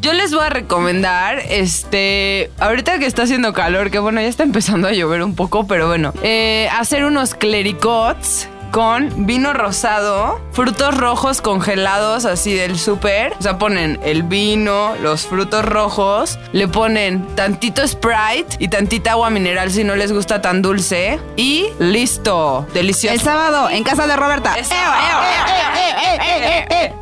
Yo 0.00 0.12
les 0.12 0.34
voy 0.34 0.44
a 0.44 0.50
recomendar, 0.50 1.38
este, 1.48 2.50
ahorita 2.58 2.98
que 2.98 3.06
está 3.06 3.22
haciendo 3.22 3.54
calor, 3.54 3.90
que 3.90 3.98
bueno, 3.98 4.20
ya 4.20 4.28
está 4.28 4.42
empezando 4.42 4.88
a 4.88 4.92
llover 4.92 5.22
un 5.22 5.34
poco, 5.34 5.66
pero 5.66 5.88
bueno, 5.88 6.12
eh, 6.22 6.68
hacer 6.72 7.04
unos 7.04 7.34
clericots 7.34 8.48
con 8.74 9.24
vino 9.24 9.52
rosado, 9.52 10.40
frutos 10.50 10.96
rojos 10.96 11.40
congelados 11.40 12.24
así 12.24 12.54
del 12.54 12.76
súper. 12.76 13.32
O 13.38 13.42
sea, 13.42 13.56
ponen 13.56 14.00
el 14.02 14.24
vino, 14.24 14.96
los 15.00 15.28
frutos 15.28 15.64
rojos, 15.64 16.40
le 16.50 16.66
ponen 16.66 17.24
tantito 17.36 17.86
Sprite 17.86 18.56
y 18.58 18.66
tantita 18.66 19.12
agua 19.12 19.30
mineral 19.30 19.70
si 19.70 19.84
no 19.84 19.94
les 19.94 20.10
gusta 20.10 20.42
tan 20.42 20.60
dulce. 20.60 21.20
Y 21.36 21.66
listo, 21.78 22.66
delicioso. 22.74 23.14
El 23.14 23.20
sábado 23.20 23.70
en 23.70 23.84
casa 23.84 24.08
de 24.08 24.16
Roberta. 24.16 24.56
Eh, 24.58 24.64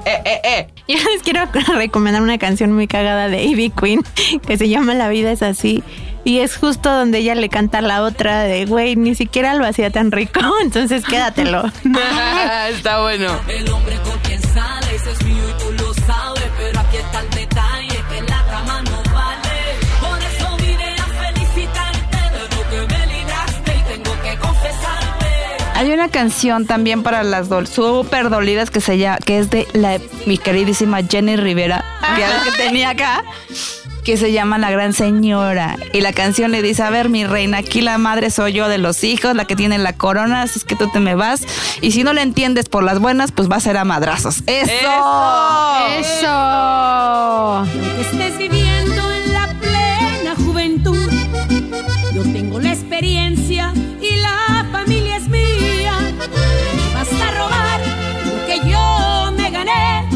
eh, 0.04 0.40
eh. 0.44 0.68
Yo 0.88 0.96
les 0.96 1.22
quiero 1.22 1.48
recomendar 1.74 2.20
una 2.20 2.36
canción 2.36 2.72
muy 2.72 2.86
cagada 2.86 3.28
de 3.28 3.44
Ivy 3.44 3.70
Queen 3.70 4.02
que 4.46 4.58
se 4.58 4.68
llama 4.68 4.92
La 4.92 5.08
vida 5.08 5.32
es 5.32 5.42
así. 5.42 5.82
Y 6.24 6.38
es 6.38 6.56
justo 6.56 6.90
donde 6.90 7.18
ella 7.18 7.34
le 7.34 7.48
canta 7.48 7.78
a 7.78 7.82
la 7.82 8.02
otra 8.02 8.42
de, 8.42 8.64
güey, 8.64 8.94
ni 8.94 9.14
siquiera 9.14 9.54
lo 9.54 9.66
hacía 9.66 9.90
tan 9.90 10.12
rico, 10.12 10.40
entonces 10.62 11.04
quédatelo. 11.04 11.64
Está 12.70 13.00
bueno. 13.02 13.40
El 13.48 13.68
hombre 13.70 13.96
con 14.04 14.18
quien 14.20 14.40
sale, 14.40 14.94
ese 14.94 15.10
es 15.10 15.22
mío 15.24 15.42
y 15.48 15.62
tú 15.62 15.72
lo 15.72 15.94
sabes. 15.94 16.42
Pero 16.58 16.78
aquí 16.80 16.96
está 16.96 17.20
el 17.20 17.30
detalle, 17.30 18.04
que 18.08 18.22
la 18.22 18.44
cama 18.50 18.82
no 18.82 19.02
vale. 19.12 19.48
Por 20.00 20.18
eso 20.18 20.56
vine 20.58 20.94
a 20.96 21.24
felicitarte 21.24 22.16
de 22.16 22.56
lo 22.56 22.70
que 22.70 22.94
me 22.94 23.06
libraste 23.06 23.74
y 23.74 23.94
tengo 23.94 24.22
que 24.22 24.36
confesarte. 24.38 25.26
Hay 25.74 25.90
una 25.90 26.08
canción 26.08 26.66
también 26.66 27.02
para 27.02 27.24
las 27.24 27.48
dol 27.48 27.66
súper 27.66 28.30
dolidas 28.30 28.70
que 28.70 28.80
se 28.80 28.98
llama, 28.98 29.18
que 29.18 29.38
es 29.38 29.50
de 29.50 29.66
la 29.72 29.98
mi 30.26 30.38
queridísima 30.38 31.00
Jenny 31.02 31.34
Rivera, 31.36 31.84
que 32.14 32.22
era 32.22 32.38
la 32.38 32.44
que 32.44 32.52
tenía 32.52 32.90
acá, 32.90 33.24
que 34.04 34.16
se 34.16 34.32
llama 34.32 34.58
La 34.58 34.70
Gran 34.70 34.92
Señora. 34.92 35.76
Y 35.92 36.00
la 36.00 36.12
canción 36.12 36.50
le 36.50 36.62
dice, 36.62 36.82
a 36.82 36.90
ver, 36.90 37.08
mi 37.08 37.24
reina, 37.24 37.58
aquí 37.58 37.80
la 37.80 37.98
madre 37.98 38.30
soy 38.30 38.52
yo 38.52 38.68
de 38.68 38.78
los 38.78 39.04
hijos, 39.04 39.36
la 39.36 39.44
que 39.44 39.56
tiene 39.56 39.78
la 39.78 39.92
corona, 39.92 40.42
así 40.42 40.58
es 40.58 40.64
que 40.64 40.76
tú 40.76 40.88
te 40.92 41.00
me 41.00 41.14
vas. 41.14 41.42
Y 41.80 41.92
si 41.92 42.02
no 42.02 42.12
le 42.12 42.22
entiendes 42.22 42.68
por 42.68 42.82
las 42.82 42.98
buenas, 42.98 43.32
pues 43.32 43.50
va 43.50 43.56
a 43.56 43.60
ser 43.60 43.76
a 43.76 43.84
madrazos. 43.84 44.42
¡Eso! 44.46 44.72
Eso. 45.98 47.66
que 47.96 48.00
estés 48.02 48.38
viviendo 48.38 49.10
en 49.12 49.32
la 49.32 49.48
plena 49.60 50.34
juventud. 50.44 51.10
Yo 52.12 52.22
tengo 52.22 52.58
la 52.58 52.72
experiencia 52.72 53.72
y 54.00 54.16
la 54.16 54.66
familia 54.72 55.16
es 55.16 55.28
mía. 55.28 55.94
Vas 56.94 57.12
a 57.20 57.30
robar 57.30 57.80
lo 58.26 58.46
que 58.46 58.68
yo 58.68 59.32
me 59.36 59.50
gané. 59.50 60.08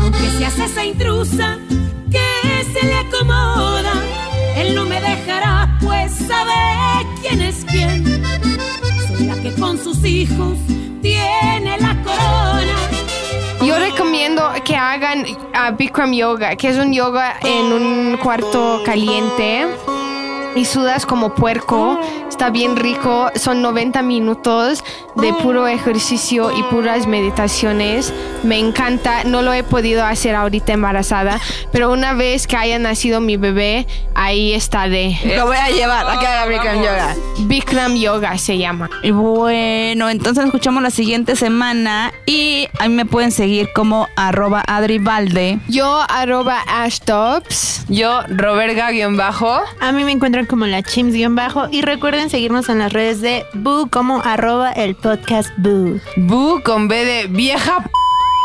Aunque 0.00 0.30
seas 0.38 0.58
esa 0.58 0.84
intrusa 0.84 1.58
sabe 6.36 7.06
quién 7.20 7.40
es 7.40 7.64
quién. 7.64 8.04
Soy 9.08 9.26
la 9.26 9.34
que 9.42 9.52
con 9.54 9.78
sus 9.78 10.04
hijos 10.04 10.58
tiene 11.02 11.78
la 11.80 11.96
corona. 12.02 12.76
Yo 13.62 13.78
recomiendo 13.78 14.42
que 14.64 14.76
hagan 14.76 15.24
ah, 15.54 15.70
Bikram 15.72 16.12
Yoga, 16.12 16.56
que 16.56 16.68
es 16.68 16.76
un 16.76 16.92
yoga 16.92 17.36
en 17.42 17.72
un 17.72 18.16
cuarto 18.18 18.82
caliente. 18.84 19.66
Y 20.56 20.64
sudas 20.64 21.04
como 21.04 21.34
puerco, 21.34 22.00
está 22.30 22.48
bien 22.48 22.76
rico, 22.76 23.30
son 23.34 23.60
90 23.60 24.00
minutos 24.00 24.82
de 25.16 25.34
puro 25.34 25.66
ejercicio 25.66 26.50
y 26.56 26.62
puras 26.64 27.06
meditaciones. 27.06 28.14
Me 28.42 28.58
encanta, 28.58 29.24
no 29.24 29.42
lo 29.42 29.52
he 29.52 29.62
podido 29.62 30.02
hacer 30.04 30.34
ahorita 30.34 30.72
embarazada, 30.72 31.38
pero 31.72 31.92
una 31.92 32.14
vez 32.14 32.46
que 32.46 32.56
haya 32.56 32.78
nacido 32.78 33.20
mi 33.20 33.36
bebé, 33.36 33.86
ahí 34.14 34.54
estaré. 34.54 35.18
Lo 35.36 35.46
voy 35.46 35.58
a 35.58 35.68
llevar 35.68 36.08
a 36.08 36.18
que 36.18 36.26
haga 36.26 36.46
Bikram 36.46 36.76
Yoga. 36.76 37.16
Bikram 37.40 37.94
Yoga 37.96 38.38
se 38.38 38.56
llama. 38.56 38.88
Y 39.02 39.10
bueno, 39.10 40.08
entonces 40.08 40.38
nos 40.38 40.46
escuchamos 40.46 40.82
la 40.82 40.90
siguiente 40.90 41.36
semana 41.36 42.12
y 42.24 42.66
a 42.78 42.88
mí 42.88 42.94
me 42.94 43.04
pueden 43.04 43.30
seguir 43.30 43.68
como 43.74 44.08
arroba 44.16 44.62
adribalde. 44.66 45.58
Yo 45.68 46.00
arroba 46.08 46.62
ashtops. 46.66 47.84
Yo, 47.88 48.22
Roberga-bajo. 48.28 49.60
A 49.80 49.92
mí 49.92 50.02
me 50.02 50.12
encuentran 50.12 50.45
como 50.46 50.66
la 50.66 50.82
chims-bajo 50.82 51.68
y 51.70 51.82
recuerden 51.82 52.30
seguirnos 52.30 52.68
en 52.68 52.78
las 52.78 52.92
redes 52.92 53.20
de 53.20 53.46
Boo 53.54 53.88
como 53.90 54.20
arroba 54.22 54.72
el 54.72 54.94
podcast 54.94 55.50
Boo. 55.58 56.00
Bu 56.16 56.60
con 56.64 56.88
B 56.88 57.04
de 57.04 57.26
vieja. 57.28 57.78
p- 57.82 57.90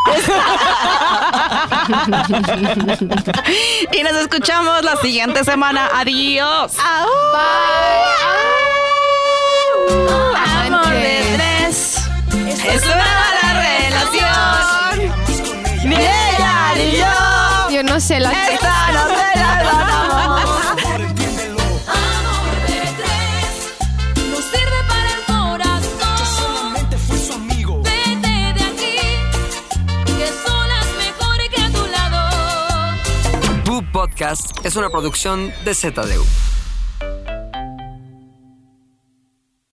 Y 3.92 4.02
nos 4.02 4.12
escuchamos 4.14 4.82
la 4.84 4.96
siguiente 4.96 5.44
semana. 5.44 5.88
Adiós. 5.94 6.72
Amor 10.64 10.88
de 10.92 11.22
tres. 11.34 11.96
Es 12.66 12.82
una 12.84 12.96
mala 12.96 13.54
relación. 13.60 15.12
Ni 15.88 15.94
ella 15.96 16.72
ni 16.76 16.92
yo. 16.98 17.70
Yo 17.70 17.82
no 17.82 17.98
sé 18.00 18.20
la 18.20 18.30
Esta 18.32 18.92
no 18.92 19.06
se 19.08 19.38
la 19.38 19.88
Podcast 33.92 34.64
es 34.64 34.76
una 34.76 34.88
producción 34.88 35.52
de 35.64 35.74
ZDU. 35.74 36.61